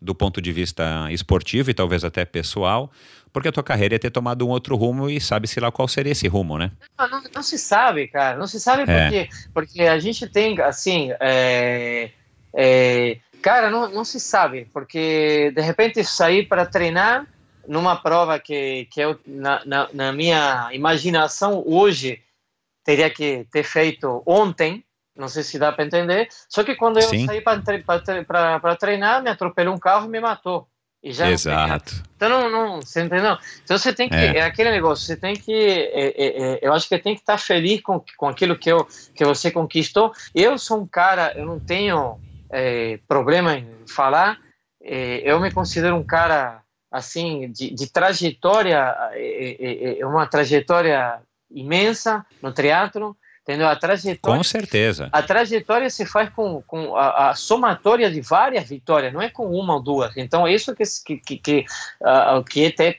[0.00, 2.90] do ponto de vista esportivo e talvez até pessoal,
[3.32, 6.12] porque a tua carreira ia ter tomado um outro rumo e sabe-se lá qual seria
[6.12, 6.70] esse rumo, né?
[6.98, 9.02] Não, não, não, se sabe, cara, não se sabe é.
[9.02, 12.10] porque, porque a gente tem, assim, é,
[12.54, 17.26] é, cara, não, não se sabe, porque de repente sair para treinar
[17.70, 22.20] numa prova que, que eu, na, na, na minha imaginação, hoje
[22.84, 24.84] teria que ter feito ontem,
[25.16, 26.28] não sei se dá para entender.
[26.48, 27.26] Só que quando eu Sim.
[27.26, 30.66] saí para treinar, me atropelou um carro e me matou.
[31.00, 31.94] E já Exato.
[31.94, 33.38] Não então não, não, você entendeu?
[33.62, 35.06] Então você tem que é, é aquele negócio.
[35.06, 38.28] Você tem que, é, é, é eu acho que tem que estar feliz com, com
[38.28, 38.84] aquilo que eu
[39.14, 40.12] que você conquistou.
[40.34, 42.20] Eu sou um cara, eu não tenho
[42.50, 44.40] é, problema em falar.
[44.82, 50.26] É, eu me considero um cara assim de, de trajetória é, é, é, é, uma
[50.26, 53.68] trajetória imensa no teatro entendeu?
[53.68, 54.38] A trajetória.
[54.38, 55.08] Com certeza.
[55.10, 59.46] A trajetória se faz com, com a, a somatória de várias vitórias, não é com
[59.50, 60.16] uma ou duas.
[60.16, 61.64] Então, é isso que que que, que,
[62.00, 62.94] uh, que é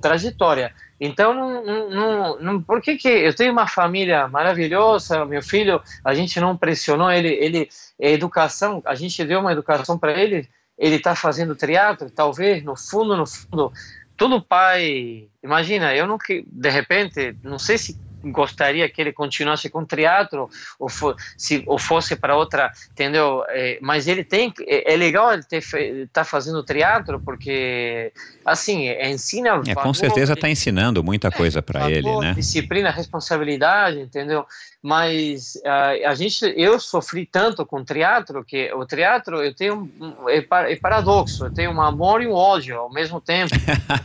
[0.00, 0.72] trajetória.
[1.00, 6.14] Então, não, não, não, por que, que eu tenho uma família maravilhosa, meu filho, a
[6.14, 10.46] gente não pressionou ele, ele educação, a gente deu uma educação para ele,
[10.80, 13.70] ele está fazendo teatro, talvez, no fundo, no fundo,
[14.16, 19.68] todo pai, imagina, eu não que de repente, não sei se gostaria que ele continuasse
[19.68, 20.48] com teatro
[20.78, 23.44] ou, for, se, ou fosse para outra, entendeu?
[23.48, 28.12] É, mas ele tem, é, é legal ele estar tá fazendo teatro porque,
[28.44, 29.48] assim, ensina.
[29.48, 32.34] É, valor, com certeza está ensinando muita coisa para ele, né?
[32.34, 34.44] Disciplina, responsabilidade, entendeu?
[34.82, 39.90] Mas a, a gente, eu sofri tanto com teatro que o teatro eu tenho
[40.28, 43.54] é, é paradoxo, eu tenho um amor e um ódio ao mesmo tempo.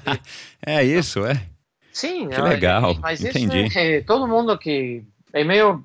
[0.65, 1.54] é isso, é.
[1.95, 2.97] Sim, que legal.
[3.01, 3.67] Mas Entendi.
[3.67, 5.01] isso é, todo mundo que
[5.31, 5.81] é meio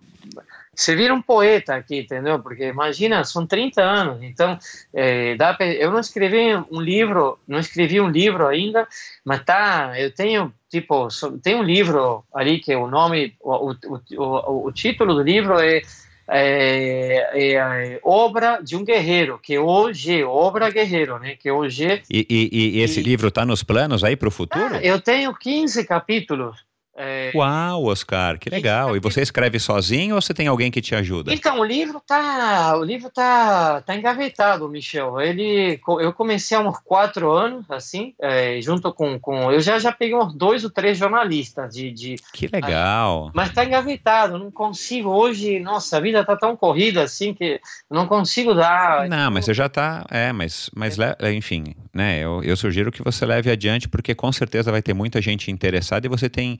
[0.74, 2.40] você vira um poeta aqui, entendeu?
[2.40, 4.58] Porque imagina, são 30 anos, então
[4.92, 8.88] é, dá pra, eu não escrevi um livro, não escrevi um livro ainda,
[9.24, 11.06] mas tá, eu tenho tipo,
[11.42, 13.76] tem um livro ali que o nome, o, o,
[14.16, 15.82] o, o título do livro é
[16.30, 21.36] é, é, é, obra de um guerreiro, que hoje, obra guerreiro, né?
[21.36, 22.02] Que hoje.
[22.10, 24.76] E, e, e esse e, livro está nos planos aí para o futuro?
[24.76, 26.69] Ah, eu tenho 15 capítulos.
[27.02, 27.32] É...
[27.34, 28.94] Uau, Oscar, que legal.
[28.94, 31.32] E você escreve sozinho ou você tem alguém que te ajuda?
[31.32, 35.18] Então, o livro tá, o livro tá, tá engavetado, Michel.
[35.18, 39.90] Ele, eu comecei há uns quatro anos, assim, é, junto com, com, eu já já
[39.90, 43.30] peguei uns dois ou três jornalistas de, de que legal.
[43.34, 45.58] mas tá engavetado, não consigo hoje.
[45.58, 47.58] Nossa, a vida tá tão corrida assim que
[47.90, 49.08] não consigo dar.
[49.08, 51.32] Não, mas você já tá, é, mas, mas é.
[51.32, 52.18] enfim, né?
[52.18, 56.06] Eu, eu sugiro que você leve adiante porque com certeza vai ter muita gente interessada
[56.06, 56.58] e você tem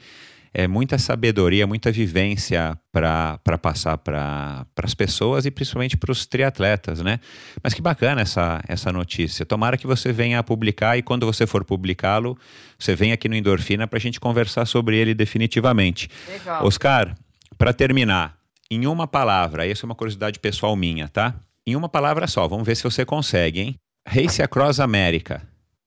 [0.52, 7.00] é, muita sabedoria, muita vivência para passar para as pessoas e principalmente para os triatletas,
[7.00, 7.20] né?
[7.62, 9.46] Mas que bacana essa, essa notícia.
[9.46, 12.36] Tomara que você venha a publicar e quando você for publicá-lo,
[12.78, 16.08] você venha aqui no Endorfina para a gente conversar sobre ele definitivamente.
[16.28, 16.66] Legal.
[16.66, 17.14] Oscar,
[17.56, 18.36] para terminar,
[18.70, 21.34] em uma palavra, essa é uma curiosidade pessoal minha, tá?
[21.66, 23.74] Em uma palavra só, vamos ver se você consegue, hein?
[24.06, 25.42] Race Across America.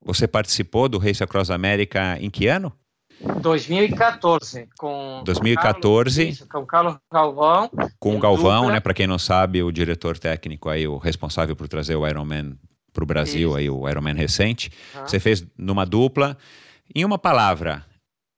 [0.06, 2.72] Você participou do Race Across America em que ano?
[3.42, 7.70] 2014, com 2014, Carlos, isso, com o Carlos Galvão.
[8.00, 8.74] Com o Galvão, dupla.
[8.74, 8.80] né?
[8.80, 12.58] Para quem não sabe, o diretor técnico aí, o responsável por trazer o Ironman
[12.92, 13.58] para o Brasil, isso.
[13.58, 14.72] aí o Ironman recente.
[14.96, 15.08] Uhum.
[15.08, 16.38] Você fez numa dupla.
[16.94, 17.86] Em uma palavra,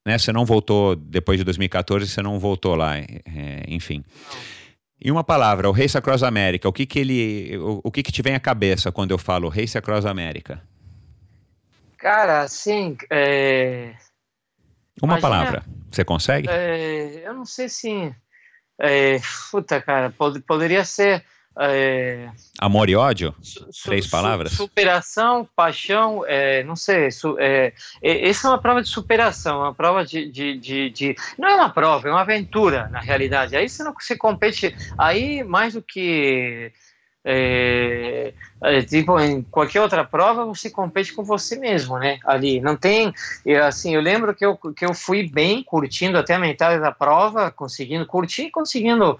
[0.05, 0.17] né?
[0.17, 4.03] Você não voltou depois de 2014, você não voltou lá, é, enfim.
[4.31, 4.55] Não.
[5.01, 8.11] Em uma palavra, o Race Across America, o que que ele, o, o que que
[8.11, 10.61] te vem à cabeça quando eu falo Race Across America?
[11.97, 13.93] Cara, assim, é
[15.01, 15.63] uma Imagina, palavra.
[15.91, 16.47] Você consegue?
[16.49, 18.13] É, eu não sei se.
[18.79, 19.19] É,
[19.51, 21.23] puta, cara, pod poderia ser.
[21.57, 23.33] É, Amor e ódio?
[23.85, 24.51] Três palavras?
[24.51, 27.09] superação, paixão, é, não sei.
[27.11, 27.73] Su, é,
[28.03, 31.69] essa é uma prova de superação, uma prova de, de, de, de, Não é uma
[31.69, 33.55] prova, é uma aventura, na realidade.
[33.55, 34.75] Aí você não você compete.
[34.97, 36.73] Aí, mais do que
[37.27, 42.19] é, é, tipo, em qualquer outra prova você compete com você mesmo, né?
[42.23, 43.11] Ali não tem,
[43.63, 47.49] assim, eu lembro que eu, que eu fui bem curtindo até a metade da prova,
[47.49, 49.17] conseguindo curtir, conseguindo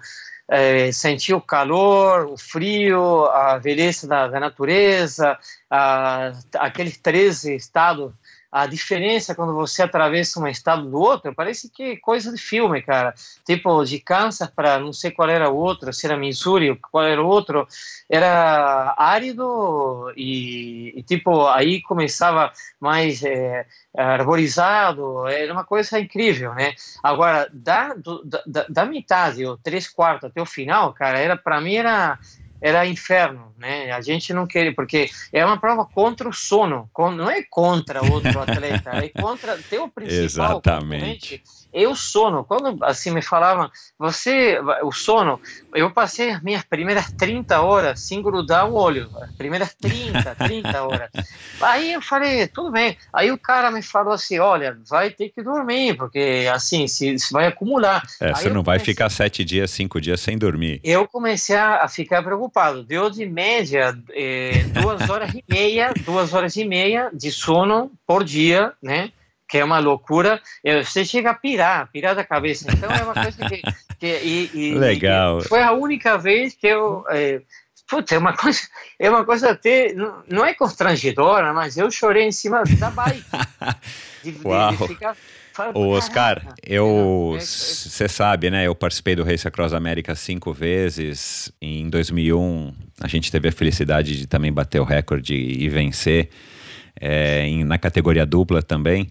[0.48, 5.36] é, sentir o calor, o frio, a velhice da, da natureza,
[5.68, 8.12] a, aqueles 13 estados
[8.56, 12.80] a diferença quando você atravessa um estado do outro parece que é coisa de filme,
[12.80, 13.14] cara.
[13.44, 17.22] Tipo, de Kansas para não sei qual era o outro, se era Missouri, qual era
[17.22, 17.68] o outro,
[18.08, 22.50] era árido e, e tipo, aí começava
[22.80, 26.74] mais é, arborizado, era uma coisa incrível, né?
[27.02, 31.60] Agora, da, do, da, da metade, ou três quartos até o final, cara, era para
[31.60, 32.18] mim era
[32.66, 33.92] era inferno, né?
[33.92, 38.40] A gente não queria, porque é uma prova contra o sono, não é contra outro
[38.40, 40.24] atleta, é contra teu principal
[40.58, 42.44] Exatamente eu sono.
[42.44, 45.40] Quando assim me falavam, você, o sono,
[45.74, 50.82] eu passei as minhas primeiras 30 horas sem grudar o olho, as primeiras 30, 30
[50.82, 51.10] horas.
[51.60, 52.96] Aí eu falei, tudo bem.
[53.12, 57.32] Aí o cara me falou assim, olha, vai ter que dormir, porque assim, se, se
[57.32, 58.02] vai acumular.
[58.20, 60.80] É, você não vai ficar sete dias, cinco dias sem dormir.
[60.82, 62.82] Eu comecei a, ficar preocupado.
[62.82, 68.24] Deu de média eh, duas horas e meia, duas horas e meia de sono por
[68.24, 69.10] dia, né?
[69.48, 70.40] Que é uma loucura,
[70.84, 72.66] você chega a pirar, pirar da cabeça.
[72.72, 73.62] Então é uma coisa que.
[73.98, 75.38] que e, e, Legal.
[75.38, 77.04] E foi a única vez que eu.
[77.10, 77.40] É,
[77.88, 78.60] putz, é uma coisa,
[78.98, 79.92] é uma coisa até.
[79.92, 83.24] Não, não é constrangedora, mas eu chorei em cima da bike.
[84.24, 84.74] De, Uau.
[84.74, 85.16] De, ficar,
[85.72, 88.66] O Oscar, eu, você sabe, né?
[88.66, 91.52] Eu participei do Race Across América cinco vezes.
[91.62, 96.30] Em 2001, a gente teve a felicidade de também bater o recorde e vencer
[97.00, 99.08] é, em, na categoria dupla também.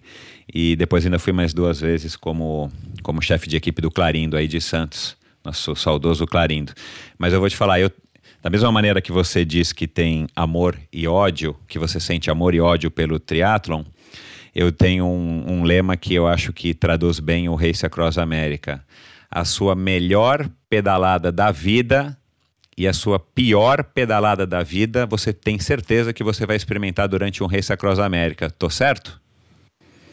[0.52, 2.70] E depois ainda fui mais duas vezes como,
[3.02, 6.72] como chefe de equipe do Clarindo aí de Santos, nosso saudoso Clarindo.
[7.18, 7.90] Mas eu vou te falar, eu,
[8.42, 12.54] da mesma maneira que você diz que tem amor e ódio, que você sente amor
[12.54, 13.82] e ódio pelo triatlon,
[14.54, 18.82] eu tenho um, um lema que eu acho que traduz bem o Race Across América.
[19.30, 22.16] A sua melhor pedalada da vida
[22.76, 27.42] e a sua pior pedalada da vida, você tem certeza que você vai experimentar durante
[27.42, 28.50] um Race Across América.
[28.50, 29.18] Tô certo?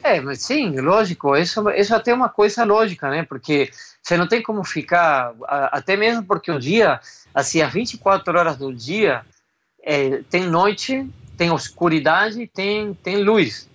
[0.02, 3.24] É, mas sim, lógico, isso, isso até é uma coisa lógica, né?
[3.24, 3.70] Porque
[4.02, 5.34] você não tem como ficar,
[5.72, 7.00] até mesmo porque o dia,
[7.34, 9.22] assim, as 24 horas do dia,
[9.82, 11.08] é, tem noite,
[11.38, 13.70] tem oscuridade, tem, tem luz.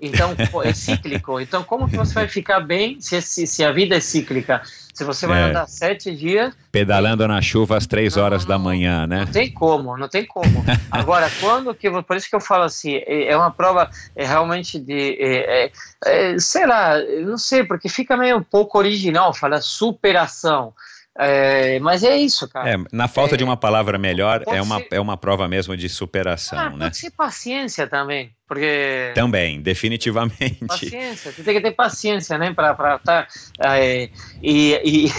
[0.00, 0.34] Então,
[0.64, 1.40] é cíclico.
[1.40, 4.62] Então, como que você vai ficar bem se, se, se a vida é cíclica?
[4.96, 5.44] Se você vai é.
[5.50, 6.54] andar sete dias.
[6.72, 9.26] Pedalando na chuva às três não, horas não, da manhã, né?
[9.26, 10.64] Não tem como, não tem como.
[10.90, 11.90] Agora, quando que.
[12.02, 15.18] Por isso que eu falo assim, é, é uma prova é, realmente de.
[15.20, 15.72] É, é,
[16.06, 16.94] é sei lá,
[17.26, 20.72] não sei, porque fica meio um pouco original, fala superação.
[21.18, 22.70] É, mas é isso, cara.
[22.70, 24.88] É, na falta é, de uma palavra melhor, é uma, ser...
[24.92, 26.86] é uma prova mesmo de superação, ah, né?
[26.86, 29.12] Pode ser paciência também, porque...
[29.14, 30.66] Também, definitivamente.
[30.66, 33.26] Paciência, você tem que ter paciência, né, para tá,
[33.64, 34.10] é,
[34.42, 35.10] e, e,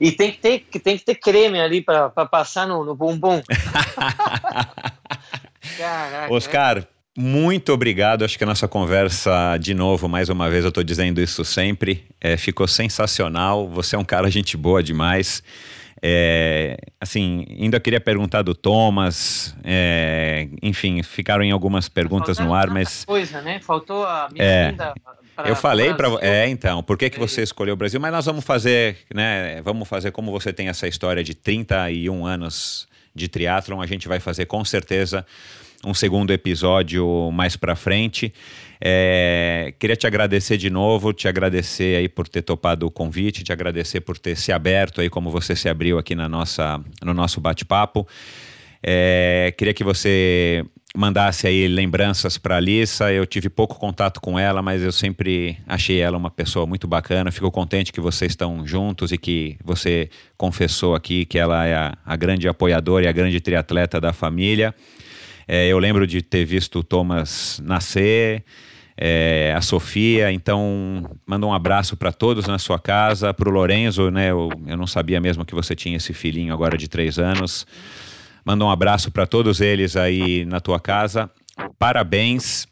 [0.08, 3.40] e, tem, que ter, tem que ter creme ali para passar no, no bumbum.
[5.78, 6.93] Caraca, Oscar, é.
[7.16, 8.24] Muito obrigado.
[8.24, 12.04] Acho que a nossa conversa, de novo, mais uma vez, eu estou dizendo isso sempre,
[12.20, 13.68] é, ficou sensacional.
[13.68, 15.42] Você é um cara gente boa demais.
[16.02, 22.68] É, assim, ainda queria perguntar do Thomas, é, enfim, ficaram em algumas perguntas no ar,
[22.68, 23.04] mas.
[23.06, 23.58] coisa, né?
[23.60, 24.72] Faltou a minha é.
[24.72, 28.24] Pra, eu falei para é então por que que você escolheu o Brasil mas nós
[28.24, 33.80] vamos fazer né vamos fazer como você tem essa história de 31 anos de triatlon
[33.80, 35.26] a gente vai fazer com certeza
[35.84, 38.32] um segundo episódio mais para frente.
[38.80, 43.52] É, queria te agradecer de novo, te agradecer aí por ter topado o convite, te
[43.52, 47.40] agradecer por ter se aberto aí como você se abriu aqui na nossa, no nosso
[47.40, 48.06] bate-papo.
[48.82, 50.64] É, queria que você
[50.96, 53.12] mandasse aí lembranças para a Alissa.
[53.12, 57.32] Eu tive pouco contato com ela, mas eu sempre achei ela uma pessoa muito bacana.
[57.32, 61.98] Fico contente que vocês estão juntos e que você confessou aqui que ela é a,
[62.04, 64.74] a grande apoiadora e a grande triatleta da família.
[65.46, 68.44] É, eu lembro de ter visto o Thomas nascer,
[68.96, 74.10] é, a Sofia, então manda um abraço para todos na sua casa, para o Lorenzo,
[74.10, 74.30] né?
[74.30, 77.66] Eu, eu não sabia mesmo que você tinha esse filhinho agora de três anos.
[78.44, 81.30] Manda um abraço para todos eles aí na tua casa.
[81.78, 82.66] Parabéns.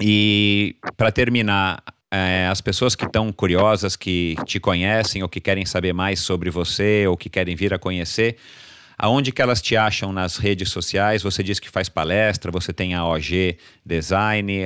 [0.00, 5.66] E para terminar, é, as pessoas que estão curiosas, que te conhecem ou que querem
[5.66, 8.36] saber mais sobre você ou que querem vir a conhecer,
[8.96, 11.22] Aonde que elas te acham nas redes sociais?
[11.22, 14.64] Você diz que faz palestra, você tem a OG Design.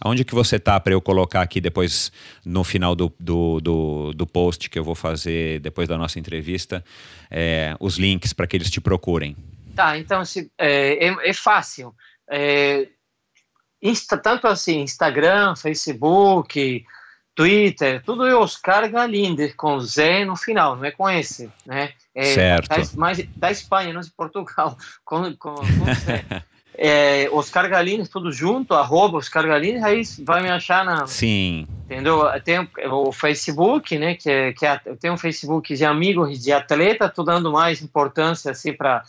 [0.00, 2.10] Aonde que você tá para eu colocar aqui depois
[2.44, 6.84] no final do, do, do, do, post que eu vou fazer depois da nossa entrevista
[7.30, 9.36] é, os links para que eles te procurem?
[9.74, 11.94] Tá, então se, é, é, é fácil.
[12.30, 12.88] É,
[13.82, 16.84] insta, tanto assim, Instagram, Facebook,
[17.38, 21.92] Twitter, tudo é Oscar Galinder, com Z no final, não é com esse, né?
[22.18, 22.68] É, certo.
[22.68, 24.76] Da, mas da Espanha, não de Portugal,
[25.06, 25.64] com, com, com
[26.74, 31.06] é, Oscar Galinder, tudo junto, arroba Oscar Galinder, aí vai me achar na...
[31.06, 31.64] Sim.
[31.84, 32.24] Entendeu?
[32.44, 37.08] Tem o Facebook, né, que, é, que é, tem um Facebook de amigos de atleta,
[37.08, 39.04] tô dando mais importância, assim, para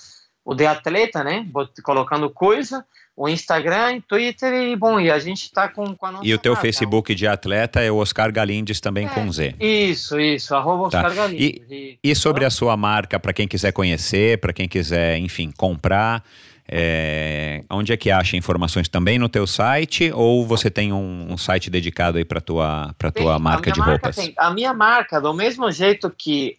[0.45, 1.47] o de atleta, né,
[1.83, 2.85] colocando coisa,
[3.19, 6.37] o Instagram, Twitter e bom, e a gente está com, com a nossa E o
[6.37, 6.65] teu marca.
[6.65, 9.55] Facebook de atleta é o Oscar Galindes também é, com Z.
[9.59, 10.99] Isso, isso, arroba tá.
[10.99, 11.69] Oscar Galindes.
[11.69, 16.23] E, e, sobre a sua marca, para quem quiser conhecer, para quem quiser, enfim, comprar,
[16.65, 21.37] é, onde é que acha informações também no teu site ou você tem um, um
[21.37, 24.15] site dedicado aí para tua para tua marca de marca roupas?
[24.15, 26.57] Tem, a minha marca, do mesmo jeito que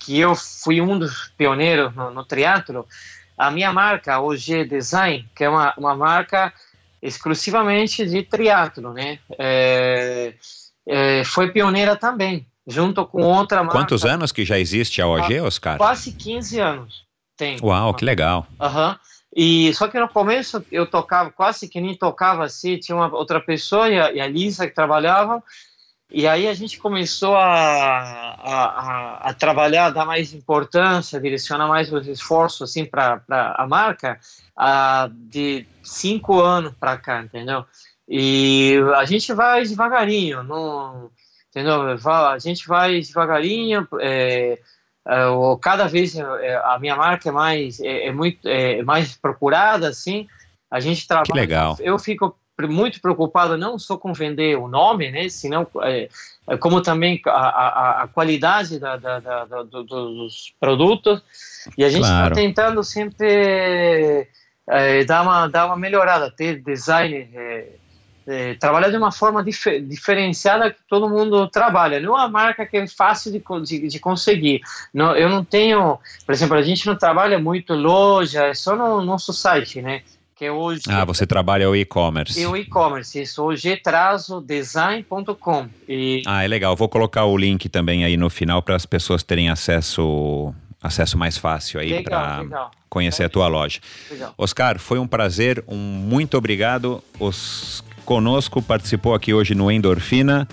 [0.00, 2.86] que eu fui um dos pioneiros no, no triatlo,
[3.36, 6.52] a minha marca, o G Design, que é uma, uma marca
[7.00, 9.18] exclusivamente de triatlo, né?
[9.38, 10.34] É,
[10.86, 13.78] é, foi pioneira também, junto com outra marca.
[13.78, 15.78] Quantos anos que já existe a OG, Oscar?
[15.78, 17.04] Quase 15 anos.
[17.36, 17.58] Tem.
[17.60, 18.46] Uau, que legal.
[18.60, 18.90] Aham.
[18.90, 19.12] Uhum.
[19.34, 23.40] E só que no começo eu tocava quase que nem tocava assim, tinha uma outra
[23.40, 25.42] pessoa e a, e a Lisa que trabalhavam
[26.14, 32.06] e aí a gente começou a, a, a, trabalhar, dar mais importância, direcionar mais os
[32.06, 34.20] esforços assim para a marca
[34.54, 37.64] a, de cinco anos para cá, entendeu?
[38.06, 41.10] E a gente vai devagarinho, não,
[41.48, 41.96] entendeu?
[42.06, 44.58] A gente vai devagarinho, é,
[45.08, 45.24] é,
[45.62, 50.28] cada vez é, a minha marca é mais, é, é muito é mais procurada, assim,
[50.70, 51.26] a gente trabalha.
[51.26, 51.76] Que legal.
[51.80, 52.36] Eu fico
[52.68, 56.08] muito preocupado não só com vender o nome, né, senão é,
[56.48, 61.22] é como também a, a, a qualidade da, da, da, do, dos produtos
[61.76, 62.34] e a gente está claro.
[62.34, 64.28] tentando sempre
[64.68, 67.66] é, dar uma dar uma melhorada, ter design é,
[68.26, 72.00] é, trabalhar de uma forma dif diferenciada que todo mundo trabalha.
[72.00, 74.60] Não é uma marca que é fácil de, de, de, conseguir.
[74.92, 79.02] Não, eu não tenho, por exemplo, a gente não trabalha muito loja, é só no
[79.02, 80.02] nosso site, né?
[80.42, 80.82] Que é hoje.
[80.88, 82.44] Ah, você trabalha o e-commerce.
[82.44, 85.68] o e-commerce, isso, o gtrazodesign.com.
[85.88, 86.24] E...
[86.26, 86.74] Ah, é legal.
[86.74, 90.52] Vou colocar o link também aí no final para as pessoas terem acesso
[90.82, 92.44] acesso mais fácil aí para
[92.88, 93.78] conhecer a tua loja.
[94.10, 94.34] Legal.
[94.36, 97.00] Oscar, foi um prazer, um muito obrigado.
[97.20, 100.48] Os conosco participou aqui hoje no Endorfina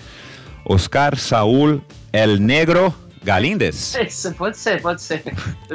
[0.64, 3.94] Oscar Saúl El Negro Galindes.
[3.94, 5.22] Isso, pode ser, pode ser.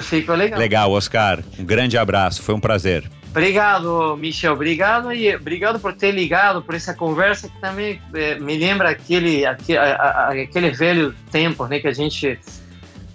[0.01, 0.59] Ficou legal.
[0.59, 1.43] Legal, Oscar.
[1.59, 3.09] Um grande abraço, foi um prazer.
[3.29, 4.53] Obrigado, Michel.
[4.53, 9.45] Obrigado e obrigado por ter ligado por essa conversa que também é, me lembra aquele,
[9.45, 12.39] aquele, aquele velho tempo, né, que a gente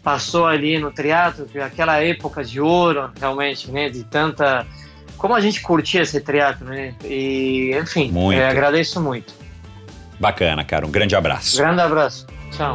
[0.02, 4.66] passou ali no teatro, aquela época de ouro, realmente, né, de tanta
[5.20, 6.94] como a gente curtia esse teatro, né?
[7.04, 8.40] E enfim, muito.
[8.40, 9.34] É, agradeço muito.
[10.18, 10.86] Bacana, cara.
[10.86, 11.58] Um grande abraço.
[11.58, 12.26] Grande abraço.
[12.50, 12.74] Tchau.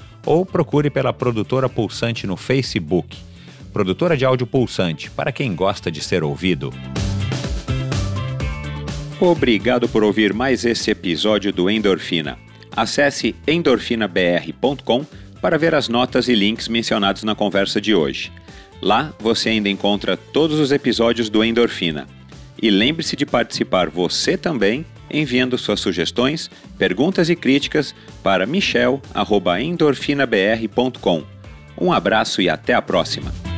[0.25, 3.17] ou procure pela Produtora Pulsante no Facebook.
[3.71, 6.73] Produtora de áudio pulsante, para quem gosta de ser ouvido.
[9.19, 12.37] Obrigado por ouvir mais esse episódio do Endorfina.
[12.75, 15.05] Acesse endorfinabr.com
[15.41, 18.31] para ver as notas e links mencionados na conversa de hoje.
[18.81, 22.07] Lá você ainda encontra todos os episódios do Endorfina.
[22.61, 31.23] E lembre-se de participar você também, enviando suas sugestões, perguntas e críticas para michel.endorfinabr.com.
[31.77, 33.50] Um abraço e até a próxima!